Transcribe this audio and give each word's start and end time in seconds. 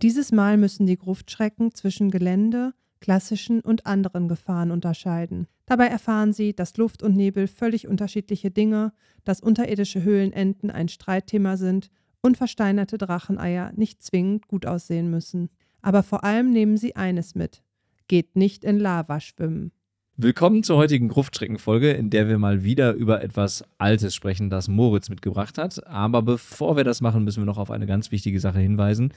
Dieses 0.00 0.30
Mal 0.30 0.58
müssen 0.58 0.86
die 0.86 0.96
Gruftschrecken 0.96 1.74
zwischen 1.74 2.12
Gelände, 2.12 2.72
klassischen 3.00 3.60
und 3.60 3.84
anderen 3.84 4.28
Gefahren 4.28 4.70
unterscheiden. 4.70 5.48
Dabei 5.66 5.88
erfahren 5.88 6.32
sie, 6.32 6.54
dass 6.54 6.76
Luft 6.76 7.02
und 7.02 7.16
Nebel 7.16 7.48
völlig 7.48 7.88
unterschiedliche 7.88 8.52
Dinge, 8.52 8.92
dass 9.24 9.40
unterirdische 9.40 10.04
Höhlenenten 10.04 10.70
ein 10.70 10.88
Streitthema 10.88 11.56
sind 11.56 11.90
und 12.22 12.36
versteinerte 12.36 12.96
Dracheneier 12.96 13.72
nicht 13.74 14.00
zwingend 14.00 14.46
gut 14.46 14.66
aussehen 14.66 15.10
müssen. 15.10 15.50
Aber 15.82 16.04
vor 16.04 16.22
allem 16.22 16.52
nehmen 16.52 16.76
sie 16.76 16.94
eines 16.94 17.34
mit. 17.34 17.64
Geht 18.06 18.36
nicht 18.36 18.62
in 18.62 18.78
Lava 18.78 19.18
schwimmen. 19.18 19.72
Willkommen 20.16 20.62
zur 20.62 20.76
heutigen 20.76 21.08
Gruftschrecken-Folge, 21.08 21.90
in 21.90 22.10
der 22.10 22.28
wir 22.28 22.38
mal 22.38 22.62
wieder 22.62 22.92
über 22.92 23.20
etwas 23.22 23.64
Altes 23.78 24.14
sprechen, 24.14 24.48
das 24.48 24.68
Moritz 24.68 25.08
mitgebracht 25.08 25.58
hat. 25.58 25.84
Aber 25.88 26.22
bevor 26.22 26.76
wir 26.76 26.84
das 26.84 27.00
machen, 27.00 27.24
müssen 27.24 27.42
wir 27.42 27.46
noch 27.46 27.58
auf 27.58 27.72
eine 27.72 27.86
ganz 27.86 28.12
wichtige 28.12 28.38
Sache 28.38 28.60
hinweisen. 28.60 29.12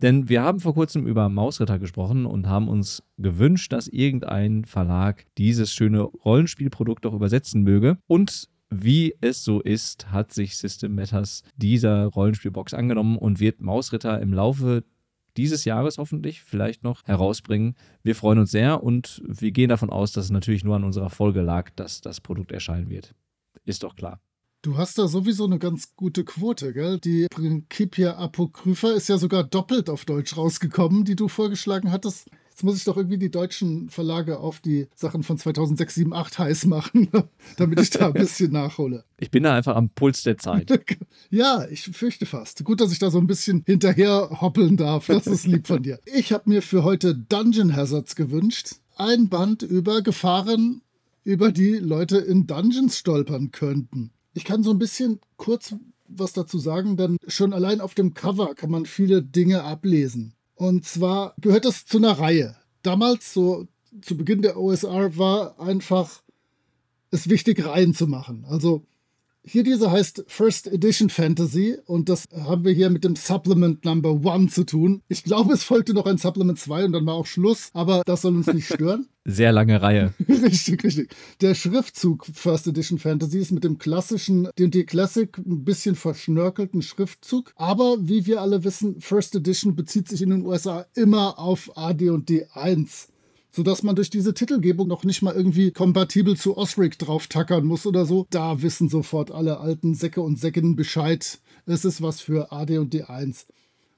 Denn 0.00 0.28
wir 0.28 0.42
haben 0.42 0.60
vor 0.60 0.74
kurzem 0.74 1.06
über 1.06 1.28
Mausritter 1.28 1.78
gesprochen 1.78 2.24
und 2.24 2.46
haben 2.46 2.68
uns 2.68 3.02
gewünscht, 3.16 3.72
dass 3.72 3.88
irgendein 3.88 4.64
Verlag 4.64 5.24
dieses 5.36 5.72
schöne 5.72 6.02
Rollenspielprodukt 6.02 7.04
doch 7.04 7.14
übersetzen 7.14 7.62
möge. 7.62 7.98
Und 8.06 8.48
wie 8.70 9.14
es 9.20 9.42
so 9.42 9.60
ist, 9.60 10.10
hat 10.12 10.32
sich 10.32 10.56
System 10.56 10.94
Matters 10.94 11.42
dieser 11.56 12.04
Rollenspielbox 12.06 12.74
angenommen 12.74 13.16
und 13.16 13.40
wird 13.40 13.60
Mausritter 13.60 14.20
im 14.20 14.32
Laufe 14.32 14.84
dieses 15.36 15.64
Jahres 15.64 15.98
hoffentlich 15.98 16.42
vielleicht 16.42 16.84
noch 16.84 17.04
herausbringen. 17.04 17.74
Wir 18.02 18.14
freuen 18.14 18.40
uns 18.40 18.50
sehr 18.50 18.82
und 18.82 19.22
wir 19.26 19.52
gehen 19.52 19.68
davon 19.68 19.90
aus, 19.90 20.12
dass 20.12 20.26
es 20.26 20.30
natürlich 20.30 20.64
nur 20.64 20.76
an 20.76 20.84
unserer 20.84 21.10
Folge 21.10 21.42
lag, 21.42 21.70
dass 21.76 22.00
das 22.00 22.20
Produkt 22.20 22.52
erscheinen 22.52 22.90
wird. 22.90 23.14
Ist 23.64 23.82
doch 23.82 23.96
klar. 23.96 24.20
Du 24.60 24.76
hast 24.76 24.98
da 24.98 25.06
sowieso 25.06 25.44
eine 25.44 25.60
ganz 25.60 25.94
gute 25.94 26.24
Quote, 26.24 26.72
gell? 26.72 26.98
Die 26.98 27.28
Principia 27.30 28.18
Apocrypha 28.18 28.90
ist 28.90 29.08
ja 29.08 29.16
sogar 29.16 29.44
doppelt 29.44 29.88
auf 29.88 30.04
Deutsch 30.04 30.36
rausgekommen, 30.36 31.04
die 31.04 31.14
du 31.14 31.28
vorgeschlagen 31.28 31.92
hattest. 31.92 32.28
Jetzt 32.50 32.64
muss 32.64 32.76
ich 32.76 32.82
doch 32.82 32.96
irgendwie 32.96 33.18
die 33.18 33.30
deutschen 33.30 33.88
Verlage 33.88 34.40
auf 34.40 34.58
die 34.58 34.88
Sachen 34.96 35.22
von 35.22 35.38
2006, 35.38 35.94
7, 35.94 36.12
8 36.12 36.40
heiß 36.40 36.66
machen, 36.66 37.08
damit 37.56 37.78
ich 37.78 37.90
da 37.90 38.08
ein 38.08 38.14
bisschen 38.14 38.50
nachhole. 38.50 39.04
Ich 39.20 39.30
bin 39.30 39.44
da 39.44 39.54
einfach 39.54 39.76
am 39.76 39.90
Puls 39.90 40.24
der 40.24 40.38
Zeit. 40.38 40.68
ja, 41.30 41.64
ich 41.70 41.82
fürchte 41.82 42.26
fast. 42.26 42.64
Gut, 42.64 42.80
dass 42.80 42.90
ich 42.90 42.98
da 42.98 43.12
so 43.12 43.18
ein 43.18 43.28
bisschen 43.28 43.62
hinterher 43.64 44.40
hoppeln 44.40 44.76
darf. 44.76 45.06
Das 45.06 45.28
ist 45.28 45.46
lieb 45.46 45.68
von 45.68 45.84
dir. 45.84 46.00
Ich 46.16 46.32
habe 46.32 46.50
mir 46.50 46.62
für 46.62 46.82
heute 46.82 47.14
Dungeon 47.14 47.76
Hazards 47.76 48.16
gewünscht. 48.16 48.76
Ein 48.96 49.28
Band 49.28 49.62
über 49.62 50.02
Gefahren, 50.02 50.82
über 51.22 51.52
die 51.52 51.74
Leute 51.74 52.18
in 52.18 52.48
Dungeons 52.48 52.98
stolpern 52.98 53.52
könnten. 53.52 54.10
Ich 54.34 54.44
kann 54.44 54.62
so 54.62 54.70
ein 54.70 54.78
bisschen 54.78 55.20
kurz 55.36 55.74
was 56.08 56.32
dazu 56.32 56.58
sagen, 56.58 56.96
denn 56.96 57.18
schon 57.26 57.52
allein 57.52 57.80
auf 57.80 57.94
dem 57.94 58.14
Cover 58.14 58.54
kann 58.54 58.70
man 58.70 58.86
viele 58.86 59.22
Dinge 59.22 59.62
ablesen. 59.62 60.34
Und 60.54 60.86
zwar 60.86 61.34
gehört 61.40 61.64
das 61.64 61.84
zu 61.84 61.98
einer 61.98 62.18
Reihe. 62.18 62.56
Damals, 62.82 63.32
so 63.32 63.68
zu 64.00 64.16
Beginn 64.16 64.42
der 64.42 64.58
OSR, 64.58 65.16
war 65.16 65.60
einfach 65.60 66.22
es 67.10 67.28
wichtig, 67.28 67.64
Reihen 67.64 67.94
zu 67.94 68.06
machen. 68.06 68.44
Also 68.48 68.86
hier 69.44 69.62
diese 69.62 69.90
heißt 69.90 70.24
First 70.26 70.66
Edition 70.66 71.10
Fantasy 71.10 71.78
und 71.86 72.08
das 72.08 72.24
haben 72.32 72.64
wir 72.64 72.72
hier 72.72 72.90
mit 72.90 73.04
dem 73.04 73.16
Supplement 73.16 73.84
Number 73.84 74.12
One 74.12 74.48
zu 74.48 74.64
tun. 74.64 75.02
Ich 75.08 75.24
glaube, 75.24 75.54
es 75.54 75.64
folgte 75.64 75.94
noch 75.94 76.06
ein 76.06 76.18
Supplement 76.18 76.58
2 76.58 76.86
und 76.86 76.92
dann 76.92 77.06
war 77.06 77.14
auch 77.14 77.26
Schluss, 77.26 77.70
aber 77.72 78.02
das 78.04 78.22
soll 78.22 78.36
uns 78.36 78.46
nicht 78.48 78.66
stören. 78.72 79.08
Sehr 79.24 79.52
lange 79.52 79.80
Reihe. 79.80 80.14
richtig, 80.28 80.82
richtig. 80.84 81.10
Der 81.40 81.54
Schriftzug 81.54 82.26
First 82.32 82.66
Edition 82.66 82.98
Fantasy 82.98 83.38
ist 83.38 83.52
mit 83.52 83.64
dem 83.64 83.78
klassischen 83.78 84.48
D&D 84.58 84.84
Classic 84.84 85.36
ein 85.38 85.64
bisschen 85.64 85.94
verschnörkelten 85.94 86.82
Schriftzug, 86.82 87.52
aber 87.56 87.96
wie 88.00 88.26
wir 88.26 88.40
alle 88.40 88.64
wissen, 88.64 89.00
First 89.00 89.34
Edition 89.34 89.76
bezieht 89.76 90.08
sich 90.08 90.22
in 90.22 90.30
den 90.30 90.44
USA 90.44 90.86
immer 90.94 91.38
auf 91.38 91.76
AD&D 91.76 92.46
1 92.52 93.08
sodass 93.50 93.82
man 93.82 93.96
durch 93.96 94.10
diese 94.10 94.34
Titelgebung 94.34 94.88
noch 94.88 95.04
nicht 95.04 95.22
mal 95.22 95.34
irgendwie 95.34 95.70
kompatibel 95.70 96.36
zu 96.36 96.56
Osric 96.56 96.98
drauf 96.98 97.26
tackern 97.26 97.64
muss 97.64 97.86
oder 97.86 98.06
so. 98.06 98.26
Da 98.30 98.62
wissen 98.62 98.88
sofort 98.88 99.30
alle 99.30 99.60
alten 99.60 99.94
Säcke 99.94 100.20
und 100.20 100.38
Säckinnen 100.38 100.76
Bescheid. 100.76 101.38
Es 101.66 101.84
ist 101.84 102.02
was 102.02 102.20
für 102.20 102.52
AD 102.52 102.78
und 102.78 102.94
D1. 102.94 103.46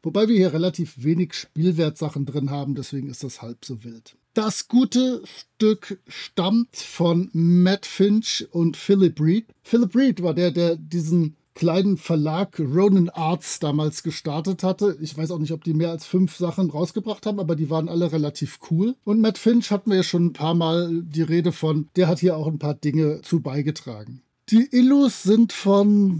Wobei 0.02 0.28
wir 0.28 0.36
hier 0.36 0.52
relativ 0.52 1.02
wenig 1.02 1.34
Spielwertsachen 1.34 2.24
drin 2.24 2.50
haben, 2.50 2.74
deswegen 2.74 3.10
ist 3.10 3.22
das 3.22 3.42
halb 3.42 3.64
so 3.64 3.84
wild. 3.84 4.16
Das 4.32 4.68
gute 4.68 5.22
Stück 5.24 6.00
stammt 6.06 6.76
von 6.76 7.30
Matt 7.32 7.84
Finch 7.84 8.46
und 8.52 8.76
Philip 8.76 9.20
Reed. 9.20 9.46
Philip 9.62 9.94
Reed 9.94 10.22
war 10.22 10.34
der, 10.34 10.52
der 10.52 10.76
diesen 10.76 11.36
kleinen 11.60 11.98
Verlag 11.98 12.58
Ronin 12.58 13.10
Arts 13.10 13.58
damals 13.58 14.02
gestartet 14.02 14.62
hatte. 14.62 14.96
Ich 15.02 15.14
weiß 15.14 15.30
auch 15.30 15.38
nicht, 15.38 15.52
ob 15.52 15.62
die 15.62 15.74
mehr 15.74 15.90
als 15.90 16.06
fünf 16.06 16.34
Sachen 16.36 16.70
rausgebracht 16.70 17.26
haben, 17.26 17.38
aber 17.38 17.54
die 17.54 17.68
waren 17.68 17.90
alle 17.90 18.12
relativ 18.12 18.60
cool. 18.70 18.96
Und 19.04 19.20
Matt 19.20 19.36
Finch 19.36 19.70
hatten 19.70 19.90
wir 19.90 19.98
ja 19.98 20.02
schon 20.02 20.28
ein 20.28 20.32
paar 20.32 20.54
Mal 20.54 21.02
die 21.02 21.20
Rede 21.20 21.52
von. 21.52 21.90
Der 21.96 22.08
hat 22.08 22.18
hier 22.18 22.38
auch 22.38 22.46
ein 22.46 22.58
paar 22.58 22.72
Dinge 22.72 23.20
zu 23.20 23.42
beigetragen. 23.42 24.22
Die 24.48 24.70
Illus 24.72 25.22
sind 25.22 25.52
von 25.52 26.18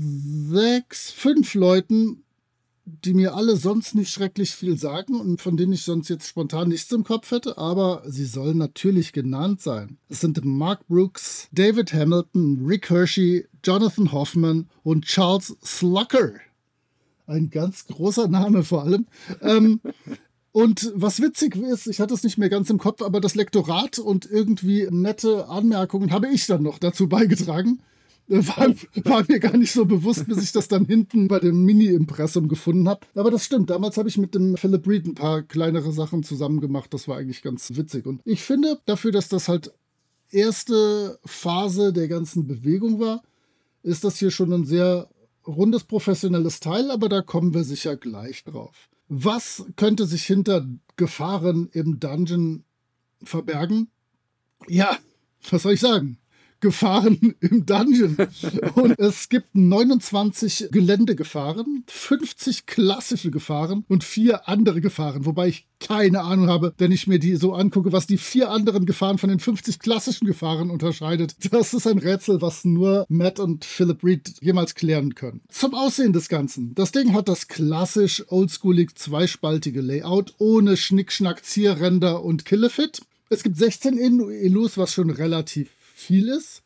sechs, 0.51 1.11
fünf 1.11 1.55
Leuten 1.55 2.22
die 3.05 3.15
mir 3.15 3.34
alle 3.34 3.56
sonst 3.56 3.95
nicht 3.95 4.11
schrecklich 4.11 4.53
viel 4.53 4.78
sagen 4.78 5.15
und 5.15 5.41
von 5.41 5.56
denen 5.56 5.73
ich 5.73 5.83
sonst 5.83 6.09
jetzt 6.09 6.27
spontan 6.27 6.69
nichts 6.69 6.91
im 6.93 7.05
Kopf 7.05 7.31
hätte, 7.31 7.59
aber 7.59 8.03
sie 8.06 8.25
sollen 8.25 8.59
natürlich 8.59 9.12
genannt 9.12 9.61
sein. 9.61 9.99
Es 10.09 10.21
sind 10.21 10.45
Mark 10.45 10.87
Brooks, 10.89 11.49
David 11.53 11.93
Hamilton, 11.93 12.65
Rick 12.67 12.91
Hershey, 12.91 13.47
Jonathan 13.65 14.12
Hoffman 14.12 14.69
und 14.83 15.05
Charles 15.05 15.56
Slucker. 15.65 16.33
Ein 17.27 17.51
ganz 17.51 17.87
großer 17.87 18.28
Name 18.28 18.65
vor 18.65 18.83
allem. 18.83 19.07
ähm, 19.41 19.81
und 20.53 20.93
was 20.95 21.21
witzig 21.21 21.57
ist, 21.57 21.87
ich 21.87 22.01
hatte 22.01 22.15
es 22.15 22.25
nicht 22.25 22.39
mehr 22.39 22.51
ganz 22.51 22.71
im 22.71 22.78
Kopf, 22.78 23.03
aber 23.03 23.21
das 23.21 23.34
Lektorat 23.34 23.99
und 23.99 24.28
irgendwie 24.31 24.89
nette 24.91 25.49
Anmerkungen 25.49 26.11
habe 26.11 26.28
ich 26.28 26.47
dann 26.47 26.62
noch 26.62 26.78
dazu 26.78 27.09
beigetragen. 27.09 27.81
War, 28.33 28.69
war, 29.05 29.25
mir 29.29 29.41
gar 29.41 29.57
nicht 29.57 29.73
so 29.73 29.85
bewusst, 29.85 30.29
bis 30.29 30.41
ich 30.41 30.53
das 30.53 30.69
dann 30.69 30.85
hinten 30.85 31.27
bei 31.27 31.41
dem 31.41 31.65
Mini-Impressum 31.65 32.47
gefunden 32.47 32.89
habe. 32.89 33.05
Aber 33.17 33.29
das 33.33 33.45
stimmt. 33.45 33.71
Damals 33.71 33.97
habe 33.97 34.09
ich 34.09 34.19
mit 34.19 34.37
dem 34.37 34.57
Philip 34.57 34.87
Reed 34.87 35.07
ein 35.07 35.15
paar 35.15 35.43
kleinere 35.43 35.91
Sachen 35.91 36.23
zusammen 36.23 36.61
gemacht. 36.61 36.95
Das 36.95 37.09
war 37.09 37.17
eigentlich 37.17 37.43
ganz 37.43 37.73
witzig. 37.75 38.07
Und 38.07 38.21
ich 38.25 38.43
finde, 38.43 38.79
dafür, 38.87 39.11
dass 39.11 39.29
das 39.29 39.49
halt 39.49 39.73
erste 40.31 41.19
Phase 41.25 41.93
der 41.93 42.07
ganzen 42.07 42.47
Bewegung 42.47 43.01
war, 43.01 43.23
ist 43.83 44.05
das 44.05 44.19
hier 44.19 44.31
schon 44.31 44.53
ein 44.53 44.65
sehr 44.65 45.09
rundes 45.45 45.83
professionelles 45.83 46.61
Teil, 46.61 46.93
aber 46.93 47.09
da 47.09 47.23
kommen 47.23 47.53
wir 47.53 47.65
sicher 47.65 47.97
gleich 47.97 48.45
drauf. 48.45 48.89
Was 49.09 49.65
könnte 49.75 50.07
sich 50.07 50.23
hinter 50.23 50.69
Gefahren 50.97 51.69
im 51.73 51.99
Dungeon 51.99 52.63
verbergen? 53.25 53.89
Ja, 54.69 54.99
was 55.51 55.63
soll 55.63 55.73
ich 55.73 55.81
sagen? 55.81 56.20
Gefahren 56.60 57.34
im 57.41 57.66
Dungeon. 57.66 58.16
Und 58.75 58.98
es 58.98 59.28
gibt 59.28 59.54
29 59.54 60.69
Geländegefahren, 60.71 61.84
50 61.87 62.66
klassische 62.66 63.31
Gefahren 63.31 63.84
und 63.88 64.04
vier 64.04 64.48
andere 64.48 64.81
Gefahren, 64.81 65.26
wobei 65.26 65.48
ich 65.48 65.66
keine 65.81 66.21
Ahnung 66.21 66.48
habe, 66.48 66.74
wenn 66.78 66.92
ich 66.92 67.07
mir 67.07 67.18
die 67.18 67.36
so 67.36 67.54
angucke, 67.54 67.91
was 67.92 68.07
die 68.07 68.18
vier 68.18 68.51
anderen 68.51 68.84
Gefahren 68.84 69.18
von 69.18 69.30
den 69.30 69.41
50 69.41 69.78
klassischen 69.78 70.27
Gefahren 70.27 70.71
unterscheidet. 70.71 71.34
Das 71.53 71.72
ist 71.72 71.86
ein 71.86 71.98
Rätsel, 71.98 72.42
was 72.42 72.65
nur 72.65 73.06
Matt 73.09 73.41
und 73.41 73.65
Philip 73.65 74.04
Reed 74.04 74.34
jemals 74.42 74.74
klären 74.74 75.15
können. 75.15 75.41
Zum 75.48 75.74
Aussehen 75.74 76.13
des 76.13 76.28
Ganzen. 76.28 76.74
Das 76.74 76.92
Ding 76.92 77.15
hat 77.15 77.28
das 77.28 77.48
klassisch 77.48 78.24
oldschoolig 78.28 78.95
zweispaltige 78.95 79.80
Layout 79.80 80.34
ohne 80.39 80.77
Schnickschnack, 80.77 81.45
Zierränder 81.45 82.22
und 82.22 82.45
Killefit. 82.45 83.01
Es 83.30 83.42
gibt 83.42 83.56
16 83.56 83.97
Illus, 83.97 84.77
was 84.77 84.92
schon 84.92 85.09
relativ 85.09 85.71
viel 86.01 86.29
ist. 86.29 86.63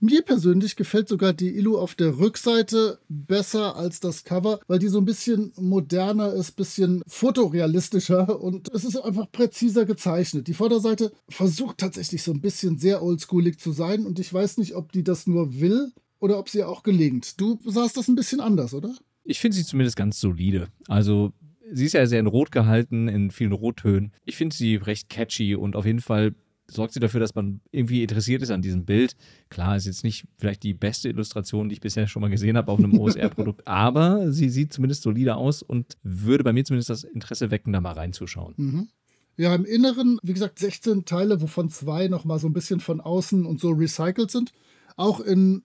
Mir 0.00 0.22
persönlich 0.22 0.76
gefällt 0.76 1.08
sogar 1.08 1.32
die 1.32 1.56
Illu 1.56 1.76
auf 1.76 1.96
der 1.96 2.18
Rückseite 2.18 3.00
besser 3.08 3.74
als 3.74 3.98
das 3.98 4.22
Cover, 4.22 4.60
weil 4.68 4.78
die 4.78 4.86
so 4.86 4.98
ein 4.98 5.04
bisschen 5.04 5.52
moderner 5.56 6.32
ist, 6.34 6.52
bisschen 6.52 7.02
fotorealistischer 7.08 8.40
und 8.40 8.72
es 8.72 8.84
ist 8.84 8.96
einfach 8.96 9.30
präziser 9.32 9.86
gezeichnet. 9.86 10.46
Die 10.46 10.54
Vorderseite 10.54 11.10
versucht 11.28 11.78
tatsächlich 11.78 12.22
so 12.22 12.32
ein 12.32 12.40
bisschen 12.40 12.78
sehr 12.78 13.02
oldschoolig 13.02 13.58
zu 13.58 13.72
sein 13.72 14.06
und 14.06 14.20
ich 14.20 14.32
weiß 14.32 14.58
nicht, 14.58 14.76
ob 14.76 14.92
die 14.92 15.02
das 15.02 15.26
nur 15.26 15.58
will 15.58 15.90
oder 16.20 16.38
ob 16.38 16.48
sie 16.48 16.62
auch 16.62 16.84
gelingt. 16.84 17.40
Du 17.40 17.58
sahst 17.64 17.96
das 17.96 18.06
ein 18.06 18.14
bisschen 18.14 18.40
anders, 18.40 18.74
oder? 18.74 18.94
Ich 19.24 19.40
finde 19.40 19.56
sie 19.56 19.64
zumindest 19.64 19.96
ganz 19.96 20.20
solide. 20.20 20.68
Also 20.86 21.32
sie 21.72 21.86
ist 21.86 21.94
ja 21.94 22.06
sehr 22.06 22.20
in 22.20 22.28
Rot 22.28 22.52
gehalten, 22.52 23.08
in 23.08 23.32
vielen 23.32 23.52
Rottönen. 23.52 24.12
Ich 24.24 24.36
finde 24.36 24.54
sie 24.54 24.76
recht 24.76 25.08
catchy 25.08 25.56
und 25.56 25.74
auf 25.74 25.86
jeden 25.86 26.00
Fall 26.00 26.36
sorgt 26.70 26.92
sie 26.92 27.00
dafür, 27.00 27.20
dass 27.20 27.34
man 27.34 27.60
irgendwie 27.70 28.02
interessiert 28.02 28.42
ist 28.42 28.50
an 28.50 28.62
diesem 28.62 28.84
Bild. 28.84 29.16
Klar, 29.48 29.76
ist 29.76 29.86
jetzt 29.86 30.04
nicht 30.04 30.26
vielleicht 30.38 30.62
die 30.62 30.74
beste 30.74 31.08
Illustration, 31.08 31.68
die 31.68 31.74
ich 31.74 31.80
bisher 31.80 32.06
schon 32.06 32.20
mal 32.20 32.30
gesehen 32.30 32.56
habe 32.56 32.70
auf 32.70 32.78
einem 32.78 32.98
OSR-Produkt, 32.98 33.62
aber 33.66 34.32
sie 34.32 34.50
sieht 34.50 34.72
zumindest 34.72 35.02
solide 35.02 35.36
aus 35.36 35.62
und 35.62 35.96
würde 36.02 36.44
bei 36.44 36.52
mir 36.52 36.64
zumindest 36.64 36.90
das 36.90 37.04
Interesse 37.04 37.50
wecken, 37.50 37.72
da 37.72 37.80
mal 37.80 37.92
reinzuschauen. 37.92 38.54
Mhm. 38.56 38.88
Ja, 39.36 39.54
im 39.54 39.64
Inneren, 39.64 40.18
wie 40.22 40.32
gesagt, 40.32 40.58
16 40.58 41.04
Teile, 41.04 41.40
wovon 41.40 41.70
zwei 41.70 42.08
nochmal 42.08 42.40
so 42.40 42.48
ein 42.48 42.52
bisschen 42.52 42.80
von 42.80 43.00
außen 43.00 43.46
und 43.46 43.60
so 43.60 43.70
recycelt 43.70 44.32
sind. 44.32 44.52
Auch 44.96 45.20
in 45.20 45.62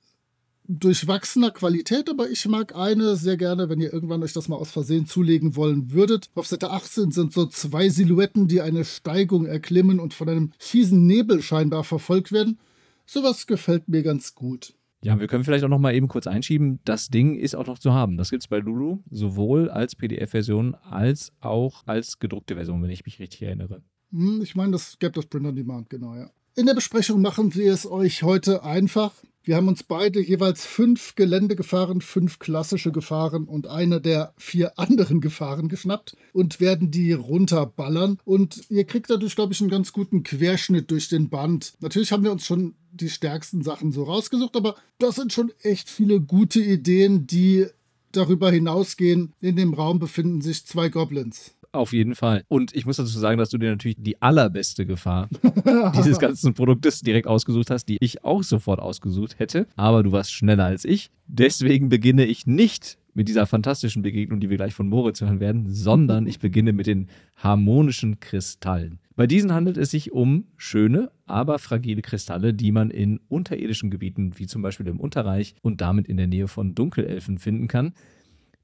durchwachsener 0.67 1.51
Qualität, 1.51 2.09
aber 2.09 2.29
ich 2.29 2.47
mag 2.47 2.75
eine 2.75 3.15
sehr 3.15 3.37
gerne, 3.37 3.69
wenn 3.69 3.81
ihr 3.81 3.93
irgendwann 3.93 4.23
euch 4.23 4.33
das 4.33 4.47
mal 4.47 4.55
aus 4.55 4.71
Versehen 4.71 5.05
zulegen 5.05 5.55
wollen 5.55 5.91
würdet. 5.91 6.29
Auf 6.35 6.47
Seite 6.47 6.71
18 6.71 7.11
sind 7.11 7.33
so 7.33 7.45
zwei 7.45 7.89
Silhouetten, 7.89 8.47
die 8.47 8.61
eine 8.61 8.85
Steigung 8.85 9.45
erklimmen 9.45 9.99
und 9.99 10.13
von 10.13 10.29
einem 10.29 10.51
fiesen 10.57 11.05
Nebel 11.05 11.41
scheinbar 11.41 11.83
verfolgt 11.83 12.31
werden. 12.31 12.59
Sowas 13.05 13.47
gefällt 13.47 13.89
mir 13.89 14.03
ganz 14.03 14.35
gut. 14.35 14.73
Ja, 15.03 15.19
wir 15.19 15.27
können 15.27 15.43
vielleicht 15.43 15.65
auch 15.65 15.69
noch 15.69 15.79
mal 15.79 15.93
eben 15.93 16.07
kurz 16.07 16.27
einschieben. 16.27 16.79
Das 16.85 17.09
Ding 17.09 17.35
ist 17.35 17.55
auch 17.55 17.67
noch 17.67 17.77
zu 17.77 17.93
haben. 17.93 18.15
Das 18.15 18.29
gibt 18.29 18.43
es 18.43 18.47
bei 18.47 18.59
Lulu 18.59 18.99
sowohl 19.09 19.69
als 19.69 19.97
PDF-Version 19.97 20.75
als 20.75 21.33
auch 21.41 21.85
als 21.85 22.19
gedruckte 22.19 22.55
Version, 22.55 22.81
wenn 22.81 22.89
ich 22.89 23.05
mich 23.05 23.19
richtig 23.19 23.41
erinnere. 23.41 23.83
Hm, 24.11 24.41
ich 24.41 24.55
meine, 24.55 24.71
das 24.71 24.97
gäbe 24.99 25.11
das 25.11 25.25
Print 25.25 25.45
on 25.45 25.55
Demand, 25.57 25.89
genau, 25.89 26.15
ja. 26.15 26.29
In 26.55 26.67
der 26.67 26.75
Besprechung 26.75 27.19
machen 27.19 27.55
wir 27.55 27.73
es 27.73 27.89
euch 27.89 28.21
heute 28.21 28.63
einfach. 28.63 29.11
Wir 29.43 29.55
haben 29.55 29.67
uns 29.67 29.81
beide 29.81 30.21
jeweils 30.21 30.63
fünf 30.67 31.15
Geländegefahren, 31.15 31.99
fünf 31.99 32.37
klassische 32.37 32.91
Gefahren 32.91 33.45
und 33.45 33.65
eine 33.65 33.99
der 33.99 34.35
vier 34.37 34.77
anderen 34.77 35.19
Gefahren 35.19 35.67
geschnappt 35.67 36.15
und 36.31 36.59
werden 36.59 36.91
die 36.91 37.11
runterballern. 37.11 38.19
Und 38.23 38.69
ihr 38.69 38.83
kriegt 38.83 39.09
dadurch, 39.09 39.35
glaube 39.35 39.53
ich, 39.53 39.61
einen 39.61 39.71
ganz 39.71 39.93
guten 39.93 40.21
Querschnitt 40.21 40.91
durch 40.91 41.09
den 41.09 41.29
Band. 41.29 41.73
Natürlich 41.79 42.11
haben 42.11 42.23
wir 42.23 42.31
uns 42.31 42.45
schon 42.45 42.75
die 42.91 43.09
stärksten 43.09 43.63
Sachen 43.63 43.91
so 43.91 44.03
rausgesucht, 44.03 44.55
aber 44.55 44.75
das 44.99 45.15
sind 45.15 45.33
schon 45.33 45.51
echt 45.63 45.89
viele 45.89 46.21
gute 46.21 46.61
Ideen, 46.61 47.25
die 47.25 47.65
darüber 48.11 48.51
hinausgehen. 48.51 49.33
In 49.41 49.55
dem 49.55 49.73
Raum 49.73 49.97
befinden 49.97 50.41
sich 50.41 50.67
zwei 50.67 50.89
Goblins. 50.89 51.55
Auf 51.73 51.91
jeden 51.91 52.13
Fall. 52.13 52.43
Und 52.49 52.75
ich 52.75 52.85
muss 52.85 52.97
dazu 52.97 53.17
sagen, 53.17 53.39
dass 53.39 53.49
du 53.49 53.57
dir 53.57 53.71
natürlich 53.71 53.97
die 53.99 54.21
allerbeste 54.21 54.85
Gefahr 54.85 55.27
dieses 55.97 56.19
ganzen 56.19 56.53
Produktes 56.53 57.01
direkt 57.01 57.25
ausgesucht 57.25 57.71
hast, 57.71 57.85
die 57.85 57.97
ich 57.99 58.23
auch 58.23 58.43
sofort 58.43 58.79
ausgesucht 58.79 59.39
hätte. 59.39 59.65
Aber 59.75 60.03
du 60.03 60.11
warst 60.11 60.31
schneller 60.31 60.65
als 60.65 60.85
ich. 60.85 61.09
Deswegen 61.25 61.89
beginne 61.89 62.25
ich 62.25 62.45
nicht 62.45 62.99
mit 63.15 63.27
dieser 63.27 63.47
fantastischen 63.47 64.03
Begegnung, 64.03 64.39
die 64.39 64.51
wir 64.51 64.57
gleich 64.57 64.75
von 64.75 64.87
Moritz 64.87 65.21
hören 65.21 65.39
werden, 65.39 65.65
sondern 65.67 66.27
ich 66.27 66.39
beginne 66.39 66.73
mit 66.73 66.85
den 66.85 67.07
harmonischen 67.37 68.19
Kristallen. 68.19 68.99
Bei 69.15 69.25
diesen 69.25 69.51
handelt 69.51 69.77
es 69.77 69.91
sich 69.91 70.11
um 70.11 70.45
schöne, 70.57 71.11
aber 71.25 71.57
fragile 71.57 72.03
Kristalle, 72.03 72.53
die 72.53 72.71
man 72.71 72.91
in 72.91 73.19
unterirdischen 73.29 73.89
Gebieten, 73.89 74.33
wie 74.37 74.45
zum 74.45 74.61
Beispiel 74.61 74.87
im 74.87 74.99
Unterreich 74.99 75.55
und 75.63 75.81
damit 75.81 76.07
in 76.07 76.17
der 76.17 76.27
Nähe 76.27 76.47
von 76.47 76.75
Dunkelelfen 76.75 77.39
finden 77.39 77.67
kann. 77.67 77.93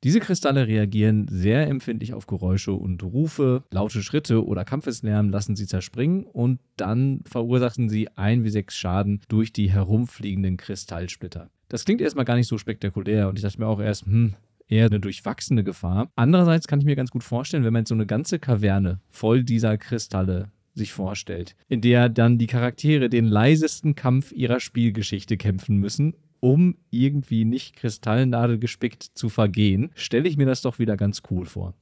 Diese 0.03 0.21
Kristalle 0.21 0.65
reagieren 0.65 1.27
sehr 1.29 1.67
empfindlich 1.67 2.13
auf 2.13 2.25
Geräusche 2.25 2.71
und 2.71 3.03
Rufe, 3.03 3.63
laute 3.69 4.01
Schritte 4.01 4.45
oder 4.45 4.63
Kampfeslärm 4.63 5.29
lassen 5.29 5.57
sie 5.57 5.67
zerspringen 5.67 6.23
und 6.23 6.61
dann 6.77 7.19
verursachen 7.25 7.89
sie 7.89 8.07
ein 8.15 8.45
wie 8.45 8.49
sechs 8.49 8.77
Schaden 8.77 9.19
durch 9.27 9.51
die 9.51 9.69
herumfliegenden 9.69 10.55
Kristallsplitter. 10.55 11.49
Das 11.67 11.83
klingt 11.83 11.99
erstmal 11.99 12.23
gar 12.23 12.35
nicht 12.35 12.47
so 12.47 12.57
spektakulär 12.57 13.27
und 13.27 13.37
ich 13.37 13.43
dachte 13.43 13.59
mir 13.59 13.67
auch 13.67 13.81
erst, 13.81 14.05
hm, 14.05 14.35
eher 14.69 14.85
eine 14.85 15.01
durchwachsene 15.01 15.65
Gefahr. 15.65 16.09
Andererseits 16.15 16.67
kann 16.67 16.79
ich 16.79 16.85
mir 16.85 16.95
ganz 16.95 17.11
gut 17.11 17.23
vorstellen, 17.23 17.65
wenn 17.65 17.73
man 17.73 17.81
jetzt 17.81 17.89
so 17.89 17.95
eine 17.95 18.05
ganze 18.05 18.39
Kaverne 18.39 19.01
voll 19.09 19.43
dieser 19.43 19.77
Kristalle 19.77 20.49
sich 20.75 20.93
vorstellt, 20.93 21.57
in 21.67 21.81
der 21.81 22.07
dann 22.07 22.37
die 22.37 22.47
Charaktere 22.47 23.09
den 23.09 23.25
leisesten 23.25 23.95
Kampf 23.95 24.31
ihrer 24.31 24.61
Spielgeschichte 24.61 25.35
kämpfen 25.35 25.75
müssen 25.75 26.13
um 26.39 26.75
irgendwie 26.89 27.45
nicht 27.45 27.75
kristallnadelgespickt 27.75 29.03
zu 29.03 29.29
vergehen, 29.29 29.91
stelle 29.95 30.27
ich 30.27 30.37
mir 30.37 30.45
das 30.45 30.61
doch 30.61 30.79
wieder 30.79 30.97
ganz 30.97 31.21
cool 31.29 31.45
vor. 31.45 31.73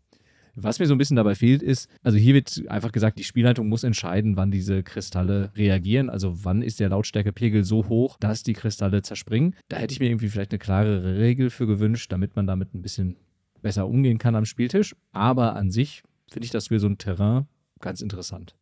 Was 0.59 0.79
mir 0.79 0.87
so 0.87 0.95
ein 0.95 0.97
bisschen 0.97 1.17
dabei 1.17 1.35
fehlt, 1.35 1.61
ist, 1.61 1.87
also 2.01 2.17
hier 2.17 2.33
wird 2.33 2.63
einfach 2.67 2.91
gesagt, 2.91 3.19
die 3.19 3.23
Spielleitung 3.23 3.69
muss 3.69 3.83
entscheiden, 3.83 4.37
wann 4.37 4.49
diese 4.49 4.81
Kristalle 4.81 5.51
reagieren. 5.55 6.09
Also 6.09 6.43
wann 6.43 6.63
ist 6.63 6.79
der 6.79 6.89
Lautstärkepegel 6.89 7.63
so 7.63 7.87
hoch, 7.89 8.17
dass 8.19 8.41
die 8.41 8.53
Kristalle 8.53 9.03
zerspringen. 9.03 9.55
Da 9.69 9.77
hätte 9.77 9.93
ich 9.93 9.99
mir 9.99 10.09
irgendwie 10.09 10.29
vielleicht 10.29 10.51
eine 10.51 10.57
klarere 10.57 11.19
Regel 11.19 11.51
für 11.51 11.67
gewünscht, 11.67 12.11
damit 12.11 12.35
man 12.35 12.47
damit 12.47 12.73
ein 12.73 12.81
bisschen 12.81 13.17
besser 13.61 13.87
umgehen 13.87 14.17
kann 14.17 14.35
am 14.35 14.45
Spieltisch. 14.45 14.95
Aber 15.11 15.55
an 15.55 15.69
sich 15.69 16.01
finde 16.27 16.45
ich 16.45 16.51
das 16.51 16.69
für 16.69 16.79
so 16.79 16.87
ein 16.87 16.97
Terrain 16.97 17.45
ganz 17.79 18.01
interessant. 18.01 18.55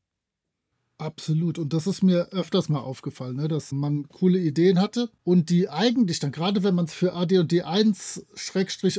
Absolut. 0.97 1.59
Und 1.59 1.73
das 1.73 1.87
ist 1.87 2.03
mir 2.03 2.29
öfters 2.31 2.69
mal 2.69 2.79
aufgefallen, 2.79 3.35
ne? 3.35 3.49
dass 3.49 3.73
man 3.73 4.07
coole 4.07 4.39
Ideen 4.39 4.79
hatte 4.79 5.09
und 5.25 5.49
die 5.49 5.69
eigentlich 5.69 6.19
dann, 6.19 6.31
gerade 6.31 6.63
wenn 6.63 6.75
man 6.75 6.85
es 6.85 6.93
für 6.93 7.13
AD&D 7.13 7.63
1 7.63 8.25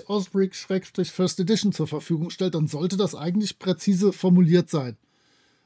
Osbrick 0.07 0.55
First 0.55 1.41
Edition 1.41 1.73
zur 1.73 1.87
Verfügung 1.87 2.29
stellt, 2.29 2.55
dann 2.55 2.69
sollte 2.69 2.99
das 2.99 3.15
eigentlich 3.15 3.59
präzise 3.59 4.13
formuliert 4.13 4.69
sein. 4.69 4.97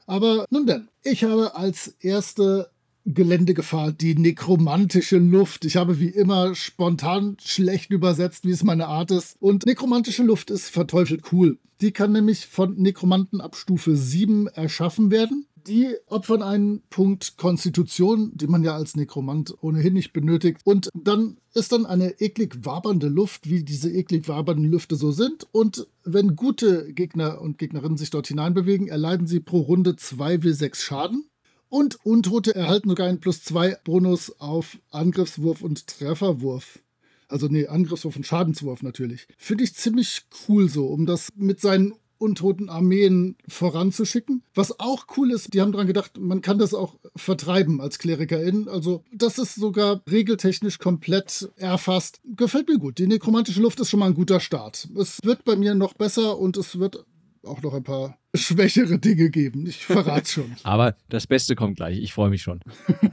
Aber 0.07 0.45
nun 0.49 0.65
denn, 0.65 0.87
ich 1.03 1.25
habe 1.25 1.55
als 1.55 1.95
erste 1.99 2.69
Geländegefahr 3.05 3.91
die 3.91 4.15
nekromantische 4.15 5.17
Luft. 5.17 5.65
Ich 5.65 5.75
habe 5.75 5.99
wie 5.99 6.09
immer 6.09 6.55
spontan 6.55 7.35
schlecht 7.43 7.91
übersetzt, 7.91 8.45
wie 8.45 8.51
es 8.51 8.63
meine 8.63 8.87
Art 8.87 9.11
ist. 9.11 9.35
Und 9.39 9.65
nekromantische 9.65 10.23
Luft 10.23 10.49
ist 10.51 10.69
verteufelt 10.69 11.31
cool. 11.31 11.57
Die 11.81 11.91
kann 11.91 12.11
nämlich 12.11 12.45
von 12.45 12.75
Nekromanten 12.75 13.41
ab 13.41 13.55
Stufe 13.55 13.95
7 13.95 14.47
erschaffen 14.47 15.09
werden 15.09 15.47
die 15.67 15.95
opfern 16.07 16.41
einen 16.41 16.81
Punkt 16.89 17.37
Konstitution, 17.37 18.31
den 18.35 18.51
man 18.51 18.63
ja 18.63 18.75
als 18.75 18.95
Nekromant 18.95 19.55
ohnehin 19.61 19.93
nicht 19.93 20.13
benötigt. 20.13 20.61
Und 20.63 20.89
dann 20.93 21.37
ist 21.53 21.71
dann 21.71 21.85
eine 21.85 22.19
eklig 22.19 22.65
wabernde 22.65 23.07
Luft, 23.07 23.49
wie 23.49 23.63
diese 23.63 23.91
eklig 23.91 24.27
wabernden 24.27 24.65
Lüfte 24.65 24.95
so 24.95 25.11
sind. 25.11 25.47
Und 25.51 25.87
wenn 26.03 26.35
gute 26.35 26.93
Gegner 26.93 27.41
und 27.41 27.57
Gegnerinnen 27.57 27.97
sich 27.97 28.09
dort 28.09 28.27
hineinbewegen, 28.27 28.87
erleiden 28.87 29.27
sie 29.27 29.39
pro 29.39 29.59
Runde 29.59 29.91
2w6 29.91 30.75
Schaden. 30.75 31.25
Und 31.69 32.05
Untote 32.05 32.53
erhalten 32.53 32.89
sogar 32.89 33.07
einen 33.07 33.21
plus 33.21 33.43
2 33.43 33.77
Bonus 33.85 34.39
auf 34.39 34.77
Angriffswurf 34.89 35.61
und 35.61 35.87
Trefferwurf. 35.87 36.79
Also 37.29 37.47
nee, 37.47 37.65
Angriffswurf 37.65 38.17
und 38.17 38.25
Schadenswurf 38.25 38.83
natürlich. 38.83 39.25
Finde 39.37 39.63
ich 39.63 39.73
ziemlich 39.73 40.23
cool 40.47 40.67
so, 40.67 40.87
um 40.87 41.05
das 41.05 41.29
mit 41.35 41.61
seinen 41.61 41.93
untoten 42.21 42.69
Armeen 42.69 43.35
voranzuschicken. 43.47 44.43
Was 44.53 44.79
auch 44.79 45.05
cool 45.17 45.31
ist, 45.31 45.53
die 45.53 45.61
haben 45.61 45.71
daran 45.71 45.87
gedacht, 45.87 46.19
man 46.19 46.41
kann 46.41 46.59
das 46.59 46.73
auch 46.73 46.95
vertreiben 47.15 47.81
als 47.81 47.97
Klerikerin. 47.99 48.67
Also 48.67 49.03
das 49.11 49.37
ist 49.37 49.55
sogar 49.55 50.01
regeltechnisch 50.09 50.77
komplett 50.77 51.49
erfasst. 51.57 52.21
Gefällt 52.23 52.69
mir 52.69 52.77
gut. 52.77 52.99
Die 52.99 53.07
nekromantische 53.07 53.61
Luft 53.61 53.79
ist 53.79 53.89
schon 53.89 53.99
mal 53.99 54.07
ein 54.07 54.13
guter 54.13 54.39
Start. 54.39 54.87
Es 54.97 55.19
wird 55.23 55.43
bei 55.43 55.55
mir 55.55 55.75
noch 55.75 55.93
besser 55.93 56.37
und 56.37 56.57
es 56.57 56.79
wird 56.79 57.05
auch 57.43 57.61
noch 57.61 57.73
ein 57.73 57.83
paar 57.83 58.17
schwächere 58.35 58.99
Dinge 58.99 59.29
geben. 59.29 59.65
Ich 59.65 59.85
verrate 59.85 60.29
schon. 60.29 60.51
Aber 60.63 60.95
das 61.09 61.27
Beste 61.27 61.55
kommt 61.55 61.77
gleich. 61.77 61.99
Ich 61.99 62.13
freue 62.13 62.29
mich 62.29 62.41
schon. 62.41 62.59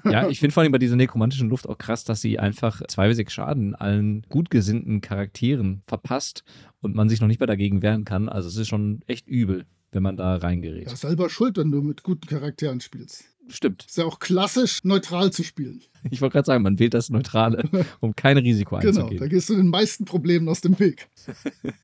ja, 0.05 0.29
ich 0.29 0.41
finde 0.41 0.53
vor 0.53 0.63
allem 0.63 0.73
bei 0.73 0.79
dieser 0.79 0.97
nekromantischen 0.97 1.49
Luft 1.49 1.69
auch 1.69 1.79
krass, 1.79 2.05
dass 2.05 2.21
sie 2.21 2.39
einfach 2.39 2.83
zwei 2.89 3.09
bis 3.09 3.17
sechs 3.17 3.33
Schaden 3.33 3.75
allen 3.75 4.23
gut 4.29 4.51
gesinnten 4.51 5.01
Charakteren 5.01 5.83
verpasst 5.87 6.45
und 6.81 6.95
man 6.95 7.09
sich 7.09 7.21
noch 7.21 7.29
nicht 7.29 7.41
mehr 7.41 7.47
dagegen 7.47 7.83
wehren 7.83 8.05
kann. 8.05 8.29
Also 8.29 8.49
es 8.49 8.57
ist 8.57 8.69
schon 8.69 9.03
echt 9.07 9.27
übel, 9.27 9.67
wenn 9.93 10.03
man 10.03 10.17
da 10.17 10.37
reingerät. 10.37 10.89
Ja, 10.89 10.97
selber 10.97 11.31
schuld, 11.31 11.57
wenn 11.57 11.71
du 11.71 11.83
mit 11.83 12.03
guten 12.03 12.27
Charakteren 12.27 12.81
spielst. 12.81 13.25
Stimmt. 13.51 13.87
Ist 13.87 13.97
ja 13.97 14.05
auch 14.05 14.19
klassisch, 14.19 14.85
neutral 14.85 15.33
zu 15.33 15.43
spielen. 15.43 15.83
Ich 16.11 16.21
wollte 16.23 16.35
gerade 16.35 16.47
sagen, 16.47 16.63
man 16.63 16.79
wählt 16.79 16.95
das 16.95 17.11
Neutrale, 17.11 17.69
um 18.01 18.15
kein 18.15 18.39
Risiko 18.39 18.77
einzugehen. 18.77 19.09
Genau, 19.09 19.21
da 19.21 19.27
gehst 19.27 19.49
du 19.51 19.57
den 19.57 19.67
meisten 19.67 20.05
Problemen 20.05 20.49
aus 20.49 20.61
dem 20.61 20.79
Weg. 20.79 21.09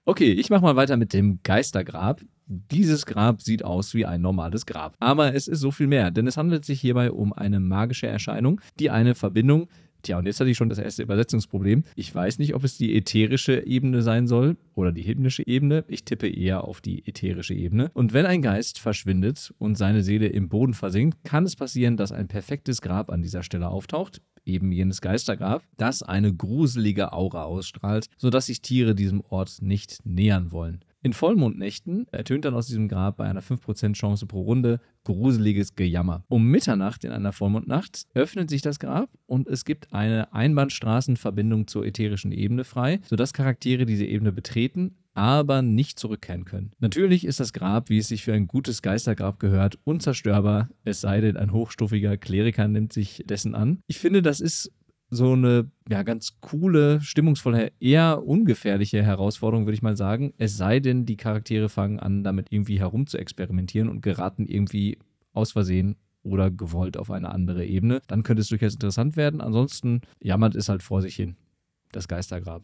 okay, 0.04 0.30
ich 0.32 0.50
mache 0.50 0.62
mal 0.62 0.76
weiter 0.76 0.96
mit 0.96 1.12
dem 1.12 1.40
Geistergrab. 1.42 2.22
Dieses 2.46 3.06
Grab 3.06 3.40
sieht 3.40 3.64
aus 3.64 3.94
wie 3.94 4.04
ein 4.04 4.20
normales 4.20 4.66
Grab. 4.66 4.96
Aber 5.00 5.34
es 5.34 5.48
ist 5.48 5.60
so 5.60 5.70
viel 5.70 5.86
mehr, 5.86 6.10
denn 6.10 6.26
es 6.26 6.36
handelt 6.36 6.64
sich 6.64 6.80
hierbei 6.80 7.10
um 7.10 7.32
eine 7.32 7.60
magische 7.60 8.06
Erscheinung, 8.06 8.60
die 8.78 8.90
eine 8.90 9.14
Verbindung 9.14 9.68
Tja, 10.04 10.18
und 10.18 10.26
jetzt 10.26 10.38
hatte 10.38 10.50
ich 10.50 10.58
schon 10.58 10.68
das 10.68 10.78
erste 10.78 11.02
Übersetzungsproblem. 11.02 11.84
Ich 11.96 12.14
weiß 12.14 12.38
nicht, 12.38 12.54
ob 12.54 12.62
es 12.62 12.76
die 12.76 12.94
ätherische 12.94 13.66
Ebene 13.66 14.02
sein 14.02 14.26
soll 14.26 14.58
oder 14.74 14.92
die 14.92 15.00
himmlische 15.00 15.46
Ebene. 15.46 15.82
Ich 15.88 16.04
tippe 16.04 16.28
eher 16.28 16.64
auf 16.64 16.82
die 16.82 17.06
ätherische 17.08 17.54
Ebene. 17.54 17.90
Und 17.94 18.12
wenn 18.12 18.26
ein 18.26 18.42
Geist 18.42 18.78
verschwindet 18.78 19.54
und 19.58 19.78
seine 19.78 20.02
Seele 20.02 20.26
im 20.26 20.50
Boden 20.50 20.74
versinkt, 20.74 21.24
kann 21.24 21.44
es 21.44 21.56
passieren, 21.56 21.96
dass 21.96 22.12
ein 22.12 22.28
perfektes 22.28 22.82
Grab 22.82 23.10
an 23.10 23.22
dieser 23.22 23.42
Stelle 23.42 23.68
auftaucht 23.68 24.20
eben 24.46 24.72
jenes 24.72 25.00
Geistergrab, 25.00 25.62
das 25.78 26.02
eine 26.02 26.34
gruselige 26.34 27.14
Aura 27.14 27.44
ausstrahlt, 27.44 28.08
sodass 28.18 28.44
sich 28.44 28.60
Tiere 28.60 28.94
diesem 28.94 29.22
Ort 29.22 29.62
nicht 29.62 30.04
nähern 30.04 30.52
wollen. 30.52 30.84
In 31.04 31.12
Vollmondnächten 31.12 32.06
ertönt 32.12 32.46
dann 32.46 32.54
aus 32.54 32.66
diesem 32.66 32.88
Grab 32.88 33.18
bei 33.18 33.26
einer 33.26 33.42
5% 33.42 33.92
Chance 33.92 34.24
pro 34.24 34.40
Runde 34.40 34.80
gruseliges 35.04 35.76
Gejammer. 35.76 36.24
Um 36.28 36.46
Mitternacht 36.46 37.04
in 37.04 37.10
einer 37.12 37.32
Vollmondnacht 37.32 38.06
öffnet 38.14 38.48
sich 38.48 38.62
das 38.62 38.78
Grab 38.78 39.10
und 39.26 39.46
es 39.46 39.66
gibt 39.66 39.92
eine 39.92 40.32
Einbahnstraßenverbindung 40.32 41.66
zur 41.66 41.84
ätherischen 41.84 42.32
Ebene 42.32 42.64
frei, 42.64 43.00
sodass 43.04 43.34
Charaktere 43.34 43.84
diese 43.84 44.06
Ebene 44.06 44.32
betreten, 44.32 44.96
aber 45.12 45.60
nicht 45.60 45.98
zurückkehren 45.98 46.46
können. 46.46 46.72
Natürlich 46.78 47.26
ist 47.26 47.38
das 47.38 47.52
Grab, 47.52 47.90
wie 47.90 47.98
es 47.98 48.08
sich 48.08 48.24
für 48.24 48.32
ein 48.32 48.46
gutes 48.46 48.80
Geistergrab 48.80 49.38
gehört, 49.38 49.78
unzerstörbar, 49.84 50.70
es 50.84 51.02
sei 51.02 51.20
denn, 51.20 51.36
ein 51.36 51.52
hochstufiger 51.52 52.16
Kleriker 52.16 52.66
nimmt 52.66 52.94
sich 52.94 53.24
dessen 53.26 53.54
an. 53.54 53.80
Ich 53.88 53.98
finde, 53.98 54.22
das 54.22 54.40
ist 54.40 54.72
so 55.14 55.32
eine 55.32 55.70
ja, 55.88 56.02
ganz 56.02 56.40
coole, 56.40 57.00
stimmungsvolle, 57.00 57.72
eher 57.80 58.26
ungefährliche 58.26 59.02
Herausforderung, 59.02 59.66
würde 59.66 59.74
ich 59.74 59.82
mal 59.82 59.96
sagen. 59.96 60.32
Es 60.38 60.56
sei 60.56 60.80
denn, 60.80 61.06
die 61.06 61.16
Charaktere 61.16 61.68
fangen 61.68 62.00
an, 62.00 62.24
damit 62.24 62.50
irgendwie 62.50 62.80
herum 62.80 63.06
zu 63.06 63.18
experimentieren 63.18 63.88
und 63.88 64.02
geraten 64.02 64.46
irgendwie 64.46 64.98
aus 65.32 65.52
Versehen 65.52 65.96
oder 66.22 66.50
gewollt 66.50 66.96
auf 66.96 67.10
eine 67.10 67.30
andere 67.30 67.64
Ebene. 67.66 68.00
Dann 68.06 68.22
könnte 68.22 68.40
es 68.40 68.48
durchaus 68.48 68.74
interessant 68.74 69.16
werden. 69.16 69.40
Ansonsten 69.40 70.00
jammert 70.20 70.54
es 70.54 70.68
halt 70.68 70.82
vor 70.82 71.02
sich 71.02 71.14
hin. 71.14 71.36
Das 71.92 72.08
Geistergrab. 72.08 72.62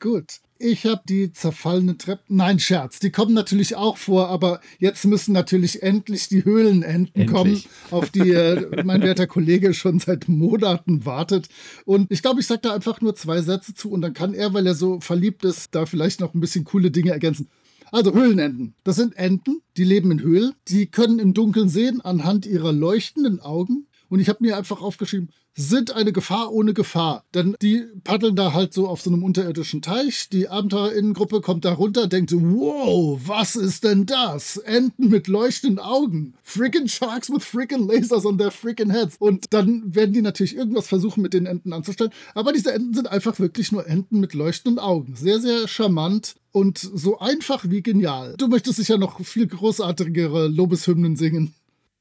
Gut. 0.00 0.40
Ich 0.60 0.86
habe 0.86 1.02
die 1.08 1.32
zerfallene 1.32 1.98
Treppe. 1.98 2.22
Nein, 2.28 2.58
Scherz. 2.58 2.98
Die 2.98 3.10
kommen 3.10 3.32
natürlich 3.32 3.76
auch 3.76 3.96
vor, 3.96 4.28
aber 4.28 4.60
jetzt 4.78 5.04
müssen 5.04 5.32
natürlich 5.32 5.84
endlich 5.84 6.28
die 6.28 6.44
Höhlenenten 6.44 7.22
endlich. 7.22 7.26
kommen, 7.28 7.62
auf 7.92 8.10
die 8.10 8.32
äh, 8.32 8.82
mein 8.84 9.02
werter 9.02 9.28
Kollege 9.28 9.72
schon 9.72 10.00
seit 10.00 10.28
Monaten 10.28 11.04
wartet. 11.04 11.48
Und 11.84 12.10
ich 12.10 12.22
glaube, 12.22 12.40
ich 12.40 12.46
sage 12.46 12.62
da 12.62 12.74
einfach 12.74 13.00
nur 13.00 13.14
zwei 13.14 13.40
Sätze 13.40 13.74
zu 13.74 13.90
und 13.90 14.00
dann 14.00 14.14
kann 14.14 14.34
er, 14.34 14.52
weil 14.52 14.66
er 14.66 14.74
so 14.74 15.00
verliebt 15.00 15.44
ist, 15.44 15.74
da 15.76 15.86
vielleicht 15.86 16.20
noch 16.20 16.34
ein 16.34 16.40
bisschen 16.40 16.64
coole 16.64 16.90
Dinge 16.90 17.12
ergänzen. 17.12 17.48
Also 17.90 18.12
Höhlenenten. 18.12 18.74
Das 18.84 18.96
sind 18.96 19.16
Enten, 19.16 19.62
die 19.76 19.84
leben 19.84 20.10
in 20.10 20.20
Höhlen. 20.20 20.52
Die 20.68 20.86
können 20.86 21.18
im 21.18 21.34
Dunkeln 21.34 21.68
sehen 21.68 22.00
anhand 22.00 22.46
ihrer 22.46 22.72
leuchtenden 22.72 23.40
Augen. 23.40 23.87
Und 24.08 24.20
ich 24.20 24.28
habe 24.28 24.38
mir 24.40 24.56
einfach 24.56 24.80
aufgeschrieben, 24.80 25.30
sind 25.54 25.90
eine 25.90 26.12
Gefahr 26.12 26.52
ohne 26.52 26.72
Gefahr. 26.72 27.24
Denn 27.34 27.56
die 27.60 27.84
paddeln 28.04 28.36
da 28.36 28.52
halt 28.52 28.72
so 28.72 28.86
auf 28.86 29.02
so 29.02 29.10
einem 29.10 29.24
unterirdischen 29.24 29.82
Teich. 29.82 30.28
Die 30.30 30.48
Abenteuerinnengruppe 30.48 31.40
kommt 31.40 31.64
da 31.64 31.72
runter, 31.72 32.06
denkt, 32.06 32.32
wow, 32.32 33.20
was 33.26 33.56
ist 33.56 33.84
denn 33.84 34.06
das? 34.06 34.56
Enten 34.58 35.08
mit 35.08 35.26
leuchtenden 35.26 35.80
Augen. 35.80 36.34
Freaking 36.42 36.86
Sharks 36.86 37.28
with 37.28 37.44
freaking 37.44 37.88
Lasers 37.88 38.24
on 38.24 38.38
their 38.38 38.52
freaking 38.52 38.90
heads. 38.90 39.16
Und 39.18 39.52
dann 39.52 39.94
werden 39.94 40.12
die 40.12 40.22
natürlich 40.22 40.56
irgendwas 40.56 40.86
versuchen, 40.86 41.22
mit 41.22 41.34
den 41.34 41.46
Enten 41.46 41.72
anzustellen. 41.72 42.12
Aber 42.34 42.52
diese 42.52 42.72
Enten 42.72 42.94
sind 42.94 43.08
einfach 43.08 43.38
wirklich 43.40 43.72
nur 43.72 43.86
Enten 43.86 44.20
mit 44.20 44.34
leuchtenden 44.34 44.78
Augen. 44.78 45.16
Sehr, 45.16 45.40
sehr 45.40 45.66
charmant 45.66 46.36
und 46.52 46.78
so 46.78 47.18
einfach 47.18 47.64
wie 47.68 47.82
genial. 47.82 48.34
Du 48.38 48.46
möchtest 48.46 48.76
sicher 48.76 48.96
noch 48.96 49.20
viel 49.20 49.46
großartigere 49.46 50.46
Lobeshymnen 50.46 51.16
singen. 51.16 51.54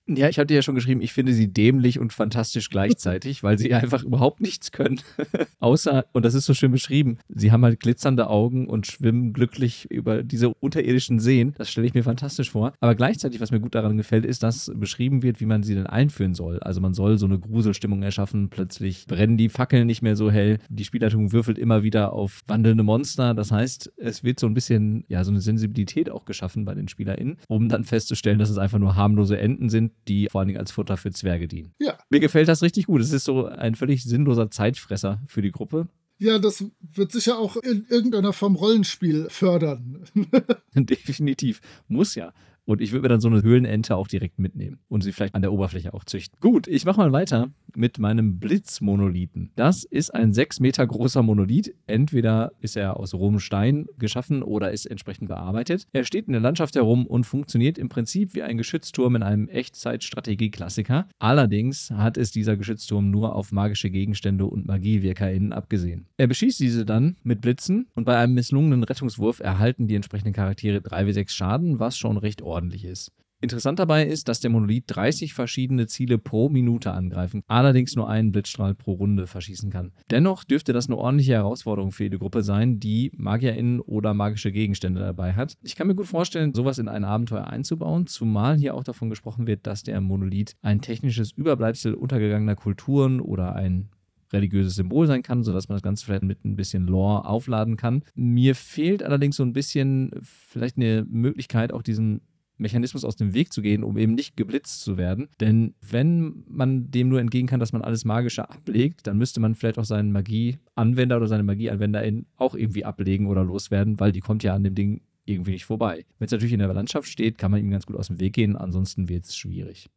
Ja, 0.07 0.29
ich 0.29 0.39
hatte 0.39 0.53
ja 0.53 0.61
schon 0.61 0.75
geschrieben, 0.75 1.01
ich 1.01 1.11
finde 1.11 1.33
sie 1.33 1.51
dämlich 1.51 1.99
und 1.99 2.13
fantastisch 2.13 2.69
gleichzeitig, 2.69 3.43
weil 3.43 3.57
sie 3.57 3.73
einfach 3.73 4.03
überhaupt 4.03 4.39
nichts 4.39 4.71
können. 4.71 5.01
Außer, 5.59 6.05
und 6.13 6.23
das 6.23 6.33
ist 6.33 6.45
so 6.45 6.53
schön 6.53 6.71
beschrieben, 6.71 7.17
sie 7.27 7.51
haben 7.51 7.63
halt 7.63 7.81
glitzernde 7.81 8.29
Augen 8.29 8.67
und 8.67 8.87
schwimmen 8.87 9.33
glücklich 9.33 9.91
über 9.91 10.23
diese 10.23 10.49
unterirdischen 10.49 11.19
Seen. 11.19 11.53
Das 11.57 11.69
stelle 11.69 11.87
ich 11.87 11.93
mir 11.93 12.03
fantastisch 12.03 12.51
vor. 12.51 12.73
Aber 12.79 12.95
gleichzeitig, 12.95 13.41
was 13.41 13.51
mir 13.51 13.59
gut 13.59 13.75
daran 13.75 13.97
gefällt, 13.97 14.25
ist, 14.25 14.43
dass 14.43 14.71
beschrieben 14.75 15.23
wird, 15.23 15.41
wie 15.41 15.45
man 15.45 15.63
sie 15.63 15.75
denn 15.75 15.87
einführen 15.87 16.33
soll. 16.33 16.59
Also 16.59 16.79
man 16.79 16.93
soll 16.93 17.17
so 17.17 17.25
eine 17.25 17.39
Gruselstimmung 17.39 18.01
erschaffen. 18.01 18.49
Plötzlich 18.49 19.07
brennen 19.07 19.35
die 19.37 19.49
Fackeln 19.49 19.87
nicht 19.87 20.01
mehr 20.01 20.15
so 20.15 20.31
hell. 20.31 20.59
Die 20.69 20.85
Spielleitung 20.85 21.33
würfelt 21.33 21.57
immer 21.57 21.83
wieder 21.83 22.13
auf 22.13 22.41
wandelnde 22.47 22.83
Monster. 22.83 23.33
Das 23.33 23.51
heißt, 23.51 23.91
es 23.97 24.23
wird 24.23 24.39
so 24.39 24.47
ein 24.47 24.53
bisschen, 24.53 25.03
ja, 25.09 25.23
so 25.25 25.31
eine 25.31 25.41
Sensibilität 25.41 26.09
auch 26.09 26.23
geschaffen 26.23 26.63
bei 26.63 26.75
den 26.75 26.87
SpielerInnen, 26.87 27.37
um 27.49 27.67
dann 27.67 27.83
festzustellen, 27.83 28.39
dass 28.39 28.49
es 28.49 28.57
einfach 28.57 28.79
nur 28.79 28.95
harmlose 28.95 29.37
Enten 29.37 29.69
sind, 29.69 29.91
die 30.07 30.27
vor 30.29 30.39
allen 30.39 30.47
Dingen 30.47 30.59
als 30.59 30.71
Futter 30.71 30.97
für 30.97 31.11
Zwerge 31.11 31.47
dienen. 31.47 31.73
Ja. 31.79 31.97
Mir 32.09 32.19
gefällt 32.19 32.47
das 32.47 32.61
richtig 32.61 32.85
gut. 32.85 33.01
Es 33.01 33.11
ist 33.11 33.25
so 33.25 33.45
ein 33.45 33.75
völlig 33.75 34.03
sinnloser 34.03 34.49
Zeitfresser 34.49 35.21
für 35.27 35.41
die 35.41 35.51
Gruppe. 35.51 35.87
Ja, 36.19 36.39
das 36.39 36.65
wird 36.81 37.11
sicher 37.11 37.37
auch 37.37 37.57
in 37.57 37.85
irgendeiner 37.89 38.33
Form 38.33 38.55
Rollenspiel 38.55 39.27
fördern. 39.29 40.03
Definitiv. 40.73 41.61
Muss 41.87 42.15
ja. 42.15 42.33
Und 42.67 42.81
ich 42.81 42.91
würde 42.91 43.03
mir 43.03 43.07
dann 43.07 43.21
so 43.21 43.29
eine 43.29 43.43
Höhlenente 43.43 43.95
auch 43.95 44.09
direkt 44.09 44.39
mitnehmen 44.39 44.79
und 44.89 45.01
sie 45.01 45.13
vielleicht 45.13 45.36
an 45.36 45.41
der 45.41 45.53
Oberfläche 45.53 45.93
auch 45.93 46.03
züchten. 46.03 46.38
Gut, 46.41 46.67
ich 46.67 46.83
mache 46.83 47.00
mal 47.00 47.13
weiter 47.13 47.50
mit 47.74 47.97
meinem 47.97 48.39
Blitzmonolithen. 48.39 49.51
Das 49.55 49.86
ist 49.86 50.13
ein 50.13 50.33
sechs 50.33 50.59
Meter 50.59 50.86
großer 50.86 51.24
Monolith. 51.24 51.74
Entweder 51.86 52.51
ist 52.59 52.75
er 52.75 52.97
aus 52.97 53.13
rohem 53.13 53.39
Stein 53.39 53.86
geschaffen 53.97 54.43
oder 54.43 54.71
ist 54.71 54.86
entsprechend 54.86 55.29
bearbeitet. 55.29 55.88
Er 55.93 56.03
steht 56.03 56.27
in 56.27 56.33
der 56.33 56.41
Landschaft 56.41 56.75
herum 56.75 57.07
und 57.07 57.24
funktioniert 57.24 57.77
im 57.77 57.88
Prinzip 57.88 58.36
wie 58.36 58.43
ein 58.43 58.57
Geschützturm 58.57 59.15
in 59.15 59.24
einem 59.24 59.47
Echtzeitstrategie-Klassiker. 59.47 61.07
Allerdings 61.19 61.89
hat 61.91 62.17
es 62.17 62.31
dieser 62.31 62.57
Geschützturm 62.57 63.09
nur 63.09 63.33
auf 63.33 63.53
magische 63.53 63.89
Gegenstände 63.89 64.45
und 64.45 64.67
MagiewirkerInnen 64.67 65.53
abgesehen. 65.53 66.07
Er 66.17 66.27
beschießt 66.27 66.59
diese 66.59 66.83
dann 66.83 67.15
mit 67.24 67.39
Blitzen 67.39 67.88
und 67.95 68.03
bei 68.03 68.17
einem 68.17 68.33
misslungenen 68.33 68.83
Rettungswurf 68.83 69.39
erhalten 69.39 69.88
die 69.88 69.95
entsprechenden 69.95 70.33
Charaktere 70.33 70.79
3w6 70.79 71.29
Schaden, 71.29 71.79
was 71.79 71.97
schon 71.97 72.17
recht 72.17 72.41
ordentlich 72.41 72.56
ordentlich 72.57 72.85
ist. 72.85 73.11
Interessant 73.39 73.77
dabei 73.77 74.03
ist, 74.03 74.29
dass 74.29 74.39
der 74.39 74.49
Monolith 74.49 74.85
30 74.87 75.35
verschiedene 75.35 75.85
Ziele 75.85 76.17
pro 76.17 76.49
Minute 76.49 76.91
angreifen, 76.91 77.43
allerdings 77.45 77.95
nur 77.95 78.09
einen 78.09 78.31
Blitzstrahl 78.31 78.73
pro 78.73 78.93
Runde 78.93 79.27
verschießen 79.27 79.69
kann. 79.69 79.91
Dennoch 80.09 80.43
dürfte 80.43 80.73
das 80.73 80.87
eine 80.87 80.97
ordentliche 80.97 81.33
Herausforderung 81.33 81.91
für 81.91 82.05
jede 82.05 82.17
Gruppe 82.17 82.41
sein, 82.41 82.79
die 82.79 83.11
MagierInnen 83.15 83.79
oder 83.79 84.15
magische 84.15 84.51
Gegenstände 84.51 85.01
dabei 85.01 85.33
hat. 85.33 85.55
Ich 85.61 85.75
kann 85.75 85.85
mir 85.85 85.93
gut 85.93 86.07
vorstellen, 86.07 86.55
sowas 86.55 86.79
in 86.79 86.87
ein 86.87 87.03
Abenteuer 87.03 87.45
einzubauen, 87.45 88.07
zumal 88.07 88.57
hier 88.57 88.73
auch 88.73 88.83
davon 88.83 89.11
gesprochen 89.11 89.45
wird, 89.45 89.67
dass 89.67 89.83
der 89.83 90.01
Monolith 90.01 90.55
ein 90.63 90.81
technisches 90.81 91.31
Überbleibsel 91.31 91.93
untergegangener 91.93 92.55
Kulturen 92.55 93.21
oder 93.21 93.55
ein 93.55 93.89
religiöses 94.33 94.75
Symbol 94.75 95.05
sein 95.05 95.21
kann, 95.21 95.43
sodass 95.43 95.69
man 95.69 95.75
das 95.75 95.83
Ganze 95.83 96.05
vielleicht 96.05 96.23
mit 96.23 96.43
ein 96.43 96.55
bisschen 96.55 96.87
Lore 96.87 97.25
aufladen 97.25 97.77
kann. 97.77 98.03
Mir 98.15 98.55
fehlt 98.55 99.03
allerdings 99.03 99.35
so 99.35 99.43
ein 99.43 99.53
bisschen 99.53 100.11
vielleicht 100.21 100.77
eine 100.77 101.05
Möglichkeit, 101.07 101.71
auch 101.71 101.83
diesen 101.83 102.21
Mechanismus 102.57 103.05
aus 103.05 103.15
dem 103.15 103.33
Weg 103.33 103.53
zu 103.53 103.61
gehen, 103.61 103.83
um 103.83 103.97
eben 103.97 104.13
nicht 104.13 104.35
geblitzt 104.37 104.81
zu 104.81 104.97
werden. 104.97 105.29
Denn 105.39 105.75
wenn 105.81 106.43
man 106.47 106.89
dem 106.91 107.09
nur 107.09 107.19
entgegen 107.19 107.47
kann, 107.47 107.59
dass 107.59 107.73
man 107.73 107.81
alles 107.81 108.05
Magische 108.05 108.49
ablegt, 108.49 109.07
dann 109.07 109.17
müsste 109.17 109.39
man 109.39 109.55
vielleicht 109.55 109.77
auch 109.77 109.85
seinen 109.85 110.11
Magieanwender 110.11 111.17
oder 111.17 111.27
seine 111.27 111.43
Magieanwenderin 111.43 112.25
auch 112.35 112.55
irgendwie 112.55 112.85
ablegen 112.85 113.27
oder 113.27 113.43
loswerden, 113.43 113.99
weil 113.99 114.11
die 114.11 114.21
kommt 114.21 114.43
ja 114.43 114.53
an 114.53 114.63
dem 114.63 114.75
Ding 114.75 115.01
irgendwie 115.25 115.51
nicht 115.51 115.65
vorbei. 115.65 116.05
Wenn 116.17 116.25
es 116.25 116.31
natürlich 116.31 116.53
in 116.53 116.59
der 116.59 116.73
Landschaft 116.73 117.07
steht, 117.07 117.37
kann 117.37 117.51
man 117.51 117.59
ihm 117.59 117.69
ganz 117.69 117.85
gut 117.85 117.97
aus 117.97 118.07
dem 118.07 118.19
Weg 118.19 118.33
gehen, 118.33 118.55
ansonsten 118.55 119.09
wird 119.09 119.25
es 119.25 119.35
schwierig. 119.35 119.89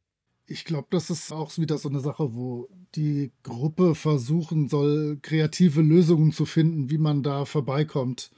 Ich 0.47 0.65
glaube, 0.65 0.89
das 0.91 1.11
ist 1.11 1.33
auch 1.33 1.57
wieder 1.59 1.79
so 1.79 1.89
eine 1.89 2.01
Sache, 2.01 2.35
wo 2.35 2.69
die 2.97 3.31
Gruppe 3.45 3.95
versuchen 3.95 4.69
soll, 4.69 5.19
kreative 5.23 5.81
Lösungen 5.81 6.33
zu 6.33 6.45
finden, 6.45 6.91
wie 6.91 6.99
man 6.99 7.23
da 7.23 7.45
vorbeikommt. 7.45 8.33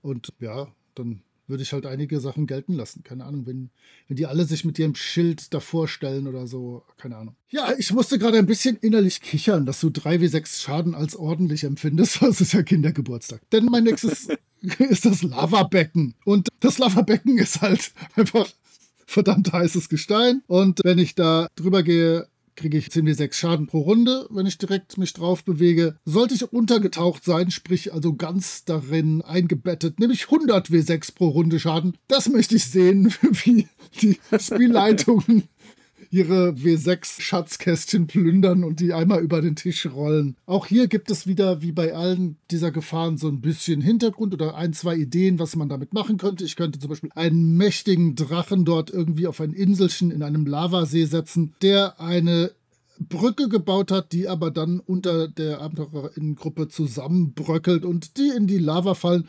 Und 0.00 0.32
ja, 0.40 0.68
dann 0.94 1.20
würde 1.50 1.62
ich 1.62 1.72
halt 1.72 1.86
einige 1.86 2.20
Sachen 2.20 2.46
gelten 2.46 2.74
lassen. 2.74 3.02
Keine 3.02 3.24
Ahnung, 3.24 3.46
wenn, 3.46 3.70
wenn 4.08 4.16
die 4.16 4.26
alle 4.26 4.44
sich 4.44 4.64
mit 4.64 4.78
ihrem 4.78 4.94
Schild 4.94 5.52
davor 5.52 5.88
stellen 5.88 6.26
oder 6.26 6.46
so. 6.46 6.84
Keine 6.96 7.16
Ahnung. 7.16 7.36
Ja, 7.50 7.74
ich 7.76 7.92
musste 7.92 8.18
gerade 8.18 8.38
ein 8.38 8.46
bisschen 8.46 8.76
innerlich 8.76 9.20
kichern, 9.20 9.66
dass 9.66 9.80
du 9.80 9.88
3W6 9.88 10.62
Schaden 10.62 10.94
als 10.94 11.16
ordentlich 11.16 11.64
empfindest. 11.64 12.20
Das 12.30 12.40
ist 12.40 12.52
ja 12.52 12.62
Kindergeburtstag. 12.62 13.40
Denn 13.50 13.66
mein 13.66 13.84
nächstes 13.84 14.28
ist 14.78 15.04
das 15.04 15.22
Lavabecken. 15.22 16.14
Und 16.24 16.48
das 16.60 16.78
Lavabecken 16.78 17.38
ist 17.38 17.60
halt 17.60 17.92
einfach 18.14 18.48
verdammt 19.04 19.52
heißes 19.52 19.88
Gestein. 19.88 20.42
Und 20.46 20.80
wenn 20.84 20.98
ich 20.98 21.14
da 21.14 21.48
drüber 21.56 21.82
gehe, 21.82 22.28
kriege 22.56 22.78
ich 22.78 22.88
10w6 22.88 23.32
Schaden 23.34 23.66
pro 23.66 23.80
Runde, 23.80 24.26
wenn 24.30 24.46
ich 24.46 24.58
direkt 24.58 24.98
mich 24.98 25.12
drauf 25.12 25.44
bewege. 25.44 25.96
Sollte 26.04 26.34
ich 26.34 26.52
untergetaucht 26.52 27.24
sein, 27.24 27.50
sprich 27.50 27.92
also 27.92 28.14
ganz 28.14 28.64
darin 28.64 29.22
eingebettet, 29.22 30.00
nämlich 30.00 30.24
100 30.24 30.68
w6 30.68 31.14
pro 31.14 31.28
Runde 31.28 31.58
Schaden. 31.58 31.96
Das 32.08 32.28
möchte 32.28 32.56
ich 32.56 32.66
sehen, 32.66 33.12
wie 33.44 33.68
die 34.00 34.18
Spielleitungen 34.38 35.44
ihre 36.10 36.50
W6-Schatzkästchen 36.50 38.08
plündern 38.08 38.64
und 38.64 38.80
die 38.80 38.92
einmal 38.92 39.22
über 39.22 39.40
den 39.40 39.54
Tisch 39.54 39.86
rollen. 39.86 40.36
Auch 40.44 40.66
hier 40.66 40.88
gibt 40.88 41.10
es 41.10 41.26
wieder, 41.26 41.62
wie 41.62 41.72
bei 41.72 41.94
allen 41.94 42.36
dieser 42.50 42.72
Gefahren, 42.72 43.16
so 43.16 43.28
ein 43.28 43.40
bisschen 43.40 43.80
Hintergrund 43.80 44.34
oder 44.34 44.56
ein, 44.56 44.72
zwei 44.72 44.96
Ideen, 44.96 45.38
was 45.38 45.54
man 45.54 45.68
damit 45.68 45.94
machen 45.94 46.18
könnte. 46.18 46.44
Ich 46.44 46.56
könnte 46.56 46.80
zum 46.80 46.90
Beispiel 46.90 47.10
einen 47.14 47.56
mächtigen 47.56 48.16
Drachen 48.16 48.64
dort 48.64 48.90
irgendwie 48.90 49.28
auf 49.28 49.40
ein 49.40 49.52
Inselchen 49.52 50.10
in 50.10 50.22
einem 50.22 50.46
Lavasee 50.46 51.04
setzen, 51.04 51.54
der 51.62 52.00
eine 52.00 52.50
Brücke 52.98 53.48
gebaut 53.48 53.90
hat, 53.90 54.12
die 54.12 54.28
aber 54.28 54.50
dann 54.50 54.80
unter 54.80 55.26
der 55.28 55.60
Abenteurerinnengruppe 55.60 56.68
zusammenbröckelt 56.68 57.84
und 57.84 58.18
die 58.18 58.28
in 58.36 58.46
die 58.46 58.58
Lava 58.58 58.94
fallen. 58.94 59.26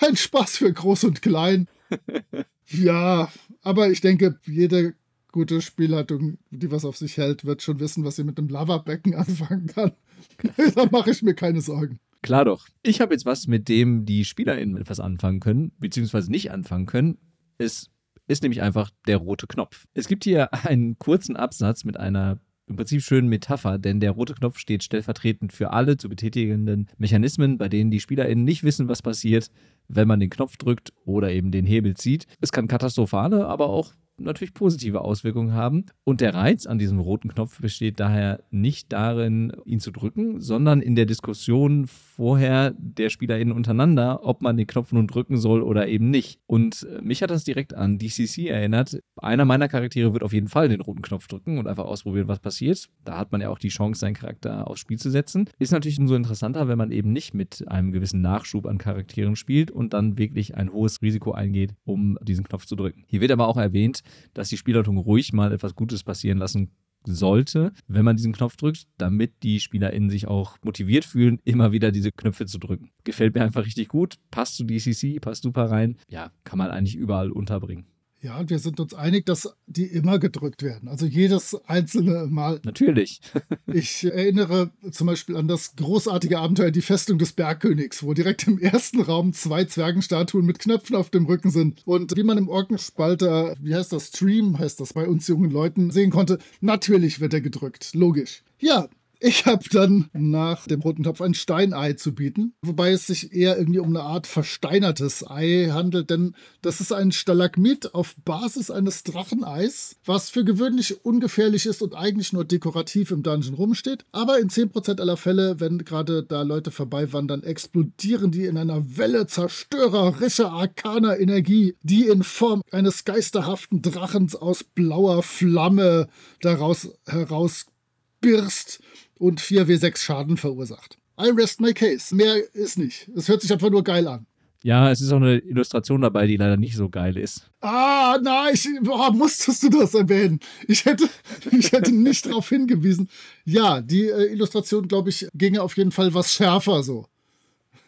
Ein 0.00 0.16
Spaß 0.16 0.56
für 0.56 0.72
Groß 0.72 1.04
und 1.04 1.22
Klein. 1.22 1.68
ja, 2.66 3.30
aber 3.62 3.90
ich 3.90 4.00
denke, 4.00 4.40
jede 4.44 4.94
gute 5.32 5.60
Spielleitung, 5.60 6.38
die 6.50 6.70
was 6.70 6.84
auf 6.84 6.96
sich 6.96 7.16
hält, 7.16 7.44
wird 7.44 7.62
schon 7.62 7.80
wissen, 7.80 8.04
was 8.04 8.16
sie 8.16 8.24
mit 8.24 8.38
einem 8.38 8.48
Lavabecken 8.48 9.14
anfangen 9.16 9.66
kann. 9.66 9.92
da 10.74 10.86
mache 10.90 11.10
ich 11.10 11.22
mir 11.22 11.34
keine 11.34 11.60
Sorgen. 11.60 11.98
Klar 12.22 12.44
doch. 12.44 12.68
Ich 12.82 13.00
habe 13.00 13.14
jetzt 13.14 13.26
was, 13.26 13.48
mit 13.48 13.68
dem 13.68 14.04
die 14.04 14.24
SpielerInnen 14.24 14.76
etwas 14.76 15.00
anfangen 15.00 15.40
können, 15.40 15.72
beziehungsweise 15.80 16.30
nicht 16.30 16.52
anfangen 16.52 16.86
können. 16.86 17.18
Es 17.58 17.90
ist 18.28 18.42
nämlich 18.42 18.62
einfach 18.62 18.90
der 19.08 19.16
rote 19.16 19.48
Knopf. 19.48 19.86
Es 19.94 20.06
gibt 20.06 20.22
hier 20.22 20.54
einen 20.54 20.98
kurzen 20.98 21.36
Absatz 21.36 21.82
mit 21.82 21.96
einer 21.96 22.38
im 22.68 22.76
Prinzip 22.76 23.02
schönen 23.02 23.28
Metapher, 23.28 23.78
denn 23.78 23.98
der 23.98 24.12
rote 24.12 24.34
Knopf 24.34 24.58
steht 24.58 24.84
stellvertretend 24.84 25.52
für 25.52 25.72
alle 25.72 25.96
zu 25.96 26.08
betätigenden 26.08 26.88
Mechanismen, 26.96 27.58
bei 27.58 27.68
denen 27.68 27.90
die 27.90 28.00
SpielerInnen 28.00 28.44
nicht 28.44 28.62
wissen, 28.62 28.88
was 28.88 29.02
passiert, 29.02 29.50
wenn 29.88 30.08
man 30.08 30.20
den 30.20 30.30
Knopf 30.30 30.56
drückt 30.56 30.92
oder 31.04 31.32
eben 31.32 31.50
den 31.50 31.66
Hebel 31.66 31.94
zieht. 31.94 32.26
Es 32.40 32.52
kann 32.52 32.68
katastrophale, 32.68 33.46
aber 33.46 33.68
auch 33.68 33.92
natürlich 34.24 34.54
positive 34.54 35.02
Auswirkungen 35.02 35.52
haben. 35.54 35.86
Und 36.04 36.20
der 36.20 36.34
Reiz 36.34 36.66
an 36.66 36.78
diesem 36.78 37.00
roten 37.00 37.28
Knopf 37.28 37.60
besteht 37.60 38.00
daher 38.00 38.42
nicht 38.50 38.92
darin, 38.92 39.52
ihn 39.64 39.80
zu 39.80 39.90
drücken, 39.90 40.40
sondern 40.40 40.80
in 40.80 40.94
der 40.94 41.06
Diskussion 41.06 41.86
vorher 41.86 42.74
der 42.78 43.10
SpielerInnen 43.10 43.54
untereinander, 43.54 44.20
ob 44.24 44.42
man 44.42 44.56
den 44.56 44.66
Knopf 44.66 44.92
nun 44.92 45.06
drücken 45.06 45.36
soll 45.36 45.62
oder 45.62 45.88
eben 45.88 46.10
nicht. 46.10 46.40
Und 46.46 46.86
äh, 46.90 47.02
mich 47.02 47.22
hat 47.22 47.30
das 47.30 47.44
direkt 47.44 47.74
an 47.74 47.98
DCC 47.98 48.48
erinnert. 48.48 49.00
Einer 49.16 49.44
meiner 49.44 49.68
Charaktere 49.68 50.12
wird 50.12 50.22
auf 50.22 50.32
jeden 50.32 50.48
Fall 50.48 50.68
den 50.68 50.80
roten 50.80 51.02
Knopf 51.02 51.26
drücken 51.26 51.58
und 51.58 51.66
einfach 51.66 51.84
ausprobieren, 51.84 52.28
was 52.28 52.38
passiert. 52.38 52.88
Da 53.04 53.18
hat 53.18 53.32
man 53.32 53.40
ja 53.40 53.48
auch 53.48 53.58
die 53.58 53.68
Chance, 53.68 54.00
seinen 54.00 54.14
Charakter 54.14 54.68
aufs 54.68 54.80
Spiel 54.80 54.98
zu 54.98 55.10
setzen. 55.10 55.48
Ist 55.58 55.72
natürlich 55.72 55.98
umso 55.98 56.14
interessanter, 56.14 56.68
wenn 56.68 56.78
man 56.78 56.92
eben 56.92 57.12
nicht 57.12 57.34
mit 57.34 57.64
einem 57.68 57.92
gewissen 57.92 58.20
Nachschub 58.20 58.66
an 58.66 58.78
Charakteren 58.78 59.36
spielt 59.36 59.70
und 59.70 59.92
dann 59.92 60.18
wirklich 60.18 60.56
ein 60.56 60.72
hohes 60.72 61.00
Risiko 61.02 61.32
eingeht, 61.32 61.74
um 61.84 62.18
diesen 62.22 62.44
Knopf 62.44 62.66
zu 62.66 62.76
drücken. 62.76 63.04
Hier 63.06 63.20
wird 63.20 63.32
aber 63.32 63.48
auch 63.48 63.56
erwähnt, 63.56 64.02
dass 64.34 64.48
die 64.48 64.56
Spielleitung 64.56 64.96
ruhig 64.98 65.32
mal 65.32 65.52
etwas 65.52 65.74
Gutes 65.74 66.02
passieren 66.02 66.38
lassen 66.38 66.70
sollte, 67.04 67.72
wenn 67.88 68.04
man 68.04 68.16
diesen 68.16 68.32
Knopf 68.32 68.56
drückt, 68.56 68.86
damit 68.98 69.42
die 69.42 69.60
SpielerInnen 69.60 70.10
sich 70.10 70.28
auch 70.28 70.56
motiviert 70.62 71.04
fühlen, 71.04 71.40
immer 71.44 71.72
wieder 71.72 71.90
diese 71.90 72.12
Knöpfe 72.12 72.46
zu 72.46 72.58
drücken. 72.58 72.90
Gefällt 73.04 73.34
mir 73.34 73.42
einfach 73.42 73.64
richtig 73.66 73.88
gut, 73.88 74.16
passt 74.30 74.56
zu 74.56 74.64
DCC, 74.64 75.20
passt 75.20 75.42
super 75.42 75.70
rein. 75.70 75.96
Ja, 76.08 76.30
kann 76.44 76.58
man 76.58 76.70
eigentlich 76.70 76.94
überall 76.94 77.30
unterbringen. 77.30 77.86
Ja, 78.22 78.38
und 78.38 78.50
wir 78.50 78.60
sind 78.60 78.78
uns 78.78 78.94
einig, 78.94 79.26
dass 79.26 79.52
die 79.66 79.86
immer 79.86 80.20
gedrückt 80.20 80.62
werden. 80.62 80.88
Also 80.88 81.06
jedes 81.06 81.56
einzelne 81.66 82.28
Mal. 82.28 82.60
Natürlich. 82.62 83.20
ich 83.66 84.04
erinnere 84.04 84.70
zum 84.92 85.08
Beispiel 85.08 85.36
an 85.36 85.48
das 85.48 85.74
großartige 85.74 86.38
Abenteuer 86.38 86.70
Die 86.70 86.82
Festung 86.82 87.18
des 87.18 87.32
Bergkönigs, 87.32 88.04
wo 88.04 88.14
direkt 88.14 88.46
im 88.46 88.60
ersten 88.60 89.00
Raum 89.00 89.32
zwei 89.32 89.64
Zwergenstatuen 89.64 90.46
mit 90.46 90.60
Knöpfen 90.60 90.94
auf 90.94 91.10
dem 91.10 91.26
Rücken 91.26 91.50
sind. 91.50 91.82
Und 91.84 92.16
wie 92.16 92.22
man 92.22 92.38
im 92.38 92.48
Orkenspalter, 92.48 93.56
wie 93.60 93.74
heißt 93.74 93.92
das, 93.92 94.08
Stream 94.08 94.56
heißt 94.56 94.78
das 94.78 94.92
bei 94.92 95.08
uns 95.08 95.26
jungen 95.26 95.50
Leuten, 95.50 95.90
sehen 95.90 96.10
konnte, 96.10 96.38
natürlich 96.60 97.18
wird 97.18 97.34
er 97.34 97.40
gedrückt. 97.40 97.92
Logisch. 97.92 98.44
Ja, 98.60 98.88
ich 99.22 99.46
habe 99.46 99.64
dann 99.70 100.08
nach 100.12 100.66
dem 100.66 100.80
roten 100.80 101.04
Topf 101.04 101.20
ein 101.20 101.34
Steinei 101.34 101.92
zu 101.92 102.12
bieten, 102.12 102.54
wobei 102.62 102.90
es 102.90 103.06
sich 103.06 103.32
eher 103.32 103.56
irgendwie 103.56 103.78
um 103.78 103.88
eine 103.88 104.02
Art 104.02 104.26
versteinertes 104.26 105.24
Ei 105.28 105.68
handelt, 105.72 106.10
denn 106.10 106.34
das 106.60 106.80
ist 106.80 106.92
ein 106.92 107.12
Stalagmit 107.12 107.94
auf 107.94 108.16
Basis 108.24 108.70
eines 108.70 109.04
Dracheneis, 109.04 109.96
was 110.04 110.30
für 110.30 110.44
gewöhnlich 110.44 111.04
ungefährlich 111.04 111.66
ist 111.66 111.82
und 111.82 111.94
eigentlich 111.94 112.32
nur 112.32 112.44
dekorativ 112.44 113.12
im 113.12 113.22
Dungeon 113.22 113.54
rumsteht. 113.54 114.04
Aber 114.10 114.40
in 114.40 114.48
10% 114.48 115.00
aller 115.00 115.16
Fälle, 115.16 115.60
wenn 115.60 115.78
gerade 115.78 116.24
da 116.24 116.42
Leute 116.42 116.72
vorbeiwandern, 116.72 117.44
explodieren 117.44 118.32
die 118.32 118.46
in 118.46 118.56
einer 118.56 118.96
Welle 118.96 119.28
zerstörerischer 119.28 120.50
arkaner 120.50 121.20
Energie, 121.20 121.76
die 121.82 122.08
in 122.08 122.24
Form 122.24 122.62
eines 122.72 123.04
geisterhaften 123.04 123.82
Drachens 123.82 124.34
aus 124.34 124.64
blauer 124.64 125.22
Flamme 125.22 126.08
daraus 126.40 126.88
herausbirst 127.06 128.80
und 129.22 129.40
4W6 129.40 129.98
Schaden 129.98 130.36
verursacht. 130.36 130.98
I 131.18 131.30
rest 131.30 131.60
my 131.60 131.72
case. 131.72 132.12
Mehr 132.14 132.42
ist 132.54 132.76
nicht. 132.76 133.08
Es 133.14 133.28
hört 133.28 133.40
sich 133.40 133.52
einfach 133.52 133.70
nur 133.70 133.84
geil 133.84 134.08
an. 134.08 134.26
Ja, 134.64 134.90
es 134.90 135.00
ist 135.00 135.12
auch 135.12 135.16
eine 135.16 135.38
Illustration 135.38 136.00
dabei, 136.00 136.26
die 136.26 136.36
leider 136.36 136.56
nicht 136.56 136.76
so 136.76 136.88
geil 136.88 137.16
ist. 137.16 137.50
Ah, 137.60 138.18
nein, 138.22 138.54
ich, 138.54 138.68
boah, 138.82 139.12
musstest 139.12 139.62
du 139.62 139.70
das 139.70 139.94
erwähnen? 139.94 140.40
Ich 140.66 140.84
hätte, 140.84 141.08
ich 141.52 141.70
hätte 141.70 141.92
nicht 141.92 142.26
darauf 142.26 142.48
hingewiesen. 142.48 143.08
Ja, 143.44 143.80
die 143.80 144.08
äh, 144.08 144.32
Illustration, 144.32 144.88
glaube 144.88 145.10
ich, 145.10 145.28
ginge 145.34 145.62
auf 145.62 145.76
jeden 145.76 145.92
Fall 145.92 146.12
was 146.14 146.32
schärfer 146.32 146.82
so. 146.82 147.06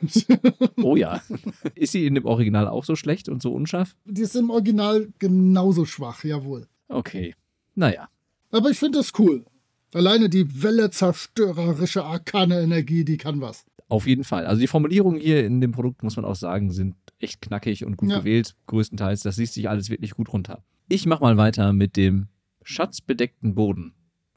oh 0.82 0.96
ja. 0.96 1.20
Ist 1.74 1.92
sie 1.92 2.06
in 2.06 2.14
dem 2.14 2.26
Original 2.26 2.68
auch 2.68 2.84
so 2.84 2.94
schlecht 2.94 3.28
und 3.28 3.42
so 3.42 3.52
unscharf? 3.52 3.96
Die 4.04 4.22
ist 4.22 4.36
im 4.36 4.50
Original 4.50 5.08
genauso 5.18 5.84
schwach, 5.84 6.22
jawohl. 6.22 6.68
Okay. 6.88 7.34
Naja. 7.74 8.08
Aber 8.52 8.70
ich 8.70 8.78
finde 8.78 8.98
das 8.98 9.12
cool. 9.18 9.44
Alleine 9.94 10.28
die 10.28 10.62
Welle 10.62 10.90
zerstörerische 10.90 12.04
arkane 12.04 12.60
Energie, 12.60 13.04
die 13.04 13.16
kann 13.16 13.40
was. 13.40 13.64
Auf 13.88 14.08
jeden 14.08 14.24
Fall. 14.24 14.44
Also 14.44 14.60
die 14.60 14.66
Formulierungen 14.66 15.20
hier 15.20 15.46
in 15.46 15.60
dem 15.60 15.70
Produkt, 15.70 16.02
muss 16.02 16.16
man 16.16 16.24
auch 16.24 16.34
sagen, 16.34 16.72
sind 16.72 16.96
echt 17.20 17.40
knackig 17.40 17.84
und 17.84 17.96
gut 17.96 18.10
ja. 18.10 18.18
gewählt, 18.18 18.56
größtenteils. 18.66 19.22
Das 19.22 19.36
liest 19.36 19.54
sich 19.54 19.68
alles 19.68 19.90
wirklich 19.90 20.10
gut 20.10 20.32
runter. 20.32 20.64
Ich 20.88 21.06
mache 21.06 21.22
mal 21.22 21.36
weiter 21.36 21.72
mit 21.72 21.96
dem 21.96 22.26
schatzbedeckten 22.64 23.54
Boden. 23.54 23.94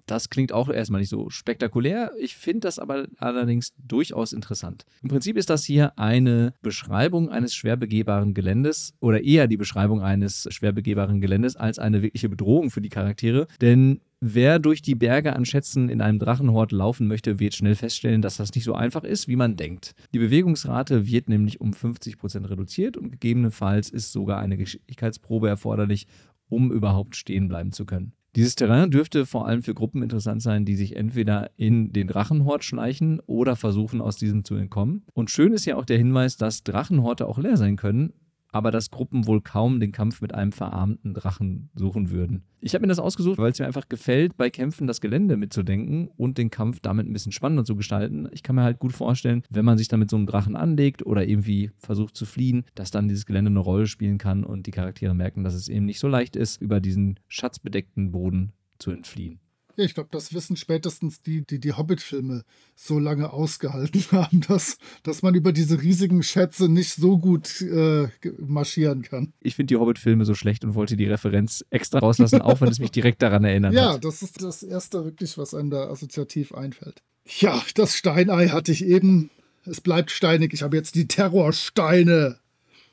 Das 0.07 0.29
klingt 0.29 0.51
auch 0.51 0.69
erstmal 0.69 1.01
nicht 1.01 1.09
so 1.09 1.29
spektakulär. 1.29 2.11
Ich 2.19 2.35
finde 2.35 2.61
das 2.61 2.79
aber 2.79 3.07
allerdings 3.17 3.73
durchaus 3.77 4.33
interessant. 4.33 4.85
Im 5.03 5.09
Prinzip 5.09 5.37
ist 5.37 5.49
das 5.49 5.65
hier 5.65 5.99
eine 5.99 6.53
Beschreibung 6.61 7.29
eines 7.29 7.53
schwer 7.53 7.75
begehbaren 7.75 8.33
Geländes 8.33 8.93
oder 8.99 9.21
eher 9.21 9.47
die 9.47 9.57
Beschreibung 9.57 10.01
eines 10.01 10.47
schwer 10.49 10.71
begehbaren 10.71 11.21
Geländes 11.21 11.57
als 11.57 11.77
eine 11.77 12.01
wirkliche 12.01 12.29
Bedrohung 12.29 12.71
für 12.71 12.81
die 12.81 12.89
Charaktere. 12.89 13.47
Denn 13.61 14.01
Wer 14.19 14.57
durch 14.57 14.81
die 14.81 14.95
Berge 14.95 15.35
an 15.35 15.45
Schätzen 15.45 15.89
in 15.89 16.01
einem 16.01 16.17
Drachenhort 16.17 16.71
laufen 16.71 17.07
möchte, 17.07 17.39
wird 17.39 17.53
schnell 17.53 17.75
feststellen, 17.75 18.23
dass 18.23 18.37
das 18.37 18.55
nicht 18.55 18.63
so 18.63 18.73
einfach 18.73 19.03
ist, 19.03 19.27
wie 19.27 19.35
man 19.35 19.57
denkt. 19.57 19.93
Die 20.11 20.17
Bewegungsrate 20.17 21.05
wird 21.05 21.29
nämlich 21.29 21.61
um 21.61 21.69
50% 21.69 22.49
reduziert 22.49 22.97
und 22.97 23.11
gegebenenfalls 23.11 23.91
ist 23.91 24.11
sogar 24.11 24.39
eine 24.39 24.57
Geschicklichkeitsprobe 24.57 25.47
erforderlich, 25.47 26.07
um 26.49 26.71
überhaupt 26.71 27.15
stehen 27.15 27.47
bleiben 27.47 27.71
zu 27.71 27.85
können. 27.85 28.13
Dieses 28.37 28.53
Terrain 28.53 28.91
dürfte 28.91 29.25
vor 29.25 29.47
allem 29.47 29.63
für 29.63 29.73
Gruppen 29.73 30.03
interessant 30.03 30.43
sein, 30.43 30.63
die 30.63 30.75
sich 30.75 30.95
entweder 30.95 31.49
in 31.57 31.91
den 31.91 32.07
Drachenhort 32.07 32.63
schleichen 32.63 33.19
oder 33.25 33.55
versuchen, 33.55 33.99
aus 33.99 34.17
diesem 34.17 34.43
zu 34.43 34.53
entkommen. 34.53 35.03
Und 35.15 35.31
schön 35.31 35.53
ist 35.53 35.65
ja 35.65 35.75
auch 35.75 35.85
der 35.85 35.97
Hinweis, 35.97 36.37
dass 36.37 36.63
Drachenhorte 36.63 37.27
auch 37.27 37.39
leer 37.39 37.57
sein 37.57 37.77
können, 37.77 38.13
aber 38.51 38.71
dass 38.71 38.91
Gruppen 38.91 39.27
wohl 39.27 39.41
kaum 39.41 39.79
den 39.79 39.91
Kampf 39.91 40.21
mit 40.21 40.33
einem 40.33 40.51
verarmten 40.51 41.13
Drachen 41.13 41.69
suchen 41.75 42.09
würden. 42.09 42.43
Ich 42.59 42.73
habe 42.73 42.81
mir 42.81 42.87
das 42.87 42.99
ausgesucht, 42.99 43.37
weil 43.37 43.51
es 43.51 43.59
mir 43.59 43.67
einfach 43.67 43.87
gefällt, 43.87 44.35
bei 44.35 44.49
Kämpfen 44.49 44.87
das 44.87 45.01
Gelände 45.01 45.37
mitzudenken 45.37 46.07
und 46.17 46.37
den 46.37 46.49
Kampf 46.49 46.79
damit 46.79 47.07
ein 47.07 47.13
bisschen 47.13 47.31
spannender 47.31 47.65
zu 47.65 47.75
gestalten. 47.75 48.27
Ich 48.31 48.43
kann 48.43 48.55
mir 48.55 48.63
halt 48.63 48.79
gut 48.79 48.93
vorstellen, 48.93 49.43
wenn 49.49 49.65
man 49.65 49.77
sich 49.77 49.87
dann 49.87 49.99
mit 49.99 50.09
so 50.09 50.17
einem 50.17 50.25
Drachen 50.25 50.55
anlegt 50.55 51.05
oder 51.05 51.27
irgendwie 51.27 51.71
versucht 51.77 52.15
zu 52.15 52.25
fliehen, 52.25 52.65
dass 52.73 52.91
dann 52.91 53.07
dieses 53.07 53.25
Gelände 53.25 53.51
eine 53.51 53.59
Rolle 53.59 53.87
spielen 53.87 54.17
kann 54.17 54.43
und 54.43 54.65
die 54.65 54.71
Charaktere 54.71 55.13
merken, 55.13 55.43
dass 55.43 55.53
es 55.53 55.69
eben 55.69 55.85
nicht 55.85 55.99
so 55.99 56.07
leicht 56.07 56.35
ist, 56.35 56.61
über 56.61 56.79
diesen 56.79 57.19
schatzbedeckten 57.27 58.11
Boden 58.11 58.53
zu 58.79 58.91
entfliehen. 58.91 59.39
Ja, 59.77 59.85
ich 59.85 59.93
glaube, 59.93 60.09
das 60.11 60.33
wissen 60.33 60.57
spätestens 60.57 61.21
die, 61.21 61.45
die 61.45 61.59
die 61.59 61.73
Hobbit-Filme 61.73 62.43
so 62.75 62.97
lange 62.97 63.31
ausgehalten 63.31 64.03
haben, 64.11 64.41
dass, 64.47 64.79
dass 65.03 65.21
man 65.21 65.35
über 65.35 65.51
diese 65.51 65.81
riesigen 65.81 66.23
Schätze 66.23 66.67
nicht 66.67 66.93
so 66.93 67.19
gut 67.19 67.61
äh, 67.61 68.07
marschieren 68.39 69.03
kann. 69.03 69.33
Ich 69.39 69.55
finde 69.55 69.67
die 69.67 69.79
Hobbit-Filme 69.79 70.25
so 70.25 70.33
schlecht 70.33 70.65
und 70.65 70.73
wollte 70.73 70.97
die 70.97 71.05
Referenz 71.05 71.63
extra 71.69 71.99
rauslassen, 71.99 72.41
auch 72.41 72.59
wenn 72.59 72.69
es 72.69 72.79
mich 72.79 72.89
direkt 72.89 73.21
daran 73.21 73.43
erinnert 73.43 73.75
ja, 73.75 73.93
hat. 73.93 73.93
Ja, 73.93 73.97
das 73.99 74.23
ist 74.23 74.41
das 74.41 74.63
Erste 74.63 75.05
wirklich, 75.05 75.37
was 75.37 75.53
einem 75.53 75.69
da 75.69 75.89
assoziativ 75.91 76.55
einfällt. 76.55 77.03
Ja, 77.39 77.61
das 77.75 77.95
Steinei 77.95 78.47
hatte 78.47 78.71
ich 78.71 78.83
eben. 78.83 79.29
Es 79.63 79.81
bleibt 79.81 80.09
steinig. 80.09 80.53
Ich 80.53 80.63
habe 80.63 80.75
jetzt 80.75 80.95
die 80.95 81.07
Terrorsteine. 81.07 82.39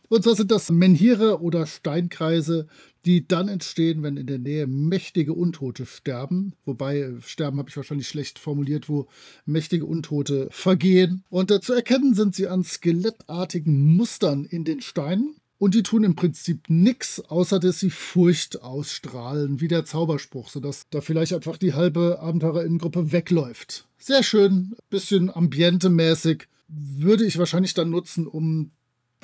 Und 0.08 0.24
zwar 0.24 0.34
sind 0.34 0.50
das 0.50 0.70
Menhire 0.70 1.40
oder 1.40 1.66
Steinkreise, 1.66 2.66
die 3.04 3.26
dann 3.26 3.48
entstehen, 3.48 4.02
wenn 4.02 4.16
in 4.16 4.26
der 4.26 4.38
Nähe 4.38 4.66
mächtige 4.66 5.32
Untote 5.32 5.86
sterben. 5.86 6.54
Wobei, 6.64 7.12
sterben 7.24 7.58
habe 7.58 7.68
ich 7.68 7.76
wahrscheinlich 7.76 8.08
schlecht 8.08 8.38
formuliert, 8.38 8.88
wo 8.88 9.08
mächtige 9.46 9.86
Untote 9.86 10.48
vergehen. 10.50 11.24
Und 11.30 11.50
äh, 11.50 11.60
zu 11.60 11.74
erkennen 11.74 12.14
sind 12.14 12.34
sie 12.34 12.48
an 12.48 12.64
skelettartigen 12.64 13.96
Mustern 13.96 14.44
in 14.44 14.64
den 14.64 14.80
Steinen. 14.80 15.36
Und 15.56 15.74
die 15.74 15.82
tun 15.82 16.04
im 16.04 16.16
Prinzip 16.16 16.68
nichts, 16.68 17.20
außer 17.20 17.60
dass 17.60 17.78
sie 17.78 17.90
Furcht 17.90 18.60
ausstrahlen, 18.62 19.60
wie 19.60 19.68
der 19.68 19.84
Zauberspruch, 19.84 20.48
sodass 20.48 20.88
da 20.90 21.00
vielleicht 21.00 21.32
einfach 21.32 21.56
die 21.56 21.74
halbe 21.74 22.18
Abenteurerinnengruppe 22.20 23.12
wegläuft. 23.12 23.86
Sehr 23.96 24.22
schön, 24.22 24.74
bisschen 24.90 25.34
ambientemäßig. 25.34 26.48
Würde 26.68 27.24
ich 27.24 27.38
wahrscheinlich 27.38 27.72
dann 27.72 27.90
nutzen, 27.90 28.26
um 28.26 28.72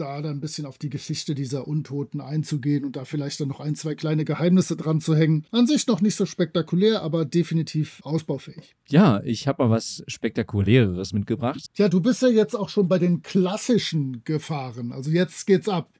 da 0.00 0.22
dann 0.22 0.38
ein 0.38 0.40
bisschen 0.40 0.66
auf 0.66 0.78
die 0.78 0.90
Geschichte 0.90 1.34
dieser 1.34 1.68
Untoten 1.68 2.20
einzugehen 2.20 2.84
und 2.84 2.96
da 2.96 3.04
vielleicht 3.04 3.40
dann 3.40 3.48
noch 3.48 3.60
ein, 3.60 3.74
zwei 3.74 3.94
kleine 3.94 4.24
Geheimnisse 4.24 4.76
dran 4.76 5.00
zu 5.00 5.14
hängen. 5.14 5.46
An 5.50 5.66
sich 5.66 5.86
noch 5.86 6.00
nicht 6.00 6.14
so 6.16 6.26
spektakulär, 6.26 7.02
aber 7.02 7.24
definitiv 7.24 8.00
ausbaufähig. 8.02 8.74
Ja, 8.88 9.20
ich 9.24 9.46
habe 9.46 9.64
mal 9.64 9.70
was 9.70 10.02
Spektakuläres 10.06 11.12
mitgebracht. 11.12 11.60
Ja, 11.76 11.88
du 11.88 12.00
bist 12.00 12.22
ja 12.22 12.28
jetzt 12.28 12.54
auch 12.54 12.68
schon 12.68 12.88
bei 12.88 12.98
den 12.98 13.22
klassischen 13.22 14.22
Gefahren. 14.24 14.92
Also 14.92 15.10
jetzt 15.10 15.46
geht's 15.46 15.68
ab. 15.68 15.90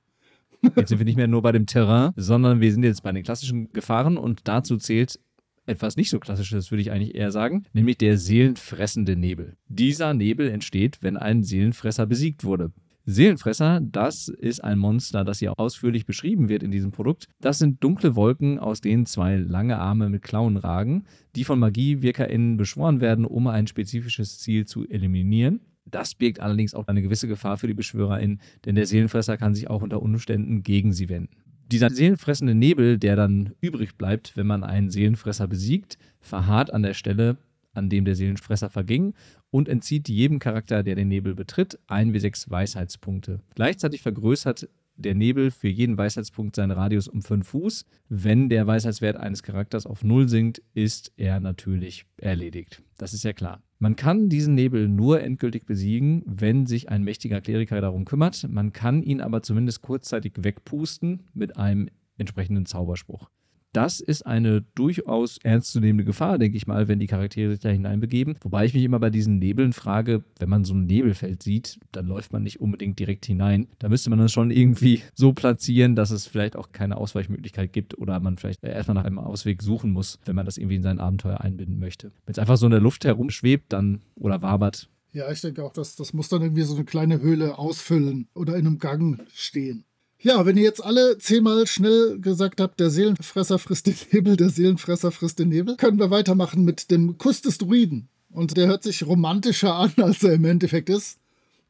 Jetzt 0.77 0.89
sind 0.89 0.99
wir 0.99 1.07
nicht 1.07 1.17
mehr 1.17 1.29
nur 1.29 1.43
bei 1.43 1.53
dem 1.53 1.67
Terrain, 1.67 2.13
sondern 2.17 2.61
wir 2.61 2.73
sind 2.73 2.83
jetzt 2.83 3.03
bei 3.03 3.13
den 3.13 3.23
klassischen 3.23 3.73
Gefahren 3.73 4.19
und 4.19 4.41
dazu 4.45 4.77
zählt 4.77 5.19
etwas 5.67 5.97
nicht 5.97 6.11
so 6.11 6.19
klassisches, 6.19 6.71
würde 6.71 6.83
ich 6.83 6.91
eigentlich 6.91 7.15
eher 7.15 7.31
sagen, 7.31 7.65
nämlich 7.73 7.99
der 7.99 8.19
seelenfressende 8.19 9.17
Nebel. 9.17 9.57
Dieser 9.69 10.15
Nebel 10.15 10.49
entsteht, 10.49 10.99
wenn 11.01 11.17
ein 11.17 11.43
Seelenfresser 11.43 12.07
besiegt 12.07 12.45
wurde. 12.45 12.73
Seelenfresser, 13.11 13.81
das 13.81 14.29
ist 14.29 14.63
ein 14.63 14.79
Monster, 14.79 15.25
das 15.25 15.39
hier 15.39 15.59
ausführlich 15.59 16.07
beschrieben 16.07 16.49
wird 16.49 16.63
in 16.63 16.71
diesem 16.71 16.91
Produkt. 16.91 17.27
Das 17.41 17.59
sind 17.59 17.83
dunkle 17.83 18.17
Wolken, 18.17 18.59
aus 18.59 18.81
denen 18.81 19.07
zwei 19.07 19.37
lange 19.37 19.79
Arme 19.79 20.09
mit 20.09 20.23
Klauen 20.23 20.57
ragen, 20.57 21.05
die 21.37 21.45
von 21.45 21.59
MagiewirkerInnen 21.59 22.57
beschworen 22.57 23.01
werden, 23.01 23.25
um 23.25 23.47
ein 23.47 23.67
spezifisches 23.67 24.39
Ziel 24.39 24.67
zu 24.67 24.89
eliminieren. 24.89 25.61
Das 25.85 26.15
birgt 26.15 26.41
allerdings 26.41 26.75
auch 26.75 26.87
eine 26.89 27.03
gewisse 27.03 27.29
Gefahr 27.29 27.57
für 27.57 27.67
die 27.67 27.75
BeschwörerInnen, 27.75 28.41
denn 28.65 28.75
der 28.75 28.87
Seelenfresser 28.87 29.37
kann 29.37 29.55
sich 29.55 29.69
auch 29.69 29.83
unter 29.83 30.03
Umständen 30.03 30.63
gegen 30.63 30.93
sie 30.93 31.09
wenden. 31.09 31.37
Dieser 31.71 31.91
seelenfressende 31.91 32.55
Nebel, 32.55 32.99
der 32.99 33.15
dann 33.15 33.53
übrig 33.61 33.97
bleibt, 33.97 34.37
wenn 34.37 34.47
man 34.47 34.65
einen 34.65 34.91
Seelenfresser 34.91 35.47
besiegt, 35.47 35.99
verharrt 36.21 36.73
an 36.73 36.83
der 36.83 36.95
Stelle, 36.95 37.37
an 37.73 37.89
dem 37.89 38.05
der 38.05 38.17
Seelenfresser 38.17 38.71
verging 38.71 39.15
und 39.51 39.69
entzieht 39.69 40.09
jedem 40.09 40.39
Charakter, 40.39 40.83
der 40.83 40.95
den 40.95 41.09
Nebel 41.09 41.35
betritt, 41.35 41.79
ein 41.87 42.13
wie 42.13 42.21
sechs 42.21 42.51
Weisheitspunkte. 42.51 43.41
Gleichzeitig 43.55 44.03
vergrößert 44.03 44.69
der 45.01 45.15
Nebel 45.15 45.51
für 45.51 45.69
jeden 45.69 45.97
Weisheitspunkt 45.97 46.57
seinen 46.57 46.73
Radius 46.73 47.09
um 47.09 47.23
5 47.23 47.47
Fuß. 47.47 47.87
Wenn 48.09 48.49
der 48.49 48.67
Weisheitswert 48.67 49.17
eines 49.17 49.43
Charakters 49.43 49.87
auf 49.87 50.05
0 50.05 50.29
sinkt, 50.29 50.63
ist 50.75 51.13
er 51.17 51.41
natürlich 51.41 52.05
erledigt. 52.19 52.83
Das 52.99 53.15
ist 53.15 53.25
ja 53.25 53.33
klar. 53.33 53.63
Man 53.79 53.97
kann 53.97 54.29
diesen 54.29 54.55
Nebel 54.55 54.89
nur 54.89 55.23
endgültig 55.23 55.65
besiegen, 55.65 56.23
wenn 56.27 56.67
sich 56.67 56.91
ein 56.91 57.03
mächtiger 57.03 57.41
Kleriker 57.41 57.81
darum 57.81 58.05
kümmert. 58.05 58.47
Man 58.51 58.75
kann 58.75 59.03
ihn 59.03 59.23
aber 59.23 59.43
zumindest 59.43 59.81
kurzzeitig 59.81 60.35
wegpusten 60.37 61.23
mit 61.33 61.57
einem 61.57 61.89
entsprechenden 62.19 62.67
Zauberspruch. 62.67 63.31
Das 63.73 64.01
ist 64.01 64.27
eine 64.27 64.63
durchaus 64.75 65.39
ernstzunehmende 65.39 66.05
Gefahr, 66.05 66.39
denke 66.39 66.57
ich 66.57 66.67
mal, 66.67 66.89
wenn 66.89 66.99
die 66.99 67.07
Charaktere 67.07 67.53
sich 67.53 67.61
da 67.61 67.69
hineinbegeben. 67.69 68.37
Wobei 68.43 68.65
ich 68.65 68.75
mich 68.75 68.83
immer 68.83 68.99
bei 68.99 69.11
diesen 69.11 69.39
Nebeln 69.39 69.73
frage, 69.73 70.25
wenn 70.39 70.49
man 70.49 70.65
so 70.65 70.75
ein 70.75 70.87
Nebelfeld 70.87 71.43
sieht, 71.43 71.79
dann 71.93 72.07
läuft 72.07 72.33
man 72.33 72.43
nicht 72.43 72.61
unbedingt 72.61 72.99
direkt 72.99 73.27
hinein. 73.27 73.69
Da 73.79 73.89
müsste 73.89 74.11
man 74.11 74.19
das 74.19 74.33
schon 74.33 74.51
irgendwie 74.51 75.03
so 75.15 75.33
platzieren, 75.33 75.95
dass 75.95 76.11
es 76.11 76.27
vielleicht 76.27 76.57
auch 76.57 76.73
keine 76.73 76.97
Ausweichmöglichkeit 76.97 77.73
gibt 77.73 77.97
oder 77.97 78.19
man 78.19 78.39
vielleicht 78.39 78.65
erstmal 78.65 78.97
nach 78.97 79.05
einem 79.05 79.19
Ausweg 79.19 79.63
suchen 79.63 79.93
muss, 79.93 80.19
wenn 80.25 80.35
man 80.35 80.47
das 80.47 80.59
irgendwie 80.59 80.77
in 80.77 80.83
sein 80.83 80.99
Abenteuer 80.99 81.41
einbinden 81.41 81.79
möchte. 81.79 82.11
Wenn 82.27 82.33
es 82.33 82.39
einfach 82.39 82.57
so 82.57 82.67
in 82.67 82.73
der 82.73 82.81
Luft 82.81 83.05
herumschwebt 83.05 83.73
dann 83.73 84.01
oder 84.17 84.43
wabert, 84.43 84.89
ja, 85.13 85.31
ich 85.31 85.41
denke 85.41 85.65
auch, 85.65 85.73
dass 85.73 85.97
das 85.97 86.13
muss 86.13 86.29
dann 86.29 86.43
irgendwie 86.43 86.63
so 86.63 86.77
eine 86.77 86.85
kleine 86.85 87.21
Höhle 87.21 87.59
ausfüllen 87.59 88.29
oder 88.35 88.55
in 88.55 88.67
einem 88.67 88.79
Gang 88.79 89.21
stehen. 89.35 89.85
Ja, 90.23 90.45
wenn 90.45 90.59
ihr 90.59 90.65
jetzt 90.65 90.85
alle 90.85 91.17
zehnmal 91.17 91.67
schnell 91.67 92.19
gesagt 92.21 92.61
habt, 92.61 92.79
der 92.79 92.91
Seelenfresser 92.91 93.59
frisst 93.59 93.87
den 93.87 93.97
Nebel, 94.13 94.37
der 94.37 94.51
Seelenfresser 94.51 95.13
frisst 95.13 95.39
den 95.39 95.49
Nebel, 95.49 95.77
können 95.77 95.99
wir 95.99 96.11
weitermachen 96.11 96.63
mit 96.63 96.91
dem 96.91 97.17
Kuss 97.17 97.41
des 97.41 97.57
Druiden. 97.57 98.11
Und 98.29 98.59
der 98.59 98.67
hört 98.67 98.83
sich 98.83 99.07
romantischer 99.07 99.75
an, 99.75 99.95
als 99.97 100.23
er 100.23 100.35
im 100.35 100.45
Endeffekt 100.45 100.91
ist. 100.91 101.19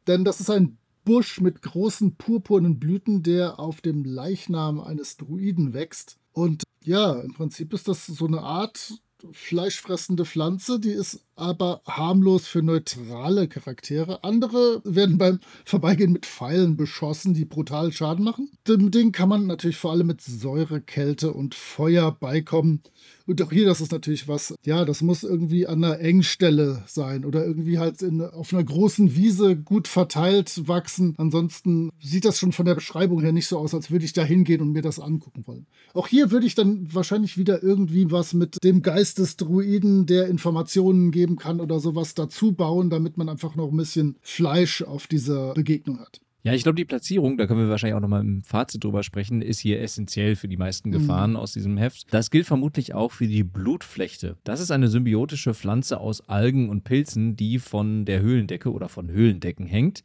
Denn 0.08 0.24
das 0.24 0.40
ist 0.40 0.50
ein 0.50 0.78
Busch 1.04 1.40
mit 1.40 1.62
großen 1.62 2.16
purpurnen 2.16 2.80
Blüten, 2.80 3.22
der 3.22 3.60
auf 3.60 3.82
dem 3.82 4.04
Leichnam 4.04 4.80
eines 4.80 5.16
Druiden 5.16 5.72
wächst. 5.72 6.18
Und 6.32 6.64
ja, 6.82 7.12
im 7.20 7.32
Prinzip 7.32 7.72
ist 7.72 7.86
das 7.86 8.04
so 8.06 8.26
eine 8.26 8.40
Art 8.42 8.94
fleischfressende 9.30 10.24
Pflanze, 10.24 10.80
die 10.80 10.90
ist 10.90 11.20
aber 11.40 11.80
harmlos 11.86 12.46
für 12.46 12.62
neutrale 12.62 13.48
Charaktere. 13.48 14.22
Andere 14.22 14.82
werden 14.84 15.18
beim 15.18 15.40
Vorbeigehen 15.64 16.12
mit 16.12 16.26
Pfeilen 16.26 16.76
beschossen, 16.76 17.34
die 17.34 17.44
brutal 17.44 17.92
Schaden 17.92 18.24
machen. 18.24 18.50
Dem 18.68 18.90
Ding 18.90 19.12
kann 19.12 19.28
man 19.28 19.46
natürlich 19.46 19.76
vor 19.76 19.92
allem 19.92 20.06
mit 20.06 20.20
Säure, 20.20 20.80
Kälte 20.80 21.32
und 21.32 21.54
Feuer 21.54 22.12
beikommen. 22.12 22.82
Und 23.26 23.40
auch 23.42 23.52
hier, 23.52 23.64
das 23.64 23.80
ist 23.80 23.92
natürlich 23.92 24.26
was, 24.26 24.54
ja, 24.64 24.84
das 24.84 25.02
muss 25.02 25.22
irgendwie 25.22 25.66
an 25.66 25.84
einer 25.84 26.00
Engstelle 26.00 26.82
sein 26.86 27.24
oder 27.24 27.46
irgendwie 27.46 27.78
halt 27.78 28.02
in, 28.02 28.20
auf 28.20 28.52
einer 28.52 28.64
großen 28.64 29.14
Wiese 29.14 29.56
gut 29.56 29.86
verteilt 29.86 30.66
wachsen. 30.66 31.14
Ansonsten 31.16 31.90
sieht 32.00 32.24
das 32.24 32.38
schon 32.38 32.50
von 32.50 32.66
der 32.66 32.74
Beschreibung 32.74 33.20
her 33.20 33.30
nicht 33.30 33.46
so 33.46 33.56
aus, 33.56 33.72
als 33.72 33.92
würde 33.92 34.04
ich 34.04 34.12
da 34.12 34.24
hingehen 34.24 34.60
und 34.60 34.72
mir 34.72 34.82
das 34.82 34.98
angucken 34.98 35.46
wollen. 35.46 35.66
Auch 35.94 36.08
hier 36.08 36.32
würde 36.32 36.46
ich 36.46 36.56
dann 36.56 36.92
wahrscheinlich 36.92 37.38
wieder 37.38 37.62
irgendwie 37.62 38.10
was 38.10 38.34
mit 38.34 38.62
dem 38.64 38.82
Geist 38.82 39.18
des 39.18 39.36
Druiden, 39.36 40.06
der 40.06 40.26
Informationen 40.26 41.12
geben 41.12 41.29
kann 41.36 41.60
oder 41.60 41.80
sowas 41.80 42.14
dazu 42.14 42.52
bauen, 42.52 42.90
damit 42.90 43.16
man 43.16 43.28
einfach 43.28 43.56
noch 43.56 43.70
ein 43.70 43.76
bisschen 43.76 44.16
Fleisch 44.20 44.82
auf 44.82 45.06
dieser 45.06 45.54
Begegnung 45.54 46.00
hat. 46.00 46.20
Ja, 46.42 46.54
ich 46.54 46.62
glaube, 46.62 46.76
die 46.76 46.86
Platzierung, 46.86 47.36
da 47.36 47.46
können 47.46 47.60
wir 47.60 47.68
wahrscheinlich 47.68 47.96
auch 47.96 48.00
nochmal 48.00 48.22
im 48.22 48.40
Fazit 48.40 48.82
drüber 48.82 49.02
sprechen, 49.02 49.42
ist 49.42 49.58
hier 49.58 49.82
essentiell 49.82 50.36
für 50.36 50.48
die 50.48 50.56
meisten 50.56 50.88
mhm. 50.88 50.94
Gefahren 50.94 51.30
mhm. 51.32 51.36
aus 51.36 51.52
diesem 51.52 51.76
Heft. 51.76 52.06
Das 52.12 52.30
gilt 52.30 52.46
vermutlich 52.46 52.94
auch 52.94 53.12
für 53.12 53.26
die 53.26 53.44
Blutflechte. 53.44 54.38
Das 54.44 54.60
ist 54.60 54.70
eine 54.70 54.88
symbiotische 54.88 55.52
Pflanze 55.52 56.00
aus 56.00 56.26
Algen 56.28 56.70
und 56.70 56.84
Pilzen, 56.84 57.36
die 57.36 57.58
von 57.58 58.06
der 58.06 58.22
Höhlendecke 58.22 58.72
oder 58.72 58.88
von 58.88 59.10
Höhlendecken 59.10 59.66
hängt. 59.66 60.02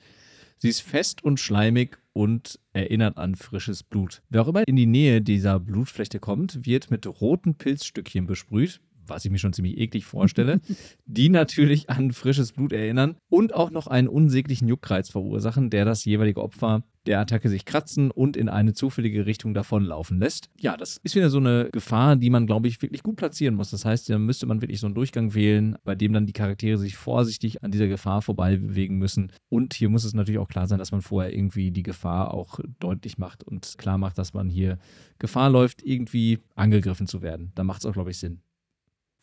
Sie 0.58 0.70
ist 0.70 0.82
fest 0.82 1.24
und 1.24 1.40
schleimig 1.40 1.98
und 2.12 2.60
erinnert 2.74 3.18
an 3.18 3.36
frisches 3.36 3.84
Blut. 3.84 4.22
Wer 4.30 4.42
auch 4.42 4.48
immer 4.48 4.68
in 4.68 4.76
die 4.76 4.86
Nähe 4.86 5.22
dieser 5.22 5.60
Blutflechte 5.60 6.20
kommt, 6.20 6.66
wird 6.66 6.92
mit 6.92 7.08
roten 7.22 7.56
Pilzstückchen 7.56 8.26
besprüht 8.26 8.82
was 9.08 9.26
ich 9.26 9.32
mir 9.32 9.38
schon 9.38 9.54
ziemlich 9.54 9.78
eklig 9.78 10.06
vorstelle, 10.06 10.62
die 11.06 11.30
natürlich 11.30 11.90
an 11.90 12.12
frisches 12.12 12.52
Blut 12.52 12.74
erinnern 12.74 13.16
und 13.30 13.54
auch 13.54 13.72
noch 13.72 13.88
einen 13.88 14.08
unsäglichen 14.08 14.68
Juckreiz 14.68 15.10
verursachen, 15.10 15.70
der 15.70 15.86
das 15.86 16.06
jeweilige 16.06 16.42
Opfer 16.42 16.84
der 17.06 17.20
Attacke 17.20 17.50
sich 17.50 17.66
kratzen 17.66 18.12
und 18.12 18.38
in 18.38 18.50
eine 18.50 18.74
zufällige 18.74 19.26
Richtung 19.26 19.54
davonlaufen 19.54 20.20
lässt. 20.20 20.50
Ja, 20.60 20.78
das 20.78 20.98
ist 20.98 21.16
wieder 21.16 21.30
so 21.30 21.38
eine 21.38 21.70
Gefahr, 21.72 22.16
die 22.16 22.30
man, 22.30 22.48
glaube 22.48 22.68
ich, 22.68 22.82
wirklich 22.82 23.04
gut 23.04 23.16
platzieren 23.16 23.56
muss. 23.56 23.70
Das 23.72 23.86
heißt, 23.86 24.10
da 24.10 24.18
müsste 24.18 24.46
man 24.46 24.62
wirklich 24.62 24.80
so 24.80 24.88
einen 24.88 24.96
Durchgang 24.96 25.34
wählen, 25.34 25.78
bei 25.84 25.96
dem 25.96 26.14
dann 26.14 26.26
die 26.26 26.34
Charaktere 26.34 26.78
sich 26.78 26.96
vorsichtig 26.96 27.64
an 27.64 27.72
dieser 27.72 27.88
Gefahr 27.88 28.22
vorbei 28.22 28.58
bewegen 28.58 28.98
müssen. 28.98 29.32
Und 29.50 29.74
hier 29.74 29.90
muss 29.90 30.04
es 30.04 30.14
natürlich 30.14 30.40
auch 30.40 30.48
klar 30.48 30.68
sein, 30.68 30.80
dass 30.80 30.92
man 30.92 31.02
vorher 31.02 31.34
irgendwie 31.34 31.72
die 31.72 31.84
Gefahr 31.84 32.34
auch 32.34 32.60
deutlich 32.80 33.18
macht 33.18 33.44
und 33.44 33.76
klar 33.78 33.98
macht, 33.98 34.18
dass 34.18 34.34
man 34.34 34.50
hier 34.50 34.78
Gefahr 35.20 35.50
läuft, 35.50 35.84
irgendwie 35.84 36.40
angegriffen 36.56 37.08
zu 37.08 37.22
werden. 37.22 37.52
Da 37.56 37.64
macht 37.64 37.82
es 37.82 37.86
auch, 37.86 37.94
glaube 37.94 38.12
ich, 38.12 38.18
Sinn. 38.18 38.42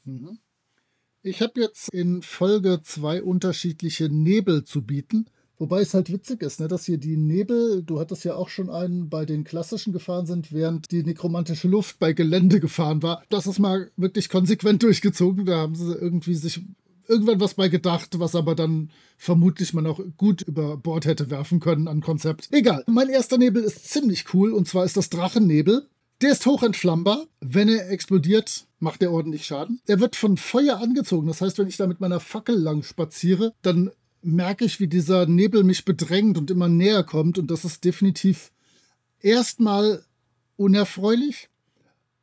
Mhm. 0.04 0.38
Ich 1.22 1.40
habe 1.40 1.60
jetzt 1.60 1.88
in 1.92 2.22
Folge 2.22 2.80
zwei 2.82 3.22
unterschiedliche 3.22 4.08
Nebel 4.08 4.64
zu 4.64 4.82
bieten. 4.82 5.26
Wobei 5.58 5.82
es 5.82 5.94
halt 5.94 6.10
witzig 6.12 6.42
ist, 6.42 6.58
ne, 6.58 6.66
dass 6.66 6.86
hier 6.86 6.98
die 6.98 7.16
Nebel, 7.16 7.84
du 7.84 8.00
hattest 8.00 8.24
ja 8.24 8.34
auch 8.34 8.48
schon 8.48 8.68
einen 8.68 9.08
bei 9.08 9.24
den 9.24 9.44
klassischen 9.44 9.92
gefahren 9.92 10.26
sind, 10.26 10.52
während 10.52 10.90
die 10.90 11.04
nekromantische 11.04 11.68
Luft 11.68 12.00
bei 12.00 12.12
Gelände 12.12 12.58
gefahren 12.58 13.04
war. 13.04 13.22
Das 13.28 13.46
ist 13.46 13.60
mal 13.60 13.88
wirklich 13.96 14.28
konsequent 14.28 14.82
durchgezogen. 14.82 15.46
Da 15.46 15.58
haben 15.58 15.76
sie 15.76 15.94
irgendwie 15.94 16.34
sich 16.34 16.60
irgendwann 17.06 17.38
was 17.38 17.54
bei 17.54 17.68
gedacht, 17.68 18.18
was 18.18 18.34
aber 18.34 18.56
dann 18.56 18.90
vermutlich 19.16 19.72
man 19.72 19.86
auch 19.86 20.00
gut 20.16 20.42
über 20.42 20.76
Bord 20.76 21.06
hätte 21.06 21.30
werfen 21.30 21.60
können 21.60 21.86
an 21.86 22.00
Konzept. 22.00 22.48
Egal. 22.50 22.82
Mein 22.88 23.08
erster 23.08 23.38
Nebel 23.38 23.62
ist 23.62 23.88
ziemlich 23.88 24.34
cool 24.34 24.52
und 24.52 24.66
zwar 24.66 24.84
ist 24.84 24.96
das 24.96 25.10
Drachennebel. 25.10 25.86
Der 26.22 26.30
ist 26.30 26.46
hochentflammbar. 26.46 27.26
Wenn 27.40 27.68
er 27.68 27.90
explodiert, 27.90 28.68
macht 28.78 29.02
er 29.02 29.10
ordentlich 29.10 29.44
Schaden. 29.44 29.80
Er 29.86 29.98
wird 29.98 30.14
von 30.14 30.36
Feuer 30.36 30.78
angezogen. 30.78 31.26
Das 31.26 31.40
heißt, 31.40 31.58
wenn 31.58 31.66
ich 31.66 31.76
da 31.76 31.88
mit 31.88 32.00
meiner 32.00 32.20
Fackel 32.20 32.54
lang 32.54 32.84
spaziere, 32.84 33.54
dann 33.62 33.90
merke 34.22 34.64
ich, 34.64 34.78
wie 34.78 34.86
dieser 34.86 35.26
Nebel 35.26 35.64
mich 35.64 35.84
bedrängt 35.84 36.38
und 36.38 36.48
immer 36.48 36.68
näher 36.68 37.02
kommt. 37.02 37.38
Und 37.38 37.50
das 37.50 37.64
ist 37.64 37.84
definitiv 37.84 38.52
erstmal 39.18 40.04
unerfreulich. 40.54 41.48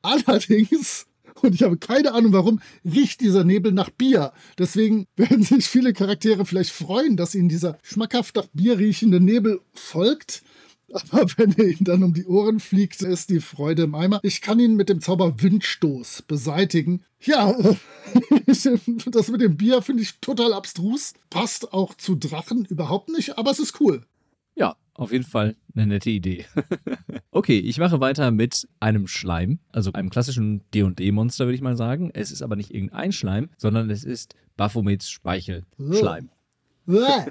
Allerdings, 0.02 1.06
und 1.42 1.54
ich 1.54 1.64
habe 1.64 1.78
keine 1.78 2.14
Ahnung 2.14 2.32
warum, 2.32 2.62
riecht 2.86 3.20
dieser 3.20 3.44
Nebel 3.44 3.74
nach 3.74 3.90
Bier. 3.90 4.32
Deswegen 4.58 5.08
werden 5.18 5.44
sich 5.44 5.66
viele 5.66 5.92
Charaktere 5.92 6.46
vielleicht 6.46 6.72
freuen, 6.72 7.18
dass 7.18 7.36
ihnen 7.36 7.50
dieser 7.50 7.78
schmackhaft 7.84 8.38
nach 8.38 8.48
Bier 8.54 8.80
riechende 8.80 9.20
Nebel 9.20 9.60
folgt. 9.74 10.42
Aber 10.94 11.26
wenn 11.38 11.54
er 11.54 11.66
ihn 11.66 11.84
dann 11.84 12.04
um 12.04 12.14
die 12.14 12.26
Ohren 12.26 12.60
fliegt, 12.60 13.02
ist 13.02 13.30
die 13.30 13.40
Freude 13.40 13.84
im 13.84 13.96
Eimer. 13.96 14.20
Ich 14.24 14.42
kann 14.42 14.60
ihn 14.60 14.76
mit 14.76 14.90
dem 14.90 15.02
Zauber 15.02 15.42
Windstoß 15.42 16.24
beseitigen. 16.24 17.04
Ja, 17.22 17.54
das 18.46 19.30
mit 19.30 19.42
dem 19.42 19.58
Bier 19.58 19.82
finde 19.82 20.04
ich 20.04 20.20
total 20.20 20.54
abstrus. 20.54 21.14
Passt 21.30 21.74
auch 21.74 21.94
zu 21.96 22.16
Drachen 22.16 22.66
überhaupt 22.66 23.10
nicht, 23.10 23.38
aber 23.38 23.52
es 23.52 23.60
ist 23.60 23.80
cool. 23.82 24.06
Ja, 24.56 24.76
auf 24.94 25.12
jeden 25.12 25.26
Fall 25.26 25.56
eine 25.76 25.88
nette 25.88 26.10
Idee. 26.10 26.46
okay, 27.32 27.60
ich 27.60 27.78
mache 27.78 28.00
weiter 28.00 28.32
mit 28.32 28.68
einem 28.80 29.08
Schleim, 29.08 29.60
also 29.72 29.94
einem 29.94 30.10
klassischen 30.10 30.62
D&D-Monster, 30.74 31.46
würde 31.46 31.56
ich 31.56 31.62
mal 31.62 31.78
sagen. 31.78 32.12
Es 32.14 32.32
ist 32.32 32.42
aber 32.42 32.56
nicht 32.56 32.74
irgendein 32.74 33.12
Schleim, 33.12 33.50
sondern 33.58 33.90
es 33.90 34.04
ist 34.04 34.36
Baphomets 34.58 35.10
Speichelschleim. 35.10 36.30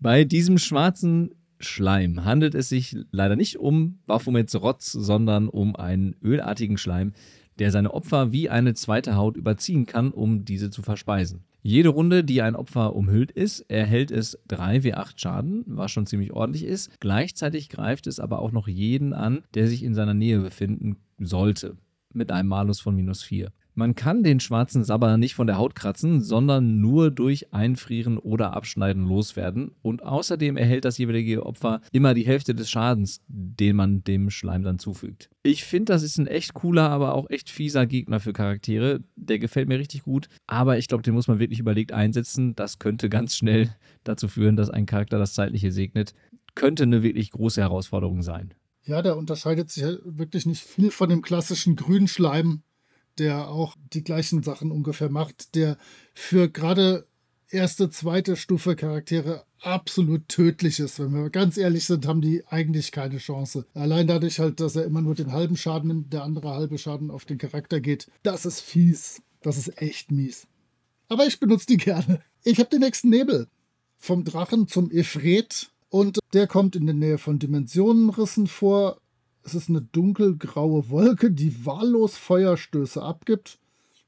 Bei 0.00 0.24
diesem 0.24 0.58
schwarzen 0.58 1.34
Schleim 1.60 2.24
handelt 2.24 2.54
es 2.54 2.68
sich 2.68 2.96
leider 3.12 3.36
nicht 3.36 3.58
um 3.58 4.00
Baphomets 4.06 4.60
Rotz, 4.60 4.90
sondern 4.90 5.48
um 5.48 5.76
einen 5.76 6.16
ölartigen 6.22 6.78
Schleim, 6.78 7.12
der 7.58 7.70
seine 7.70 7.92
Opfer 7.92 8.32
wie 8.32 8.48
eine 8.48 8.74
zweite 8.74 9.14
Haut 9.14 9.36
überziehen 9.36 9.86
kann, 9.86 10.10
um 10.10 10.44
diese 10.44 10.70
zu 10.70 10.82
verspeisen. 10.82 11.44
Jede 11.62 11.90
Runde, 11.90 12.24
die 12.24 12.40
ein 12.40 12.56
Opfer 12.56 12.96
umhüllt 12.96 13.30
ist, 13.30 13.60
erhält 13.68 14.10
es 14.10 14.38
3 14.48 14.82
w 14.82 14.94
8 14.94 15.20
Schaden, 15.20 15.64
was 15.66 15.92
schon 15.92 16.06
ziemlich 16.06 16.32
ordentlich 16.32 16.64
ist. 16.64 16.98
Gleichzeitig 17.00 17.68
greift 17.68 18.06
es 18.06 18.18
aber 18.18 18.38
auch 18.38 18.52
noch 18.52 18.66
jeden 18.66 19.12
an, 19.12 19.42
der 19.52 19.68
sich 19.68 19.82
in 19.82 19.94
seiner 19.94 20.14
Nähe 20.14 20.40
befinden 20.40 20.96
sollte. 21.18 21.76
mit 22.12 22.32
einem 22.32 22.48
Malus 22.48 22.80
von 22.80 22.96
minus 22.96 23.22
4. 23.22 23.52
Man 23.80 23.94
kann 23.94 24.22
den 24.22 24.40
schwarzen 24.40 24.84
Sabber 24.84 25.16
nicht 25.16 25.34
von 25.34 25.46
der 25.46 25.56
Haut 25.56 25.74
kratzen, 25.74 26.20
sondern 26.20 26.82
nur 26.82 27.10
durch 27.10 27.54
Einfrieren 27.54 28.18
oder 28.18 28.52
Abschneiden 28.52 29.06
loswerden. 29.06 29.70
Und 29.80 30.02
außerdem 30.02 30.58
erhält 30.58 30.84
das 30.84 30.98
jeweilige 30.98 31.46
Opfer 31.46 31.80
immer 31.90 32.12
die 32.12 32.26
Hälfte 32.26 32.54
des 32.54 32.68
Schadens, 32.68 33.22
den 33.26 33.76
man 33.76 34.04
dem 34.04 34.28
Schleim 34.28 34.64
dann 34.64 34.78
zufügt. 34.78 35.30
Ich 35.42 35.64
finde, 35.64 35.94
das 35.94 36.02
ist 36.02 36.18
ein 36.18 36.26
echt 36.26 36.52
cooler, 36.52 36.90
aber 36.90 37.14
auch 37.14 37.30
echt 37.30 37.48
fieser 37.48 37.86
Gegner 37.86 38.20
für 38.20 38.34
Charaktere. 38.34 39.00
Der 39.16 39.38
gefällt 39.38 39.66
mir 39.66 39.78
richtig 39.78 40.02
gut, 40.02 40.28
aber 40.46 40.76
ich 40.76 40.86
glaube, 40.86 41.02
den 41.02 41.14
muss 41.14 41.26
man 41.26 41.38
wirklich 41.38 41.60
überlegt 41.60 41.92
einsetzen. 41.92 42.54
Das 42.56 42.80
könnte 42.80 43.08
ganz 43.08 43.34
schnell 43.34 43.74
dazu 44.04 44.28
führen, 44.28 44.56
dass 44.56 44.68
ein 44.68 44.84
Charakter 44.84 45.18
das 45.18 45.32
Zeitliche 45.32 45.72
segnet. 45.72 46.12
Könnte 46.54 46.82
eine 46.82 47.02
wirklich 47.02 47.30
große 47.30 47.62
Herausforderung 47.62 48.20
sein. 48.20 48.52
Ja, 48.82 49.00
der 49.00 49.16
unterscheidet 49.16 49.70
sich 49.70 49.84
wirklich 50.04 50.44
nicht 50.44 50.62
viel 50.62 50.90
von 50.90 51.08
dem 51.08 51.22
klassischen 51.22 51.76
Grünschleim, 51.76 52.62
der 53.18 53.48
auch 53.48 53.76
die 53.92 54.04
gleichen 54.04 54.42
Sachen 54.42 54.70
ungefähr 54.70 55.10
macht, 55.10 55.54
der 55.54 55.76
für 56.14 56.48
gerade 56.48 57.06
erste, 57.48 57.90
zweite 57.90 58.36
Stufe 58.36 58.76
Charaktere 58.76 59.44
absolut 59.60 60.28
tödlich 60.28 60.80
ist. 60.80 60.98
Wenn 60.98 61.12
wir 61.12 61.30
ganz 61.30 61.56
ehrlich 61.56 61.84
sind, 61.84 62.06
haben 62.06 62.20
die 62.20 62.46
eigentlich 62.46 62.92
keine 62.92 63.18
Chance. 63.18 63.66
Allein 63.74 64.06
dadurch 64.06 64.38
halt, 64.38 64.60
dass 64.60 64.76
er 64.76 64.84
immer 64.84 65.02
nur 65.02 65.14
den 65.14 65.32
halben 65.32 65.56
Schaden 65.56 65.88
nimmt, 65.88 66.12
der 66.12 66.22
andere 66.22 66.50
halbe 66.50 66.78
Schaden 66.78 67.10
auf 67.10 67.24
den 67.24 67.38
Charakter 67.38 67.80
geht. 67.80 68.08
Das 68.22 68.46
ist 68.46 68.60
fies. 68.60 69.22
Das 69.42 69.56
ist 69.56 69.80
echt 69.80 70.10
mies. 70.10 70.46
Aber 71.08 71.26
ich 71.26 71.40
benutze 71.40 71.66
die 71.66 71.76
gerne. 71.76 72.20
Ich 72.44 72.58
habe 72.58 72.70
den 72.70 72.80
nächsten 72.80 73.10
Nebel. 73.10 73.48
Vom 73.98 74.24
Drachen 74.24 74.68
zum 74.68 74.90
Efret. 74.90 75.70
Und 75.88 76.20
der 76.32 76.46
kommt 76.46 76.76
in 76.76 76.86
der 76.86 76.94
Nähe 76.94 77.18
von 77.18 77.38
Dimensionenrissen 77.38 78.46
vor. 78.46 79.00
Es 79.42 79.54
ist 79.54 79.68
eine 79.68 79.80
dunkelgraue 79.80 80.90
Wolke, 80.90 81.30
die 81.30 81.64
wahllos 81.64 82.16
Feuerstöße 82.16 83.02
abgibt. 83.02 83.58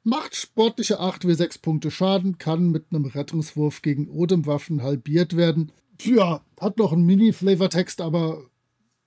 Macht 0.05 0.35
sportliche 0.35 1.01
8w6 1.01 1.63
Punkte 1.63 1.91
Schaden, 1.91 2.39
kann 2.39 2.71
mit 2.71 2.87
einem 2.91 3.05
Rettungswurf 3.07 3.83
gegen 3.83 4.09
Odemwaffen 4.09 4.83
halbiert 4.83 5.37
werden. 5.37 5.73
Ja, 6.01 6.43
hat 6.61 6.79
noch 6.79 6.93
einen 6.93 7.07
Mini-Flavortext, 7.07 8.01
aber 8.01 8.43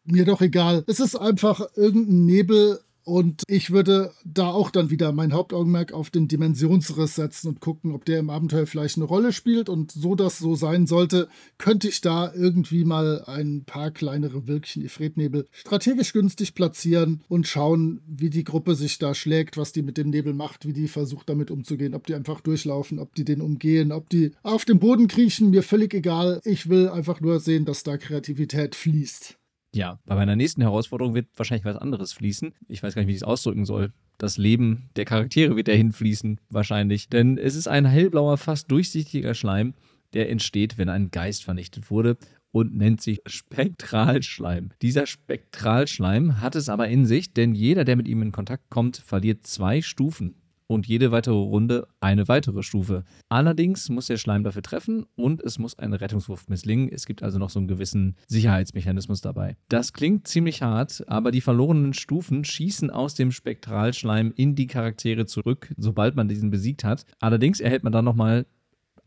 mir 0.06 0.24
doch 0.24 0.42
egal. 0.42 0.84
Es 0.88 1.00
ist 1.00 1.16
einfach 1.16 1.62
irgendein 1.76 2.26
Nebel 2.26 2.80
und 3.06 3.44
ich 3.48 3.70
würde 3.70 4.12
da 4.26 4.50
auch 4.50 4.72
dann 4.72 4.90
wieder 4.90 5.12
mein 5.12 5.32
Hauptaugenmerk 5.32 5.94
auf 5.94 6.10
den 6.10 6.28
Dimensionsriss 6.28 7.14
setzen 7.14 7.50
und 7.50 7.62
gucken, 7.62 7.92
ob 7.92 8.04
der 8.04 8.18
im 8.18 8.32
Abenteuer 8.32 8.66
vielleicht 8.66 8.98
eine 8.98 9.06
Rolle 9.06 9.32
spielt. 9.32 9.70
Und 9.70 9.92
so 9.92 10.16
das 10.16 10.40
so 10.40 10.56
sein 10.56 10.88
sollte, 10.88 11.30
könnte 11.60 11.88
ich 11.88 12.02
da 12.02 12.34
irgendwie 12.34 12.84
mal 12.84 13.24
ein 13.26 13.64
paar 13.64 13.92
kleinere 13.92 14.48
Wölkchen 14.48 14.84
Ifritnebel 14.84 15.48
strategisch 15.52 16.14
günstig 16.14 16.56
platzieren 16.56 17.22
und 17.28 17.48
schauen, 17.48 18.02
wie 18.08 18.32
die 18.32 18.44
Gruppe 18.44 18.74
sich 18.74 18.98
da 18.98 19.14
schlägt, 19.14 19.56
was 19.56 19.72
die 19.72 19.84
mit 19.84 19.98
dem 19.98 20.10
Nebel 20.10 20.34
macht, 20.34 20.66
wie 20.66 20.74
die 20.74 20.88
versucht 20.88 21.30
damit 21.30 21.52
umzugehen, 21.52 21.94
ob 21.94 22.08
die 22.08 22.16
einfach 22.16 22.42
durchlaufen, 22.42 22.98
ob 22.98 23.14
die 23.14 23.24
den 23.24 23.42
umgehen, 23.42 23.92
ob 23.92 24.10
die 24.10 24.32
auf 24.42 24.66
dem 24.66 24.80
Boden 24.80 25.08
kriechen, 25.08 25.52
mir 25.52 25.62
völlig 25.62 25.94
egal. 25.94 26.42
Ich 26.44 26.70
will 26.70 26.90
einfach 26.90 27.22
nur 27.22 27.40
sehen, 27.40 27.66
dass 27.66 27.84
da 27.84 27.98
Kreativität 27.98 28.74
fließt. 28.74 29.38
Ja, 29.76 30.00
bei 30.06 30.16
meiner 30.16 30.38
nächsten 30.38 30.62
Herausforderung 30.62 31.16
wird 31.16 31.28
wahrscheinlich 31.36 31.66
was 31.66 31.76
anderes 31.76 32.14
fließen. 32.14 32.54
Ich 32.70 32.82
weiß 32.82 32.96
gar 32.96 33.02
nicht, 33.02 33.10
wie 33.10 33.12
ich 33.14 33.18
es 33.18 33.24
ausdrücken 33.24 33.66
soll. 33.66 33.92
Das 34.18 34.38
Leben 34.38 34.90
der 34.96 35.04
Charaktere 35.04 35.58
wird 35.58 35.68
dahin 35.68 35.92
fließen, 35.92 36.40
wahrscheinlich. 36.50 37.10
Denn 37.10 37.38
es 37.38 37.56
ist 37.56 37.68
ein 37.68 37.84
hellblauer, 37.84 38.38
fast 38.38 38.72
durchsichtiger 38.72 39.34
Schleim, 39.34 39.74
der 40.14 40.30
entsteht, 40.30 40.78
wenn 40.78 40.88
ein 40.88 41.12
Geist 41.12 41.44
vernichtet 41.44 41.92
wurde 41.92 42.16
und 42.52 42.74
nennt 42.78 43.02
sich 43.02 43.20
Spektralschleim. 43.26 44.72
Dieser 44.82 45.08
Spektralschleim 45.08 46.40
hat 46.40 46.56
es 46.56 46.70
aber 46.70 46.88
in 46.88 47.06
sich, 47.06 47.34
denn 47.34 47.54
jeder, 47.54 47.84
der 47.84 47.98
mit 47.98 48.08
ihm 48.08 48.22
in 48.22 48.32
Kontakt 48.32 48.70
kommt, 48.70 48.96
verliert 48.96 49.46
zwei 49.46 49.82
Stufen 49.82 50.36
und 50.68 50.88
jede 50.88 51.12
weitere 51.12 51.36
Runde 51.36 51.88
eine 52.00 52.28
weitere 52.28 52.64
Stufe. 52.64 53.04
Allerdings 53.30 53.90
muss 53.90 54.08
der 54.08 54.18
Schleim 54.18 54.44
dafür 54.44 54.62
treffen 54.62 55.06
und 55.16 55.42
es 55.42 55.60
muss 55.60 55.78
ein 55.78 55.94
Rettungswurf 55.94 56.48
misslingen. 56.48 56.90
Es 56.90 57.06
gibt 57.06 57.24
also 57.24 57.40
noch 57.40 57.50
so 57.50 57.60
einen 57.60 57.68
gewissen 57.68 58.16
Sicherheitsmechanismus 58.28 59.22
dabei. 59.22 59.58
Das 59.70 59.94
klingt 59.94 60.28
ziemlich 60.28 60.62
hart, 60.62 61.04
aber 61.08 61.32
die 61.32 61.42
verlorenen 61.42 61.94
Stufen 61.94 62.44
schießen 62.44 62.90
aus 62.90 63.16
dem 63.16 63.32
Spektralschleim 63.32 64.34
in 64.36 64.56
die 64.56 64.68
Charaktere 64.68 65.26
zurück, 65.26 65.74
sobald 65.78 66.16
man 66.16 66.28
diesen 66.28 66.50
besiegt 66.50 66.84
hat. 66.84 67.06
Allerdings 67.20 67.60
erhält 67.60 67.84
man 67.84 67.94
dann 67.94 68.06
nochmal 68.06 68.46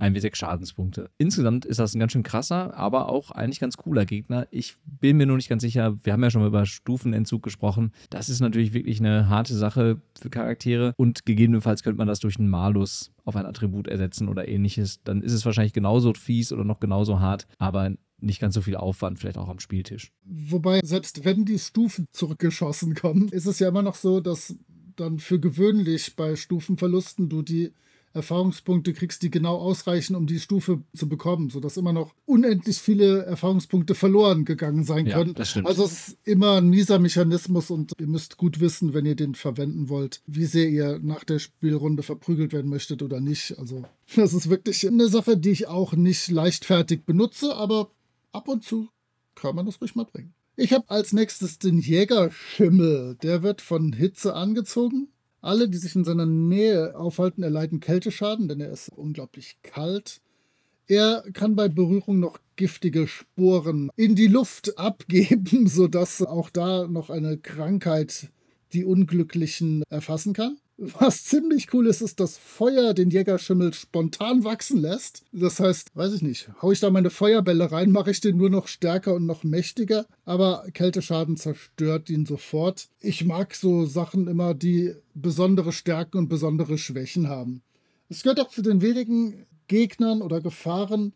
1w6 0.01 0.37
Schadenspunkte. 0.37 1.11
Insgesamt 1.19 1.65
ist 1.65 1.79
das 1.79 1.95
ein 1.95 2.01
ganz 2.01 2.13
schön 2.13 2.23
krasser, 2.23 2.75
aber 2.77 3.09
auch 3.09 3.31
eigentlich 3.31 3.61
ganz 3.61 3.77
cooler 3.77 4.05
Gegner. 4.05 4.47
Ich 4.51 4.77
bin 4.85 5.17
mir 5.17 5.27
nur 5.27 5.37
nicht 5.37 5.49
ganz 5.49 5.63
sicher, 5.63 5.97
wir 6.05 6.13
haben 6.13 6.23
ja 6.23 6.31
schon 6.31 6.43
mal 6.43 6.49
über 6.49 6.67
Stufenentzug 6.67 7.43
gesprochen. 7.43 7.93
Das 8.11 8.29
ist 8.29 8.41
natürlich 8.41 8.73
wirklich 8.73 9.01
eine 9.01 9.29
harte 9.29 9.55
Sache 9.55 10.01
für 10.21 10.31
Charaktere 10.31 10.93
und 10.97 11.27
gegebenenfalls 11.27 11.83
könnte 11.83 11.99
man 11.99 12.09
das 12.09 12.21
durch 12.21 12.39
einen 12.39 12.49
Malus 12.49 13.13
auf 13.25 13.37
ein 13.37 13.47
Attribut 13.47 13.89
ersetzen 13.89 14.29
oder 14.29 14.49
ähnliches. 14.49 15.03
Dann 15.05 15.23
ist 15.23 15.33
es 15.33 15.45
wahrscheinlich 15.45 15.73
genauso 15.73 16.15
fies 16.15 16.53
oder 16.53 16.65
noch 16.65 16.81
genauso 16.81 17.21
hart, 17.21 17.47
aber 17.59 17.93
nicht 18.21 18.41
ganz 18.41 18.55
so 18.55 18.63
viel 18.63 18.77
Aufwand, 18.77 19.19
vielleicht 19.19 19.39
auch 19.39 19.49
am 19.49 19.61
Spieltisch. 19.61 20.13
Wobei, 20.25 20.81
selbst 20.83 21.25
wenn 21.25 21.45
die 21.45 21.59
Stufen 21.59 22.07
zurückgeschossen 22.11 22.95
kommen, 22.95 23.29
ist 23.29 23.47
es 23.47 23.59
ja 23.59 23.69
immer 23.69 23.83
noch 23.83 23.95
so, 23.95 24.21
dass 24.21 24.57
dann 24.97 25.19
für 25.19 25.39
gewöhnlich 25.39 26.17
bei 26.17 26.35
Stufenverlusten 26.35 27.29
du 27.29 27.43
die 27.43 27.73
Erfahrungspunkte 28.19 28.93
kriegst, 28.93 29.23
die 29.23 29.31
genau 29.31 29.57
ausreichen, 29.57 30.15
um 30.15 30.27
die 30.27 30.41
Stufe 30.41 30.83
zu 30.95 31.09
bekommen, 31.09 31.51
sodass 31.51 31.77
immer 31.77 31.93
noch 31.93 32.15
unendlich 32.27 32.79
viele 32.79 33.25
Erfahrungspunkte 33.25 33.95
verloren 33.95 34.45
gegangen 34.45 34.85
sein 34.85 35.07
ja, 35.07 35.17
können. 35.17 35.35
Das 35.35 35.51
stimmt. 35.51 35.67
Also 35.67 35.85
es 35.85 36.09
ist 36.09 36.19
immer 36.25 36.57
ein 36.57 36.69
mieser 36.69 36.99
Mechanismus 36.99 37.71
und 37.71 37.93
ihr 37.99 38.07
müsst 38.07 38.37
gut 38.37 38.61
wissen, 38.61 38.93
wenn 38.95 39.07
ihr 39.07 39.17
den 39.17 39.35
verwenden 39.35 39.89
wollt, 39.89 40.21
wie 40.27 40.45
sehr 40.45 40.69
ihr 40.69 40.99
nach 41.03 41.25
der 41.25 41.39
Spielrunde 41.39 42.03
verprügelt 42.03 42.53
werden 42.53 42.71
möchtet 42.71 43.03
oder 43.03 43.21
nicht. 43.21 43.59
Also 43.59 43.85
das 44.17 44.35
ist 44.35 44.51
wirklich 44.51 44.87
eine 44.87 45.09
Sache, 45.09 45.37
die 45.37 45.51
ich 45.51 45.69
auch 45.69 45.95
nicht 45.95 46.29
leichtfertig 46.29 47.05
benutze, 47.05 47.55
aber 47.55 47.91
ab 48.33 48.49
und 48.49 48.65
zu 48.65 48.89
kann 49.35 49.55
man 49.55 49.67
das 49.67 49.81
ruhig 49.81 49.95
mal 49.95 50.05
bringen. 50.05 50.35
Ich 50.57 50.73
habe 50.73 50.91
als 50.91 51.13
nächstes 51.13 51.61
den 51.61 51.79
Jägerschimmel. 51.79 53.17
Der 53.23 53.45
wird 53.45 53.61
von 53.61 53.93
Hitze 53.93 54.35
angezogen 54.35 55.09
alle, 55.41 55.69
die 55.69 55.79
sich 55.79 55.95
in 55.95 56.05
seiner 56.05 56.27
Nähe 56.27 56.97
aufhalten, 56.97 57.43
erleiden 57.43 57.81
Kälteschaden, 57.81 58.49
denn 58.49 58.61
er 58.61 58.71
ist 58.71 58.91
unglaublich 58.91 59.57
kalt. 59.63 60.21
Er 60.87 61.23
kann 61.33 61.55
bei 61.55 61.69
Berührung 61.69 62.19
noch 62.19 62.39
giftige 62.57 63.07
Sporen 63.07 63.91
in 63.97 64.15
die 64.15 64.27
Luft 64.27 64.79
abgeben, 64.79 65.69
sodass 65.69 66.23
auch 66.23 66.51
da 66.51 66.87
noch 66.87 67.11
eine 67.11 67.39
Krankheit 67.39 68.31
die 68.73 68.85
Unglücklichen 68.85 69.83
erfassen 69.91 70.33
kann. 70.33 70.59
Was 70.81 71.25
ziemlich 71.25 71.75
cool 71.75 71.89
ist, 71.89 72.03
ist, 72.03 72.21
dass 72.21 72.39
Feuer 72.39 72.95
den 72.95 73.11
Jägerschimmel 73.11 73.75
spontan 73.75 74.45
wachsen 74.45 74.81
lässt. 74.81 75.25
Das 75.33 75.59
heißt, 75.59 75.91
weiß 75.97 76.13
ich 76.15 76.23
nicht, 76.23 76.51
hau 76.63 76.71
ich 76.71 76.79
da 76.79 76.91
meine 76.91 77.11
Feuerbälle 77.11 77.73
rein, 77.73 77.91
mache 77.91 78.13
ich 78.13 78.21
den 78.21 78.37
nur 78.37 78.49
noch 78.49 78.69
stärker 78.69 79.15
und 79.15 79.27
noch 79.27 79.43
mächtiger, 79.43 80.07
aber 80.25 80.65
Kälteschaden 80.73 81.37
zerstört 81.37 82.09
ihn 82.11 82.27
sofort. 82.27 82.91
Ich 83.01 83.25
mag 83.25 83.57
so 83.57 83.87
Sachen 83.87 84.29
immer, 84.29 84.55
die 84.55 84.95
besondere 85.15 85.73
Stärken 85.73 86.17
und 86.17 86.29
besondere 86.29 86.79
Schwächen 86.79 87.29
haben. 87.29 87.63
Es 88.09 88.23
gehört 88.23 88.41
auch 88.41 88.51
zu 88.51 88.63
den 88.63 88.81
wenigen 88.81 89.47
Gegnern 89.67 90.23
oder 90.23 90.41
Gefahren, 90.41 91.13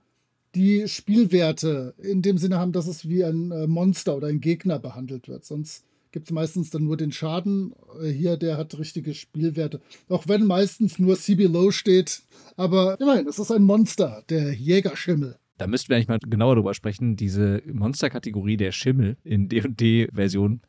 die 0.57 0.88
Spielwerte 0.88 1.94
in 1.98 2.20
dem 2.20 2.37
Sinne 2.37 2.59
haben, 2.59 2.72
dass 2.72 2.88
es 2.88 3.09
wie 3.09 3.25
ein 3.25 3.53
äh, 3.53 3.68
Monster 3.68 4.16
oder 4.16 4.27
ein 4.27 4.40
Gegner 4.40 4.81
behandelt 4.81 5.29
wird. 5.29 5.44
Sonst 5.44 5.85
gibt 6.12 6.29
es 6.29 6.33
meistens 6.33 6.70
dann 6.70 6.85
nur 6.85 6.96
den 6.96 7.11
Schaden. 7.11 7.75
Äh, 8.01 8.09
hier, 8.11 8.37
der 8.37 8.57
hat 8.57 8.79
richtige 8.79 9.14
Spielwerte. 9.14 9.81
Auch 10.09 10.29
wenn 10.29 10.46
meistens 10.46 10.98
nur 10.98 11.16
CB 11.16 11.46
Low 11.46 11.70
steht. 11.70 12.22
Aber 12.57 13.01
immerhin, 13.01 13.27
es 13.27 13.38
ist 13.38 13.51
ein 13.51 13.64
Monster, 13.64 14.22
der 14.29 14.53
Jägerschimmel. 14.53 15.37
Da 15.59 15.66
müssten 15.66 15.88
wir 15.88 15.96
eigentlich 15.96 16.09
mal 16.09 16.18
genauer 16.18 16.57
drüber 16.57 16.75
sprechen. 16.75 17.16
Diese 17.16 17.62
Monsterkategorie 17.70 18.57
der 18.57 18.72
Schimmel 18.72 19.16
in 19.25 19.48
D&D-Version 19.48 20.61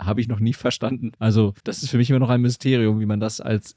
habe 0.00 0.20
ich 0.20 0.28
noch 0.28 0.40
nie 0.40 0.52
verstanden. 0.52 1.12
Also 1.18 1.54
das 1.64 1.82
ist 1.82 1.90
für 1.90 1.98
mich 1.98 2.10
immer 2.10 2.18
noch 2.18 2.30
ein 2.30 2.40
Mysterium, 2.40 3.00
wie 3.00 3.06
man 3.06 3.20
das 3.20 3.40
als 3.40 3.76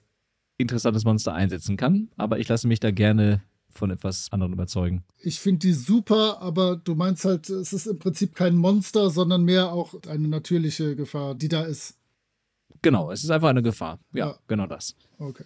interessantes 0.57 1.03
Monster 1.03 1.33
einsetzen 1.33 1.77
kann. 1.77 2.09
Aber 2.17 2.39
ich 2.39 2.47
lasse 2.47 2.67
mich 2.67 2.79
da 2.79 2.91
gerne 2.91 3.43
von 3.77 3.91
etwas 3.91 4.31
anderem 4.31 4.53
überzeugen. 4.53 5.03
Ich 5.19 5.39
finde 5.39 5.59
die 5.59 5.73
super, 5.73 6.41
aber 6.41 6.75
du 6.77 6.95
meinst 6.95 7.25
halt, 7.25 7.49
es 7.49 7.73
ist 7.73 7.88
im 7.88 7.99
Prinzip 7.99 8.35
kein 8.35 8.55
Monster, 8.55 9.09
sondern 9.09 9.43
mehr 9.43 9.71
auch 9.71 9.95
eine 10.07 10.27
natürliche 10.27 10.95
Gefahr, 10.95 11.35
die 11.35 11.47
da 11.47 11.63
ist. 11.63 11.97
Genau, 12.81 13.11
es 13.11 13.23
ist 13.23 13.29
einfach 13.29 13.49
eine 13.49 13.63
Gefahr. 13.63 13.99
Ja, 14.13 14.27
ja. 14.27 14.39
genau 14.47 14.67
das. 14.67 14.95
Okay. 15.17 15.45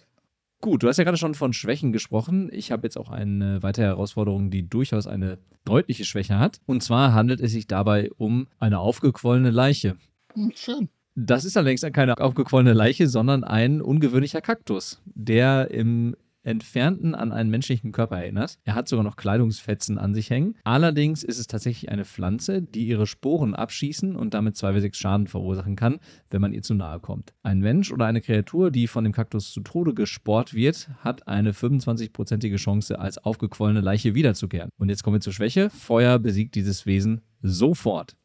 Gut, 0.60 0.82
du 0.82 0.88
hast 0.88 0.98
ja 0.98 1.04
gerade 1.04 1.16
schon 1.16 1.34
von 1.34 1.54
Schwächen 1.54 1.90
gesprochen. 1.90 2.50
Ich 2.52 2.70
habe 2.70 2.82
jetzt 2.82 2.98
auch 2.98 3.08
eine 3.08 3.62
weitere 3.62 3.86
Herausforderung, 3.86 4.50
die 4.50 4.68
durchaus 4.68 5.06
eine 5.06 5.38
deutliche 5.64 6.04
Schwäche 6.04 6.38
hat. 6.38 6.60
Und 6.66 6.82
zwar 6.82 7.14
handelt 7.14 7.40
es 7.40 7.52
sich 7.52 7.66
dabei 7.66 8.10
um 8.18 8.46
eine 8.58 8.78
aufgequollene 8.78 9.50
Leiche. 9.50 9.96
Hm, 10.34 10.52
schön. 10.54 10.90
Das 11.14 11.46
ist 11.46 11.56
allerdings 11.56 11.80
keine 11.92 12.18
aufgequollene 12.18 12.74
Leiche, 12.74 13.08
sondern 13.08 13.42
ein 13.42 13.80
ungewöhnlicher 13.80 14.42
Kaktus, 14.42 15.00
der 15.06 15.70
im 15.70 16.14
Entfernten 16.42 17.14
an 17.14 17.32
einen 17.32 17.50
menschlichen 17.50 17.92
Körper 17.92 18.18
erinnert. 18.18 18.58
Er 18.64 18.74
hat 18.74 18.88
sogar 18.88 19.04
noch 19.04 19.16
Kleidungsfetzen 19.16 19.98
an 19.98 20.14
sich 20.14 20.30
hängen. 20.30 20.56
Allerdings 20.64 21.22
ist 21.22 21.38
es 21.38 21.46
tatsächlich 21.46 21.90
eine 21.90 22.04
Pflanze, 22.04 22.62
die 22.62 22.86
ihre 22.86 23.06
Sporen 23.06 23.54
abschießen 23.54 24.16
und 24.16 24.34
damit 24.34 24.56
2w6 24.56 24.94
Schaden 24.94 25.26
verursachen 25.26 25.76
kann, 25.76 25.98
wenn 26.30 26.40
man 26.40 26.52
ihr 26.52 26.62
zu 26.62 26.74
nahe 26.74 27.00
kommt. 27.00 27.34
Ein 27.42 27.60
Mensch 27.60 27.92
oder 27.92 28.06
eine 28.06 28.20
Kreatur, 28.20 28.70
die 28.70 28.86
von 28.86 29.04
dem 29.04 29.12
Kaktus 29.12 29.52
zu 29.52 29.60
Tode 29.60 29.94
gesport 29.94 30.54
wird, 30.54 30.90
hat 30.98 31.28
eine 31.28 31.52
25-prozentige 31.52 32.56
Chance, 32.56 32.98
als 32.98 33.18
aufgequollene 33.18 33.80
Leiche 33.80 34.14
wiederzukehren. 34.14 34.70
Und 34.78 34.88
jetzt 34.88 35.02
kommen 35.02 35.16
wir 35.16 35.20
zur 35.20 35.32
Schwäche. 35.32 35.70
Feuer 35.70 36.18
besiegt 36.18 36.54
dieses 36.54 36.86
Wesen 36.86 37.22
sofort. 37.42 38.16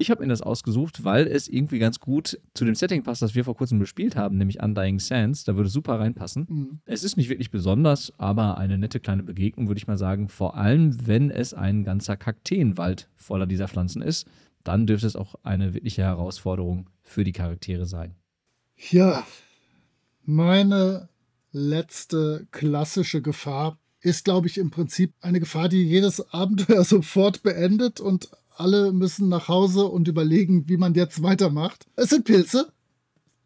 Ich 0.00 0.10
habe 0.10 0.22
mir 0.22 0.28
das 0.28 0.40
ausgesucht, 0.40 1.04
weil 1.04 1.26
es 1.26 1.46
irgendwie 1.46 1.78
ganz 1.78 2.00
gut 2.00 2.40
zu 2.54 2.64
dem 2.64 2.74
Setting 2.74 3.02
passt, 3.02 3.20
das 3.20 3.34
wir 3.34 3.44
vor 3.44 3.54
kurzem 3.54 3.78
bespielt 3.78 4.16
haben, 4.16 4.38
nämlich 4.38 4.62
Undying 4.62 4.98
Sands. 4.98 5.44
Da 5.44 5.56
würde 5.56 5.68
super 5.68 6.00
reinpassen. 6.00 6.46
Mhm. 6.48 6.80
Es 6.86 7.04
ist 7.04 7.18
nicht 7.18 7.28
wirklich 7.28 7.50
besonders, 7.50 8.10
aber 8.16 8.56
eine 8.56 8.78
nette 8.78 8.98
kleine 8.98 9.22
Begegnung, 9.22 9.68
würde 9.68 9.76
ich 9.76 9.86
mal 9.86 9.98
sagen. 9.98 10.30
Vor 10.30 10.56
allem, 10.56 11.06
wenn 11.06 11.30
es 11.30 11.52
ein 11.52 11.84
ganzer 11.84 12.16
Kakteenwald 12.16 13.10
voller 13.14 13.46
dieser 13.46 13.68
Pflanzen 13.68 14.00
ist, 14.00 14.26
dann 14.64 14.86
dürfte 14.86 15.06
es 15.06 15.16
auch 15.16 15.34
eine 15.42 15.74
wirkliche 15.74 16.02
Herausforderung 16.02 16.88
für 17.02 17.22
die 17.22 17.32
Charaktere 17.32 17.84
sein. 17.84 18.14
Ja, 18.90 19.26
meine 20.24 21.10
letzte 21.52 22.46
klassische 22.52 23.20
Gefahr 23.20 23.78
ist, 24.00 24.24
glaube 24.24 24.46
ich, 24.46 24.56
im 24.56 24.70
Prinzip 24.70 25.12
eine 25.20 25.40
Gefahr, 25.40 25.68
die 25.68 25.84
jedes 25.84 26.32
Abenteuer 26.32 26.84
sofort 26.86 27.42
beendet 27.42 28.00
und 28.00 28.30
alle 28.60 28.92
müssen 28.92 29.28
nach 29.28 29.48
Hause 29.48 29.86
und 29.86 30.06
überlegen, 30.06 30.68
wie 30.68 30.76
man 30.76 30.94
jetzt 30.94 31.22
weitermacht. 31.22 31.86
Es 31.96 32.10
sind 32.10 32.24
Pilze. 32.24 32.72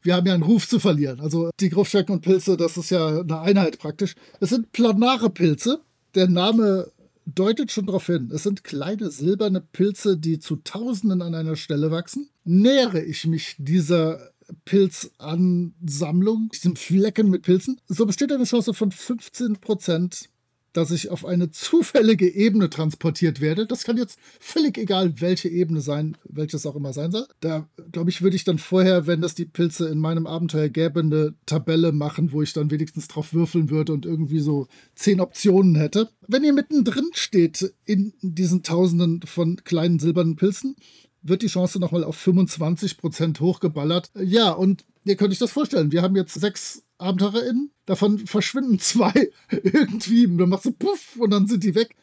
Wir 0.03 0.17
haben 0.17 0.27
ja 0.27 0.35
einen 0.35 0.43
Ruf 0.43 0.69
zu 0.69 0.79
verlieren. 0.79 1.21
Also 1.21 1.51
die 1.61 1.71
Gruftschrecken 1.71 2.15
und 2.15 2.21
Pilze, 2.21 2.57
das 2.57 2.77
ist 2.77 2.91
ja 2.91 3.21
eine 3.21 3.41
Einheit 3.41 3.79
praktisch. 3.79 4.15
Es 4.41 4.51
sind 4.51 4.73
planare 4.73 5.31
Pilze. 5.31 5.81
Der 6.15 6.29
Name 6.29 6.91
deutet 7.27 7.73
schon 7.73 7.87
darauf 7.87 8.07
hin. 8.07 8.31
Es 8.33 8.43
sind 8.43 8.65
kleine 8.65 9.11
silberne 9.11 9.61
Pilze, 9.61 10.19
die 10.19 10.39
zu 10.39 10.57
Tausenden 10.57 11.23
an 11.23 11.35
einer 11.35 11.57
Stelle 11.57 11.91
wachsen. 11.91 12.29
Nähere 12.45 13.03
ich 13.03 13.27
mich 13.27 13.57
dieser 13.59 14.31
Pilzansammlung, 14.65 16.51
diesem 16.53 16.77
Flecken 16.77 17.31
mit 17.31 17.43
Pilzen, 17.43 17.81
so 17.89 18.05
besteht 18.05 18.31
eine 18.33 18.45
Chance 18.45 18.75
von 18.75 18.91
15 18.91 19.55
Prozent, 19.55 20.29
dass 20.75 20.91
ich 20.91 21.09
auf 21.09 21.25
eine 21.25 21.51
zufällige 21.51 22.29
Ebene 22.29 22.69
transportiert 22.69 23.41
werde. 23.41 23.67
Das 23.67 23.85
kann 23.85 23.97
jetzt 23.97 24.19
völlig 24.39 24.77
egal, 24.77 25.21
welche 25.21 25.49
Ebene 25.49 25.81
sein, 25.81 26.17
welches 26.25 26.67
auch 26.67 26.77
immer 26.77 26.93
sein 26.93 27.13
soll. 27.13 27.27
Da, 27.41 27.67
glaube 27.93 28.11
ich, 28.11 28.21
würde 28.21 28.37
ich 28.37 28.45
dann 28.45 28.59
vorher, 28.59 29.07
wenn 29.07 29.23
das 29.23 29.35
die 29.35 29.47
Pilze 29.47 29.89
in 29.89 29.99
meinem 29.99 30.27
Abenteuer 30.27 30.69
gäbe, 30.69 31.01
eine 31.01 31.35
Tabelle 31.47 31.93
machen, 31.93 32.33
wo 32.33 32.43
ich 32.43 32.53
dann 32.53 32.71
wenigstens 32.71 33.09
drauf 33.09 33.33
würfeln 33.33 33.71
würde 33.71 33.93
und 33.93 34.05
irgendwie 34.05 34.41
so 34.41 34.67
zehn 34.97 35.21
Optionen 35.21 35.77
hätte. 35.77 36.11
Wenn 36.27 36.45
ihr 36.45 36.53
mittendrin 36.53 37.09
steht 37.13 37.73
in 37.85 38.13
diesen 38.21 38.63
Tausenden 38.63 39.23
von 39.23 39.63
kleinen 39.65 40.01
silbernen 40.01 40.37
Pilzen, 40.37 40.75
wird 41.25 41.43
die 41.43 41.49
Chance 41.49 41.81
nochmal 41.81 42.05
auf 42.05 42.25
25% 42.25 43.41
hochgeballert. 43.41 44.11
Ja, 44.15 44.51
und 44.51 44.85
ihr 45.05 45.17
könnt 45.17 45.33
euch 45.33 45.39
das 45.39 45.51
vorstellen. 45.51 45.91
Wir 45.91 46.03
haben 46.03 46.15
jetzt 46.15 46.35
sechs 46.35 46.83
AbenteurerInnen. 46.99 47.71
Davon 47.87 48.27
verschwinden 48.27 48.79
zwei 48.79 49.31
irgendwie. 49.51 50.29
Dann 50.37 50.51
machst 50.51 50.67
du 50.67 50.73
puff 50.73 51.17
und 51.19 51.31
dann 51.31 51.47
sind 51.47 51.65
die 51.65 51.75
weg. 51.75 51.97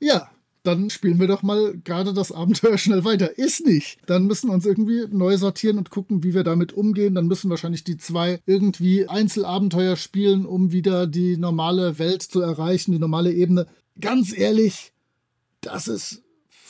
Ja, 0.00 0.30
dann 0.62 0.90
spielen 0.90 1.18
wir 1.18 1.26
doch 1.26 1.42
mal 1.42 1.76
gerade 1.82 2.12
das 2.12 2.30
Abenteuer 2.30 2.78
schnell 2.78 3.04
weiter. 3.04 3.36
Ist 3.38 3.66
nicht. 3.66 3.98
Dann 4.06 4.26
müssen 4.26 4.48
wir 4.48 4.54
uns 4.54 4.66
irgendwie 4.66 5.06
neu 5.10 5.36
sortieren 5.36 5.78
und 5.78 5.90
gucken, 5.90 6.22
wie 6.22 6.34
wir 6.34 6.44
damit 6.44 6.72
umgehen. 6.72 7.14
Dann 7.14 7.26
müssen 7.26 7.50
wahrscheinlich 7.50 7.84
die 7.84 7.96
zwei 7.96 8.40
irgendwie 8.46 9.08
Einzelabenteuer 9.08 9.96
spielen, 9.96 10.46
um 10.46 10.70
wieder 10.70 11.06
die 11.06 11.36
normale 11.36 11.98
Welt 11.98 12.22
zu 12.22 12.40
erreichen, 12.40 12.92
die 12.92 12.98
normale 12.98 13.32
Ebene. 13.32 13.66
Ganz 14.00 14.36
ehrlich, 14.36 14.92
das 15.60 15.88
ist 15.88 16.22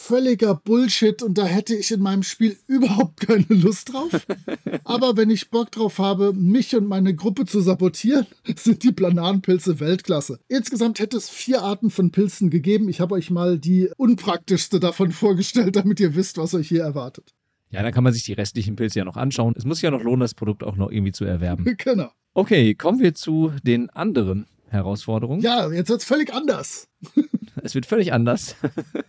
völliger 0.03 0.55
Bullshit 0.57 1.23
und 1.23 1.39
da 1.39 1.45
hätte 1.45 1.75
ich 1.75 1.93
in 1.93 2.01
meinem 2.01 2.23
Spiel 2.23 2.57
überhaupt 2.67 3.21
keine 3.21 3.47
Lust 3.49 3.93
drauf. 3.93 4.11
Aber 4.85 5.17
wenn 5.17 5.31
ich 5.31 5.51
Bock 5.51 5.71
drauf 5.71 5.99
habe, 5.99 6.33
mich 6.33 6.75
und 6.75 6.87
meine 6.87 7.15
Gruppe 7.15 7.45
zu 7.47 7.61
sabotieren, 7.61 8.27
sind 8.57 8.83
die 8.83 8.93
Plananpilze 8.93 9.81
Weltklasse. 9.81 10.41
Insgesamt 10.49 10.99
hätte 10.99 11.17
es 11.17 11.31
vier 11.31 11.63
Arten 11.63 11.91
von 11.91 12.11
Pilzen 12.11 12.51
gegeben. 12.51 12.89
Ich 12.89 13.01
habe 13.01 13.15
euch 13.15 13.31
mal 13.31 13.59
die 13.59 13.91
unpraktischste 13.97 14.81
davon 14.81 15.13
vorgestellt, 15.13 15.77
damit 15.77 16.01
ihr 16.01 16.15
wisst, 16.17 16.37
was 16.37 16.55
euch 16.55 16.69
hier 16.69 16.83
erwartet. 16.83 17.35
Ja, 17.71 17.83
dann 17.83 17.93
kann 17.93 18.05
man 18.05 18.13
sich 18.13 18.25
die 18.25 18.35
restlichen 18.35 18.77
Pilze 18.77 18.99
ja 18.99 19.05
noch 19.05 19.17
anschauen. 19.17 19.55
Es 19.57 19.65
muss 19.65 19.79
sich 19.79 19.85
ja 19.85 19.91
noch 19.91 20.03
lohnen, 20.03 20.21
das 20.21 20.35
Produkt 20.35 20.65
auch 20.65 20.77
noch 20.77 20.91
irgendwie 20.91 21.13
zu 21.13 21.25
erwerben. 21.25 21.65
genau. 21.79 22.11
Okay, 22.35 22.75
kommen 22.75 23.01
wir 23.01 23.15
zu 23.15 23.53
den 23.63 23.89
anderen 23.91 24.47
Herausforderungen. 24.73 25.43
Ja, 25.43 25.71
jetzt 25.71 25.89
wird 25.89 26.01
es 26.01 26.07
völlig 26.07 26.33
anders. 26.33 26.89
Es 27.63 27.75
wird 27.75 27.87
völlig 27.87 28.13
anders. 28.13 28.57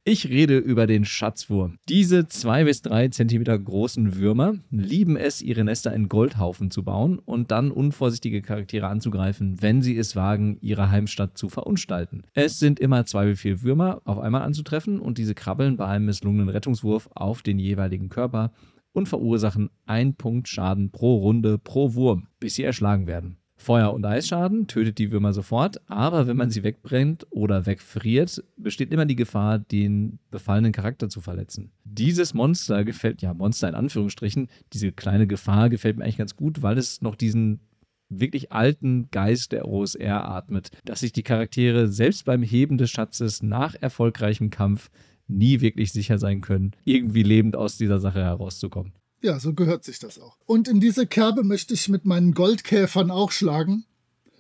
Ich 0.04 0.28
rede 0.28 0.58
über 0.58 0.86
den 0.86 1.06
Schatzwurm. 1.06 1.80
Diese 1.88 2.28
zwei 2.28 2.66
bis 2.66 2.82
drei 2.82 3.08
Zentimeter 3.08 3.58
großen 3.58 4.18
Würmer 4.18 4.56
lieben 4.70 5.16
es, 5.16 5.42
ihre 5.42 5.64
Nester 5.64 5.94
in 5.94 6.10
Goldhaufen 6.10 6.70
zu 6.70 6.84
bauen 6.84 7.20
und 7.20 7.52
dann 7.52 7.72
unvorsichtige 7.72 8.42
Charaktere 8.42 8.88
anzugreifen, 8.88 9.62
wenn 9.62 9.82
sie 9.82 9.98
es 9.98 10.16
wagen, 10.16 10.58
ihre 10.62 10.92
Heimstatt 10.92 11.38
zu 11.38 11.50
verunstalten. 11.50 12.24
Es 12.34 12.60
sind 12.60 12.80
immer 12.80 13.06
zwei 13.06 13.26
bis 13.28 13.40
vier 13.40 13.64
Würmer 13.64 14.02
auf 14.04 14.20
einmal 14.20 14.42
anzutreffen 14.42 15.00
und 15.00 15.18
diese 15.18 15.36
krabbeln 15.36 15.78
bei 15.78 15.88
einem 15.88 16.06
misslungenen 16.06 16.50
Rettungswurf 16.50 17.10
auf 17.16 17.42
den 17.42 17.60
jeweiligen 17.60 18.10
Körper 18.10 18.52
und 18.92 19.08
verursachen 19.08 19.70
ein 19.86 20.16
Punkt 20.16 20.48
Schaden 20.48 20.92
pro 20.92 21.18
Runde 21.18 21.58
pro 21.58 21.94
Wurm, 21.96 22.28
bis 22.40 22.56
sie 22.56 22.64
erschlagen 22.64 23.08
werden. 23.08 23.38
Feuer- 23.64 23.94
und 23.94 24.06
Eisschaden 24.06 24.68
tötet 24.68 24.98
die 25.00 25.12
Würmer 25.12 25.34
sofort, 25.34 25.82
aber 25.90 26.28
wenn 26.28 26.38
man 26.38 26.52
sie 26.52 26.64
wegbrennt 26.64 27.26
oder 27.32 27.66
wegfriert, 27.66 28.44
besteht 28.58 28.92
immer 28.92 29.06
die 29.06 29.16
Gefahr, 29.16 29.58
den 29.58 30.20
befallenen 30.30 30.72
Charakter 30.72 31.10
zu 31.10 31.22
verletzen. 31.22 31.72
Dieses 31.84 32.34
Monster 32.34 32.84
gefällt, 32.84 33.22
ja, 33.22 33.34
Monster 33.34 33.70
in 33.70 33.76
Anführungsstrichen, 33.76 34.50
diese 34.74 34.92
kleine 34.92 35.28
Gefahr 35.28 35.70
gefällt 35.70 35.98
mir 35.98 36.04
eigentlich 36.04 36.18
ganz 36.18 36.36
gut, 36.36 36.62
weil 36.62 36.78
es 36.78 37.02
noch 37.02 37.16
diesen 37.16 37.62
wirklich 38.10 38.52
alten 38.52 39.10
Geist 39.10 39.52
der 39.52 39.68
OSR 39.68 40.26
atmet, 40.26 40.70
dass 40.86 41.00
sich 41.00 41.14
die 41.14 41.24
Charaktere 41.24 41.88
selbst 41.88 42.26
beim 42.26 42.44
Heben 42.44 42.78
des 42.78 42.92
Schatzes 42.92 43.42
nach 43.42 43.76
erfolgreichem 43.80 44.50
Kampf 44.50 44.92
nie 45.28 45.62
wirklich 45.62 45.92
sicher 45.92 46.18
sein 46.18 46.42
können, 46.42 46.72
irgendwie 46.84 47.24
lebend 47.24 47.56
aus 47.56 47.78
dieser 47.78 48.00
Sache 48.00 48.22
herauszukommen. 48.22 48.94
Ja, 49.24 49.40
so 49.40 49.54
gehört 49.54 49.86
sich 49.86 50.00
das 50.00 50.20
auch. 50.20 50.38
Und 50.46 50.68
in 50.68 50.82
diese 50.82 51.08
Kerbe 51.08 51.44
möchte 51.44 51.74
ich 51.74 51.88
mit 51.88 52.04
meinen 52.04 52.34
Goldkäfern 52.34 53.10
auch 53.10 53.32
schlagen. 53.32 53.86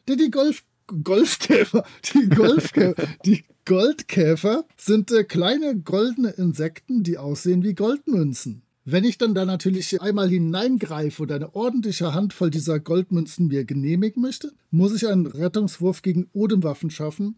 Denn 0.08 0.18
die 0.18 0.30
Golf 0.30 0.64
Golfkäfer, 1.04 1.86
die 2.14 2.28
Golfkäfer, 2.36 3.08
die 3.26 3.46
Goldkäfer 3.64 4.66
sind 4.78 5.10
äh, 5.14 5.24
kleine 5.24 5.78
goldene 5.78 6.32
Insekten, 6.32 7.04
die 7.04 7.18
aussehen 7.18 7.64
wie 7.64 7.74
Goldmünzen. 7.74 8.64
Wenn 8.84 9.06
ich 9.06 9.18
dann 9.18 9.34
da 9.34 9.46
natürlich 9.46 10.02
einmal 10.02 10.28
hineingreife 10.28 11.24
und 11.24 11.32
eine 11.32 11.56
ordentliche 11.56 12.14
Handvoll 12.14 12.50
dieser 12.50 12.82
Goldmünzen 12.82 13.48
mir 13.48 13.64
genehmigen 13.64 14.22
möchte, 14.22 14.52
muss 14.70 14.94
ich 14.94 15.08
einen 15.08 15.26
Rettungswurf 15.26 16.02
gegen 16.02 16.28
Odemwaffen 16.34 16.90
schaffen 16.90 17.38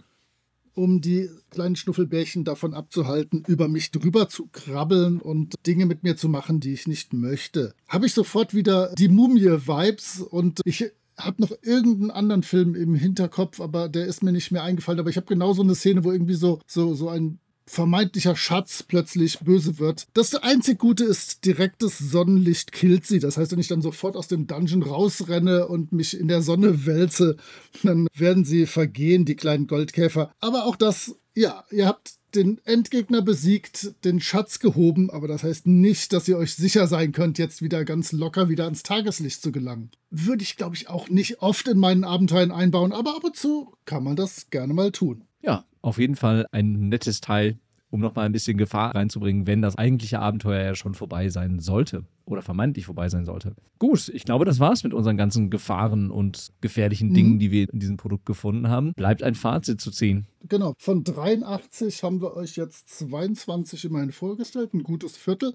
um 0.75 1.01
die 1.01 1.29
kleinen 1.49 1.75
Schnuffelbärchen 1.75 2.43
davon 2.43 2.73
abzuhalten, 2.73 3.43
über 3.47 3.67
mich 3.67 3.91
drüber 3.91 4.29
zu 4.29 4.47
krabbeln 4.51 5.19
und 5.19 5.55
Dinge 5.65 5.85
mit 5.85 6.03
mir 6.03 6.17
zu 6.17 6.29
machen, 6.29 6.59
die 6.59 6.73
ich 6.73 6.88
nicht 6.88 7.13
möchte. 7.13 7.73
Habe 7.88 8.05
ich 8.05 8.13
sofort 8.13 8.53
wieder 8.53 8.93
die 8.95 9.07
Mumie-Vibes 9.07 10.21
und 10.21 10.61
ich 10.65 10.91
habe 11.17 11.41
noch 11.41 11.51
irgendeinen 11.61 12.11
anderen 12.11 12.43
Film 12.43 12.75
im 12.75 12.93
Hinterkopf, 12.93 13.61
aber 13.61 13.88
der 13.88 14.05
ist 14.05 14.21
mir 14.21 14.31
nicht 14.31 14.51
mehr 14.51 14.63
eingefallen. 14.63 14.99
Aber 14.99 15.09
ich 15.09 15.17
habe 15.17 15.27
genau 15.27 15.53
so 15.53 15.61
eine 15.61 15.75
Szene, 15.75 16.03
wo 16.03 16.11
irgendwie 16.11 16.33
so, 16.33 16.59
so, 16.67 16.93
so 16.93 17.09
ein 17.09 17.39
vermeintlicher 17.65 18.36
Schatz 18.36 18.84
plötzlich 18.84 19.39
böse 19.39 19.80
wird. 19.80 20.08
Das 20.13 20.36
einzig 20.36 20.80
Gute 20.80 21.04
ist, 21.04 21.45
direktes 21.45 21.97
Sonnenlicht 21.97 22.71
killt 22.71 23.06
sie. 23.06 23.19
Das 23.19 23.38
heißt, 23.38 23.51
wenn 23.51 23.60
ich 23.60 23.67
dann 23.67 23.82
sofort 23.82 24.15
aus 24.15 24.28
dem 24.28 24.47
Dungeon 24.47 24.84
rausrenne 24.84 25.67
und 25.67 25.91
mich 25.91 26.19
in 26.19 26.28
der 26.28 26.41
Sonne 26.41 26.86
wälze, 26.86 27.38
dann 27.84 28.08
werden 28.15 28.45
sie 28.45 28.65
vergehen, 28.65 29.25
die 29.25 29.36
kleinen 29.36 29.67
Goldkäfer. 29.67 30.32
Aber 30.39 30.65
auch 30.65 30.75
das, 30.75 31.15
ja, 31.34 31.63
ihr 31.71 31.88
habt 31.88 32.15
den 32.36 32.60
Endgegner 32.65 33.21
besiegt, 33.21 33.95
den 34.04 34.19
Schatz 34.19 34.60
gehoben, 34.60 35.10
aber 35.10 35.28
das 35.28 35.43
heißt 35.43 35.67
nicht, 35.67 36.12
dass 36.13 36.28
ihr 36.28 36.38
euch 36.38 36.54
sicher 36.54 36.88
sein 36.88 37.12
könnt, 37.12 37.38
jetzt 37.38 37.62
wieder 37.62 37.86
ganz 37.86 38.12
locker 38.12 38.49
wieder 38.49 38.65
ans 38.65 38.84
Tageslicht 38.84 39.41
zu 39.41 39.51
gelangen. 39.51 39.91
Würde 40.10 40.43
ich, 40.43 40.58
glaube 40.58 40.75
ich, 40.75 40.89
auch 40.89 41.10
nicht 41.10 41.41
oft 41.41 41.67
in 41.67 41.80
meinen 41.80 42.04
Abenteuern 42.04 42.51
einbauen, 42.51 42.91
aber 42.91 43.15
ab 43.15 43.23
und 43.23 43.36
zu 43.36 43.73
kann 43.86 44.04
man 44.04 44.15
das 44.15 44.49
gerne 44.49 44.73
mal 44.73 44.91
tun. 44.91 45.24
Ja, 45.45 45.65
auf 45.81 45.97
jeden 45.99 46.15
Fall 46.15 46.47
ein 46.51 46.89
nettes 46.89 47.21
Teil, 47.21 47.58
um 47.91 47.99
nochmal 48.01 48.25
ein 48.25 48.31
bisschen 48.31 48.58
Gefahr 48.58 48.95
reinzubringen, 48.95 49.47
wenn 49.47 49.62
das 49.62 49.77
eigentliche 49.77 50.19
Abenteuer 50.19 50.63
ja 50.63 50.75
schon 50.75 50.95
vorbei 50.95 51.29
sein 51.29 51.60
sollte 51.60 52.03
oder 52.25 52.41
vermeintlich 52.41 52.86
vorbei 52.88 53.08
sein 53.10 53.23
sollte. 53.25 53.55
Gut, 53.77 54.10
ich 54.10 54.23
glaube, 54.25 54.43
das 54.45 54.60
war's 54.60 54.84
mit 54.84 54.93
unseren 54.93 55.15
ganzen 55.17 55.49
Gefahren 55.51 56.10
und 56.10 56.51
gefährlichen 56.62 57.13
Dingen, 57.13 57.34
Mhm. 57.34 57.39
die 57.39 57.51
wir 57.51 57.71
in 57.71 57.79
diesem 57.79 57.97
Produkt 57.97 58.25
gefunden 58.25 58.67
haben. 58.69 58.93
Bleibt 58.95 59.21
ein 59.21 59.36
Fazit 59.36 59.79
zu 59.79 59.91
ziehen. 59.91 60.25
Genau, 60.49 60.73
von 60.79 61.03
83 61.03 62.03
haben 62.03 62.21
wir 62.21 62.36
euch 62.36 62.55
jetzt 62.55 62.89
22 62.97 63.86
immerhin 63.86 64.11
vorgestellt, 64.11 64.74
ein 64.74 64.84
gutes 64.84 65.15
Viertel. 65.17 65.53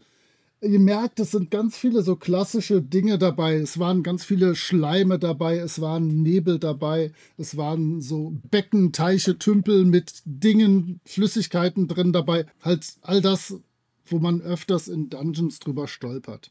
Ihr 0.62 0.78
merkt, 0.78 1.18
es 1.20 1.30
sind 1.30 1.50
ganz 1.50 1.76
viele 1.76 2.02
so 2.02 2.16
klassische 2.16 2.82
Dinge 2.82 3.16
dabei. 3.18 3.54
Es 3.56 3.78
waren 3.78 4.02
ganz 4.02 4.24
viele 4.24 4.54
Schleime 4.54 5.18
dabei, 5.18 5.56
es 5.56 5.80
waren 5.80 6.22
Nebel 6.22 6.58
dabei, 6.58 7.12
es 7.38 7.56
waren 7.56 8.02
so 8.02 8.34
Becken, 8.50 8.92
Teiche, 8.92 9.38
Tümpel 9.38 9.86
mit 9.86 10.20
Dingen, 10.26 11.00
Flüssigkeiten 11.06 11.88
drin 11.88 12.12
dabei. 12.12 12.44
Halt 12.60 12.86
all 13.00 13.22
das, 13.22 13.56
wo 14.04 14.18
man 14.18 14.42
öfters 14.42 14.88
in 14.88 15.08
Dungeons 15.08 15.60
drüber 15.60 15.88
stolpert. 15.88 16.50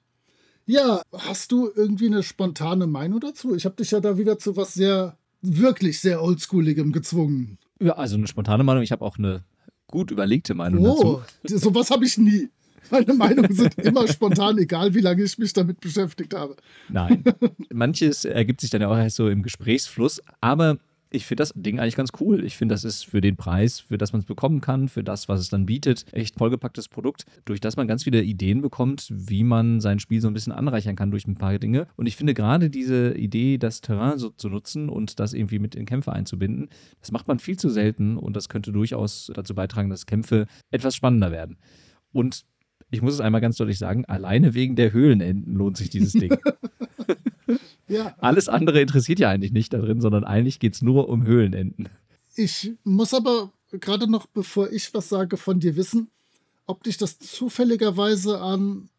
Ja, 0.66 1.04
hast 1.14 1.52
du 1.52 1.70
irgendwie 1.76 2.08
eine 2.08 2.24
spontane 2.24 2.88
Meinung 2.88 3.20
dazu? 3.20 3.56
Ich 3.56 3.66
habe 3.66 3.76
dich 3.76 3.92
ja 3.92 4.00
da 4.00 4.18
wieder 4.18 4.40
zu 4.40 4.56
was 4.58 4.74
sehr, 4.74 5.18
wirklich 5.42 6.00
sehr 6.00 6.24
oldschooligem 6.24 6.92
gezwungen. 6.92 7.60
Ja, 7.80 7.94
also 7.94 8.16
eine 8.18 8.28
spontane 8.28 8.64
Meinung. 8.64 8.82
Ich 8.82 8.92
habe 8.92 9.06
auch 9.06 9.18
eine 9.20 9.44
gut 9.88 10.10
überlegte 10.12 10.54
Meinung 10.56 10.86
Oh, 10.86 11.22
dazu. 11.44 11.58
sowas 11.60 11.92
habe 11.92 12.06
ich 12.06 12.18
nie. 12.18 12.50
Meine 12.92 13.14
Meinungen 13.14 13.54
sind 13.54 13.76
immer 13.78 14.08
spontan, 14.08 14.58
egal 14.58 14.94
wie 14.94 15.02
lange 15.02 15.24
ich 15.24 15.38
mich 15.38 15.54
damit 15.54 15.80
beschäftigt 15.80 16.34
habe. 16.34 16.56
Nein. 16.90 17.24
Manches 17.72 18.26
ergibt 18.26 18.62
sich 18.62 18.70
dann 18.70 18.82
ja 18.82 18.90
auch 18.90 18.98
erst 18.98 19.16
so 19.16 19.30
im 19.30 19.44
Gesprächsfluss, 19.44 20.22
aber 20.42 20.78
ich 21.12 21.26
finde 21.26 21.42
das 21.42 21.54
Ding 21.56 21.80
eigentlich 21.80 21.96
ganz 21.96 22.12
cool. 22.20 22.44
Ich 22.44 22.56
finde, 22.56 22.74
das 22.74 22.84
ist 22.84 23.06
für 23.06 23.22
den 23.22 23.36
Preis, 23.36 23.80
für 23.80 23.98
das 23.98 24.14
man 24.14 24.22
es 24.22 24.26
bekommen 24.26 24.62
kann, 24.62 24.90
für 24.90 25.04
das, 25.04 25.28
was 25.28 25.40
es 25.40 25.50
dann 25.50 25.66
bietet, 25.66 26.06
echt 26.12 26.36
vollgepacktes 26.38 26.88
Produkt, 26.88 27.26
durch 27.46 27.60
das 27.60 27.78
man 27.78 27.88
ganz 27.88 28.04
viele 28.04 28.22
Ideen 28.22 28.62
bekommt, 28.62 29.08
wie 29.12 29.44
man 29.44 29.82
sein 29.82 30.00
Spiel 30.00 30.22
so 30.22 30.28
ein 30.28 30.34
bisschen 30.34 30.54
anreichern 30.54 30.96
kann 30.96 31.12
durch 31.12 31.28
ein 31.28 31.36
paar 31.36 31.58
Dinge. 31.58 31.88
Und 31.96 32.06
ich 32.06 32.16
finde 32.16 32.34
gerade 32.34 32.70
diese 32.70 33.16
Idee, 33.18 33.58
das 33.58 33.82
Terrain 33.82 34.20
so 34.20 34.30
zu 34.30 34.50
nutzen 34.50 34.90
und 34.90 35.20
das 35.20 35.34
irgendwie 35.34 35.60
mit 35.60 35.76
in 35.76 35.86
Kämpfe 35.86 36.14
einzubinden, 36.14 36.70
das 37.02 37.12
macht 37.12 37.28
man 37.28 37.40
viel 37.40 37.58
zu 37.58 37.70
selten 37.70 38.18
und 38.18 38.36
das 38.36 38.50
könnte 38.50 38.72
durchaus 38.72 39.32
dazu 39.34 39.56
beitragen, 39.56 39.90
dass 39.90 40.06
Kämpfe 40.06 40.46
etwas 40.70 40.96
spannender 40.96 41.32
werden. 41.32 41.58
Und 42.12 42.46
ich 42.92 43.02
muss 43.02 43.14
es 43.14 43.22
einmal 43.22 43.42
ganz 43.42 43.58
deutlich 43.58 43.78
sagen, 43.78 44.06
alleine 44.06 44.54
wegen 44.54 44.76
der 44.76 44.92
Höhlenenden 44.94 45.56
lohnt 45.56 45.78
sich 45.78 45.90
dieses 45.90 46.14
Ding. 46.14 46.36
Ja, 47.88 48.14
Alles 48.20 48.48
andere 48.48 48.82
interessiert 48.82 49.18
ja 49.18 49.32
eigentlich 49.32 49.52
nicht 49.52 49.74
da 49.74 49.80
drin, 49.80 50.00
sondern 50.00 50.24
eigentlich 50.24 50.60
geht 50.60 50.76
es 50.76 50.84
nur 50.84 51.10
um 51.10 51.26
Höhlenenden. 51.26 51.90
ich 52.36 52.74
muss 52.84 53.16
aber 53.16 53.52
gerade 53.72 54.08
noch, 54.10 54.28
bevor 54.28 54.72
ich 54.72 54.94
was 54.94 55.10
sage, 55.10 55.38
von 55.38 55.60
dir 55.60 55.76
wissen, 55.76 56.10
ob 56.68 56.84
dich 56.84 56.98
das 56.98 57.18
zufälligerweise 57.18 58.40
an 58.42 58.90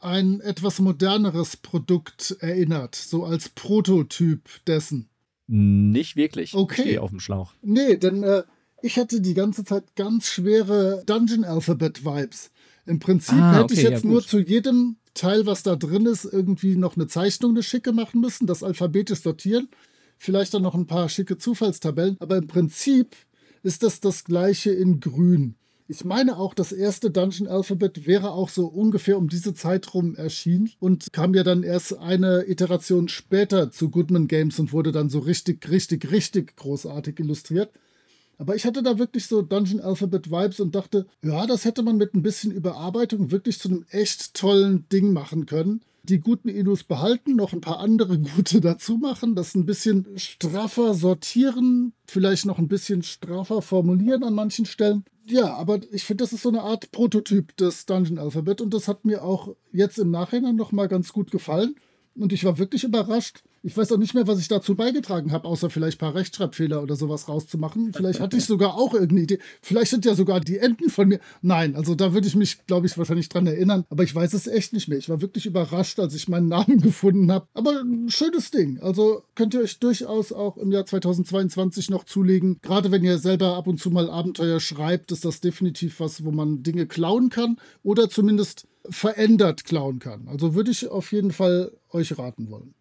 ein 0.00 0.40
etwas 0.40 0.78
moderneres 0.80 1.58
Produkt 1.58 2.36
erinnert, 2.40 2.94
so 2.94 3.24
als 3.24 3.50
Prototyp 3.50 4.40
dessen. 4.66 5.10
Nicht 5.46 6.16
wirklich. 6.16 6.54
Okay. 6.54 6.74
Ich 6.76 6.86
stehe 6.86 7.02
auf 7.02 7.10
dem 7.10 7.20
Schlauch. 7.20 7.52
Nee, 7.60 7.98
denn 7.98 8.22
äh, 8.22 8.44
ich 8.80 8.98
hatte 8.98 9.20
die 9.20 9.34
ganze 9.34 9.64
Zeit 9.64 9.94
ganz 9.96 10.28
schwere 10.28 11.02
Dungeon 11.04 11.44
Alphabet 11.44 12.04
Vibes. 12.06 12.50
Im 12.88 12.98
Prinzip 12.98 13.38
Ah, 13.38 13.58
hätte 13.58 13.74
ich 13.74 13.80
okay, 13.80 13.90
jetzt 13.90 14.04
ja, 14.04 14.10
nur 14.10 14.22
zu 14.22 14.38
jedem 14.38 14.96
Teil, 15.14 15.46
was 15.46 15.62
da 15.62 15.76
drin 15.76 16.06
ist, 16.06 16.24
irgendwie 16.24 16.76
noch 16.76 16.96
eine 16.96 17.06
Zeichnung, 17.06 17.50
eine 17.52 17.62
schicke 17.62 17.92
machen 17.92 18.20
müssen, 18.20 18.46
das 18.46 18.62
alphabetisch 18.62 19.20
sortieren. 19.20 19.68
Vielleicht 20.16 20.54
dann 20.54 20.62
noch 20.62 20.74
ein 20.74 20.86
paar 20.86 21.08
schicke 21.08 21.38
Zufallstabellen. 21.38 22.16
Aber 22.18 22.36
im 22.36 22.46
Prinzip 22.46 23.14
ist 23.62 23.82
das 23.82 24.00
das 24.00 24.24
gleiche 24.24 24.70
in 24.70 25.00
grün. 25.00 25.54
Ich 25.90 26.04
meine 26.04 26.36
auch, 26.36 26.52
das 26.52 26.72
erste 26.72 27.10
Dungeon 27.10 27.48
Alphabet 27.48 28.06
wäre 28.06 28.30
auch 28.32 28.50
so 28.50 28.66
ungefähr 28.66 29.16
um 29.16 29.28
diese 29.28 29.54
Zeit 29.54 29.94
rum 29.94 30.14
erschienen 30.16 30.70
und 30.80 31.12
kam 31.12 31.34
ja 31.34 31.42
dann 31.42 31.62
erst 31.62 31.96
eine 31.98 32.44
Iteration 32.46 33.08
später 33.08 33.70
zu 33.70 33.88
Goodman 33.88 34.28
Games 34.28 34.58
und 34.58 34.72
wurde 34.74 34.92
dann 34.92 35.08
so 35.08 35.18
richtig, 35.18 35.68
richtig, 35.70 36.10
richtig 36.10 36.56
großartig 36.56 37.18
illustriert. 37.20 37.70
Aber 38.38 38.54
ich 38.54 38.64
hatte 38.64 38.84
da 38.84 38.98
wirklich 38.98 39.26
so 39.26 39.42
Dungeon 39.42 39.80
Alphabet 39.80 40.30
Vibes 40.30 40.60
und 40.60 40.74
dachte, 40.74 41.06
ja, 41.22 41.46
das 41.46 41.64
hätte 41.64 41.82
man 41.82 41.96
mit 41.96 42.14
ein 42.14 42.22
bisschen 42.22 42.52
Überarbeitung 42.52 43.32
wirklich 43.32 43.58
zu 43.58 43.68
einem 43.68 43.84
echt 43.90 44.34
tollen 44.34 44.88
Ding 44.90 45.12
machen 45.12 45.44
können. 45.44 45.82
Die 46.04 46.20
guten 46.20 46.48
Illus 46.48 46.84
behalten, 46.84 47.34
noch 47.34 47.52
ein 47.52 47.60
paar 47.60 47.80
andere 47.80 48.18
gute 48.36 48.60
dazu 48.60 48.96
machen, 48.96 49.34
das 49.34 49.56
ein 49.56 49.66
bisschen 49.66 50.06
straffer 50.16 50.94
sortieren, 50.94 51.92
vielleicht 52.06 52.46
noch 52.46 52.58
ein 52.58 52.68
bisschen 52.68 53.02
straffer 53.02 53.60
formulieren 53.60 54.22
an 54.22 54.34
manchen 54.34 54.64
Stellen. 54.64 55.04
Ja, 55.26 55.54
aber 55.54 55.80
ich 55.90 56.04
finde, 56.04 56.22
das 56.22 56.32
ist 56.32 56.42
so 56.42 56.48
eine 56.48 56.62
Art 56.62 56.90
Prototyp 56.92 57.54
des 57.56 57.86
Dungeon 57.86 58.18
Alphabet 58.18 58.60
und 58.60 58.72
das 58.72 58.88
hat 58.88 59.04
mir 59.04 59.22
auch 59.24 59.54
jetzt 59.72 59.98
im 59.98 60.10
Nachhinein 60.10 60.56
noch 60.56 60.72
mal 60.72 60.88
ganz 60.88 61.12
gut 61.12 61.30
gefallen. 61.30 61.74
Und 62.14 62.32
ich 62.32 62.44
war 62.44 62.58
wirklich 62.58 62.84
überrascht. 62.84 63.42
Ich 63.62 63.76
weiß 63.76 63.92
auch 63.92 63.98
nicht 63.98 64.14
mehr, 64.14 64.26
was 64.26 64.38
ich 64.38 64.48
dazu 64.48 64.74
beigetragen 64.74 65.32
habe, 65.32 65.48
außer 65.48 65.70
vielleicht 65.70 65.98
ein 65.98 66.00
paar 66.00 66.14
Rechtschreibfehler 66.14 66.82
oder 66.82 66.96
sowas 66.96 67.28
rauszumachen. 67.28 67.92
Vielleicht 67.92 68.20
hatte 68.20 68.36
ich 68.36 68.44
sogar 68.46 68.74
auch 68.74 68.94
irgendeine 68.94 69.22
Idee. 69.22 69.38
Vielleicht 69.62 69.90
sind 69.90 70.04
ja 70.04 70.14
sogar 70.14 70.40
die 70.40 70.58
Enden 70.58 70.90
von 70.90 71.08
mir. 71.08 71.20
Nein, 71.42 71.74
also 71.76 71.94
da 71.94 72.12
würde 72.14 72.26
ich 72.26 72.36
mich, 72.36 72.66
glaube 72.66 72.86
ich, 72.86 72.96
wahrscheinlich 72.96 73.28
dran 73.28 73.46
erinnern. 73.46 73.84
Aber 73.90 74.02
ich 74.04 74.14
weiß 74.14 74.32
es 74.34 74.46
echt 74.46 74.72
nicht 74.72 74.88
mehr. 74.88 74.98
Ich 74.98 75.08
war 75.08 75.20
wirklich 75.20 75.46
überrascht, 75.46 75.98
als 75.98 76.14
ich 76.14 76.28
meinen 76.28 76.48
Namen 76.48 76.80
gefunden 76.82 77.30
habe. 77.32 77.46
Aber 77.54 77.80
ein 77.80 78.10
schönes 78.10 78.50
Ding. 78.50 78.80
Also 78.80 79.22
könnt 79.34 79.54
ihr 79.54 79.60
euch 79.60 79.78
durchaus 79.78 80.32
auch 80.32 80.56
im 80.56 80.70
Jahr 80.72 80.86
2022 80.86 81.90
noch 81.90 82.04
zulegen. 82.04 82.58
Gerade 82.62 82.90
wenn 82.90 83.04
ihr 83.04 83.18
selber 83.18 83.56
ab 83.56 83.66
und 83.66 83.80
zu 83.80 83.90
mal 83.90 84.10
Abenteuer 84.10 84.60
schreibt, 84.60 85.12
ist 85.12 85.24
das 85.24 85.40
definitiv 85.40 86.00
was, 86.00 86.24
wo 86.24 86.30
man 86.30 86.62
Dinge 86.62 86.86
klauen 86.86 87.30
kann 87.30 87.56
oder 87.82 88.08
zumindest 88.08 88.66
verändert 88.90 89.64
klauen 89.64 89.98
kann. 89.98 90.28
Also 90.28 90.54
würde 90.54 90.70
ich 90.70 90.88
auf 90.88 91.12
jeden 91.12 91.32
Fall 91.32 91.72
euch 91.90 92.18
raten 92.18 92.50
wollen. 92.50 92.74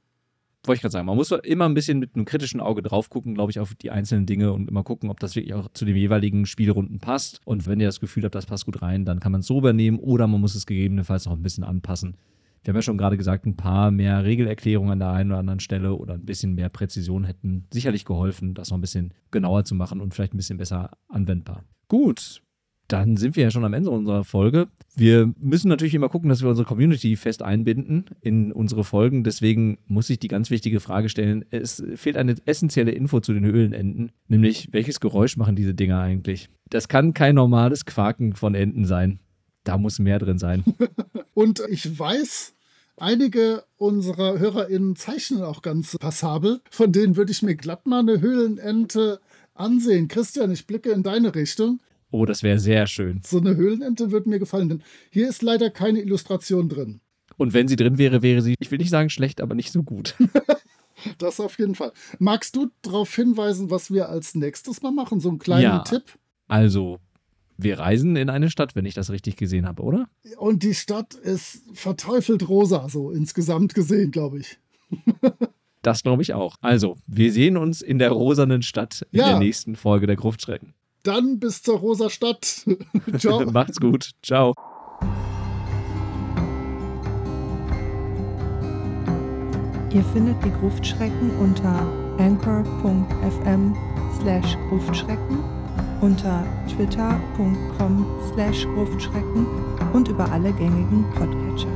Wollte 0.67 0.79
ich 0.79 0.81
gerade 0.81 0.91
sagen, 0.91 1.05
man 1.05 1.15
muss 1.15 1.31
immer 1.31 1.65
ein 1.65 1.73
bisschen 1.73 1.99
mit 1.99 2.15
einem 2.15 2.25
kritischen 2.25 2.59
Auge 2.59 2.81
drauf 2.81 3.09
gucken, 3.09 3.35
glaube 3.35 3.51
ich, 3.51 3.59
auf 3.59 3.73
die 3.73 3.89
einzelnen 3.89 4.25
Dinge 4.25 4.51
und 4.51 4.67
immer 4.67 4.83
gucken, 4.83 5.09
ob 5.09 5.19
das 5.21 5.35
wirklich 5.35 5.53
auch 5.53 5.69
zu 5.73 5.85
den 5.85 5.95
jeweiligen 5.95 6.45
Spielrunden 6.45 6.99
passt. 6.99 7.39
Und 7.45 7.67
wenn 7.67 7.79
ihr 7.79 7.87
das 7.87 8.01
Gefühl 8.01 8.25
habt, 8.25 8.35
das 8.35 8.45
passt 8.45 8.65
gut 8.65 8.81
rein, 8.81 9.05
dann 9.05 9.21
kann 9.21 9.31
man 9.31 9.39
es 9.39 9.47
so 9.47 9.59
übernehmen 9.59 9.97
oder 9.97 10.27
man 10.27 10.41
muss 10.41 10.55
es 10.55 10.65
gegebenenfalls 10.65 11.25
noch 11.25 11.31
ein 11.31 11.41
bisschen 11.41 11.63
anpassen. 11.63 12.17
Wir 12.63 12.73
haben 12.73 12.79
ja 12.79 12.81
schon 12.81 12.97
gerade 12.97 13.15
gesagt, 13.15 13.45
ein 13.45 13.55
paar 13.55 13.91
mehr 13.91 14.25
Regelerklärungen 14.25 14.91
an 14.91 14.99
der 14.99 15.11
einen 15.11 15.31
oder 15.31 15.39
anderen 15.39 15.61
Stelle 15.61 15.95
oder 15.95 16.15
ein 16.15 16.25
bisschen 16.25 16.53
mehr 16.53 16.67
Präzision 16.67 17.23
hätten 17.23 17.65
sicherlich 17.71 18.03
geholfen, 18.03 18.53
das 18.53 18.69
noch 18.69 18.77
ein 18.77 18.81
bisschen 18.81 19.13
genauer 19.31 19.63
zu 19.63 19.73
machen 19.73 20.01
und 20.01 20.13
vielleicht 20.13 20.33
ein 20.33 20.37
bisschen 20.37 20.57
besser 20.57 20.91
anwendbar. 21.07 21.63
Gut, 21.87 22.41
dann 22.87 23.17
sind 23.17 23.35
wir 23.35 23.43
ja 23.43 23.51
schon 23.51 23.65
am 23.65 23.73
Ende 23.73 23.89
unserer 23.89 24.23
Folge. 24.23 24.67
Wir 24.95 25.31
müssen 25.39 25.67
natürlich 25.67 25.93
immer 25.93 26.09
gucken, 26.09 26.29
dass 26.29 26.41
wir 26.41 26.49
unsere 26.49 26.67
Community 26.67 27.15
fest 27.15 27.43
einbinden 27.43 28.05
in 28.21 28.51
unsere 28.51 28.83
Folgen. 28.83 29.23
Deswegen 29.23 29.77
muss 29.87 30.09
ich 30.09 30.19
die 30.19 30.29
ganz 30.29 30.49
wichtige 30.49 30.79
Frage 30.79 31.09
stellen. 31.09 31.45
Es 31.51 31.83
fehlt 31.95 32.17
eine 32.17 32.35
essentielle 32.45 32.91
Info 32.91 33.19
zu 33.19 33.33
den 33.33 33.45
Höhlenenten, 33.45 34.11
nämlich 34.27 34.69
welches 34.71 34.99
Geräusch 34.99 35.37
machen 35.37 35.55
diese 35.55 35.73
Dinger 35.73 35.99
eigentlich? 35.99 36.49
Das 36.69 36.87
kann 36.87 37.13
kein 37.13 37.35
normales 37.35 37.85
Quaken 37.85 38.33
von 38.33 38.55
Enten 38.55 38.85
sein. 38.85 39.19
Da 39.63 39.77
muss 39.77 39.99
mehr 39.99 40.19
drin 40.19 40.39
sein. 40.39 40.63
Und 41.33 41.61
ich 41.69 41.99
weiß, 41.99 42.53
einige 42.95 43.63
unserer 43.75 44.39
HörerInnen 44.39 44.95
zeichnen 44.95 45.43
auch 45.43 45.61
ganz 45.61 45.97
passabel. 45.97 46.61
Von 46.71 46.93
denen 46.93 47.17
würde 47.17 47.33
ich 47.33 47.43
mir 47.43 47.55
glatt 47.55 47.85
mal 47.85 47.99
eine 47.99 48.21
Höhlenente 48.21 49.19
ansehen. 49.53 50.07
Christian, 50.07 50.51
ich 50.51 50.67
blicke 50.67 50.91
in 50.91 51.03
deine 51.03 51.35
Richtung. 51.35 51.79
Oh, 52.11 52.25
das 52.25 52.41
wäre 52.43 52.59
sehr 52.59 52.87
schön. 52.87 53.21
So 53.25 53.39
eine 53.39 53.55
Höhlenente 53.55 54.11
würde 54.11 54.29
mir 54.29 54.39
gefallen, 54.39 54.69
denn 54.69 54.83
hier 55.11 55.27
ist 55.27 55.41
leider 55.41 55.69
keine 55.69 55.99
Illustration 56.01 56.69
drin. 56.69 57.01
Und 57.35 57.53
wenn 57.53 57.67
sie 57.67 57.75
drin 57.75 57.97
wäre, 57.97 58.21
wäre 58.21 58.41
sie, 58.41 58.55
ich 58.59 58.71
will 58.71 58.77
nicht 58.79 58.89
sagen 58.89 59.09
schlecht, 59.09 59.41
aber 59.41 59.55
nicht 59.55 59.71
so 59.71 59.83
gut. 59.83 60.15
Das 61.19 61.39
auf 61.39 61.59
jeden 61.59 61.75
Fall. 61.75 61.91
Magst 62.17 62.55
du 62.55 62.71
darauf 62.81 63.13
hinweisen, 63.13 63.69
was 63.69 63.91
wir 63.93 64.09
als 64.09 64.33
nächstes 64.33 64.81
mal 64.81 64.91
machen? 64.91 65.19
So 65.19 65.29
einen 65.29 65.37
kleinen 65.37 65.61
Ja. 65.61 65.79
Tipp? 65.83 66.01
Also, 66.47 66.97
wir 67.55 67.77
reisen 67.77 68.15
in 68.15 68.31
eine 68.31 68.49
Stadt, 68.49 68.75
wenn 68.75 68.83
ich 68.85 68.95
das 68.95 69.11
richtig 69.11 69.35
gesehen 69.35 69.67
habe, 69.67 69.83
oder? 69.83 70.09
Und 70.37 70.63
die 70.63 70.73
Stadt 70.73 71.13
ist 71.13 71.61
verteufelt 71.73 72.49
rosa, 72.49 72.89
so 72.89 73.11
insgesamt 73.11 73.75
gesehen, 73.75 74.09
glaube 74.09 74.39
ich. 74.39 74.57
Das 75.83 76.01
glaube 76.01 76.23
ich 76.23 76.33
auch. 76.33 76.55
Also, 76.61 76.97
wir 77.05 77.31
sehen 77.31 77.57
uns 77.57 77.83
in 77.83 77.99
der 77.99 78.09
rosanen 78.09 78.63
Stadt 78.63 79.05
in 79.11 79.19
Ja. 79.19 79.29
der 79.29 79.39
nächsten 79.39 79.75
Folge 79.75 80.07
der 80.07 80.15
Gruftschrecken. 80.15 80.73
Dann 81.03 81.39
bis 81.39 81.61
zur 81.61 81.77
rosa 81.79 82.09
Stadt. 82.09 82.65
Ciao. 83.17 83.45
Macht's 83.51 83.79
gut. 83.79 84.11
Ciao. 84.23 84.53
Ihr 89.91 90.03
findet 90.03 90.35
die 90.43 90.51
Gruftschrecken 90.51 91.31
unter 91.39 91.87
anchor.fm 92.19 93.73
slash 94.19 94.57
Gruftschrecken, 94.69 95.43
unter 96.01 96.43
twitter.com 96.67 98.05
slash 98.33 98.65
Gruftschrecken 98.75 99.47
und 99.93 100.07
über 100.09 100.29
alle 100.31 100.51
gängigen 100.53 101.05
Podcatcher. 101.15 101.71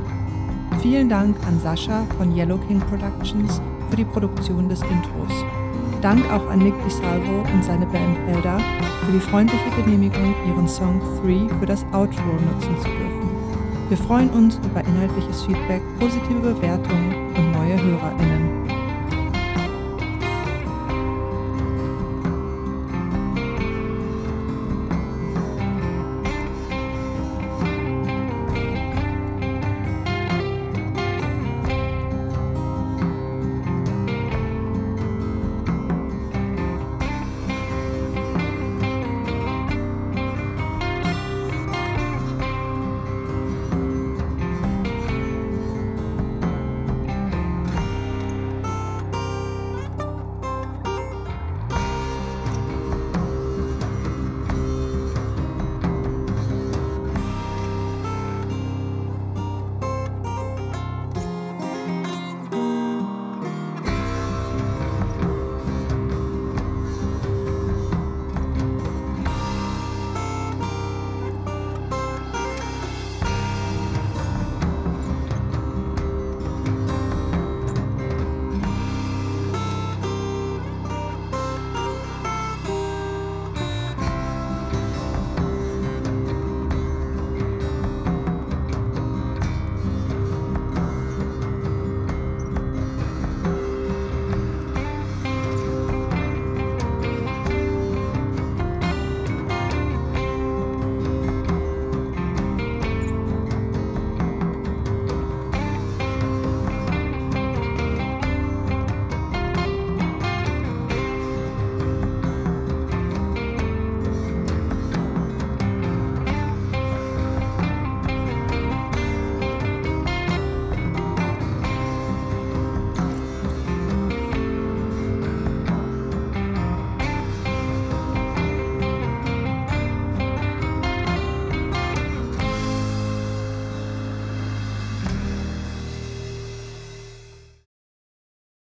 Vielen 0.80 1.08
Dank 1.08 1.36
an 1.46 1.58
Sascha 1.60 2.04
von 2.18 2.36
Yellow 2.36 2.58
King 2.58 2.80
Productions 2.80 3.60
für 3.88 3.96
die 3.96 4.04
Produktion 4.04 4.68
des 4.68 4.82
Intros. 4.82 5.61
Dank 6.02 6.28
auch 6.32 6.50
an 6.50 6.58
Nick 6.58 6.74
DiSalvo 6.84 7.44
und 7.54 7.64
seine 7.64 7.86
Band 7.86 8.18
Elder 8.26 8.58
für 9.06 9.12
die 9.12 9.20
freundliche 9.20 9.70
Genehmigung, 9.76 10.34
ihren 10.48 10.66
Song 10.66 11.00
3 11.22 11.48
für 11.60 11.66
das 11.66 11.84
Outro 11.92 12.32
nutzen 12.44 12.76
zu 12.78 12.88
dürfen. 12.88 13.30
Wir 13.88 13.96
freuen 13.96 14.28
uns 14.30 14.58
über 14.64 14.80
inhaltliches 14.80 15.44
Feedback, 15.44 15.80
positive 16.00 16.40
Bewertungen 16.40 17.14
und 17.36 17.52
neue 17.52 17.80
HörerInnen. 17.80 18.41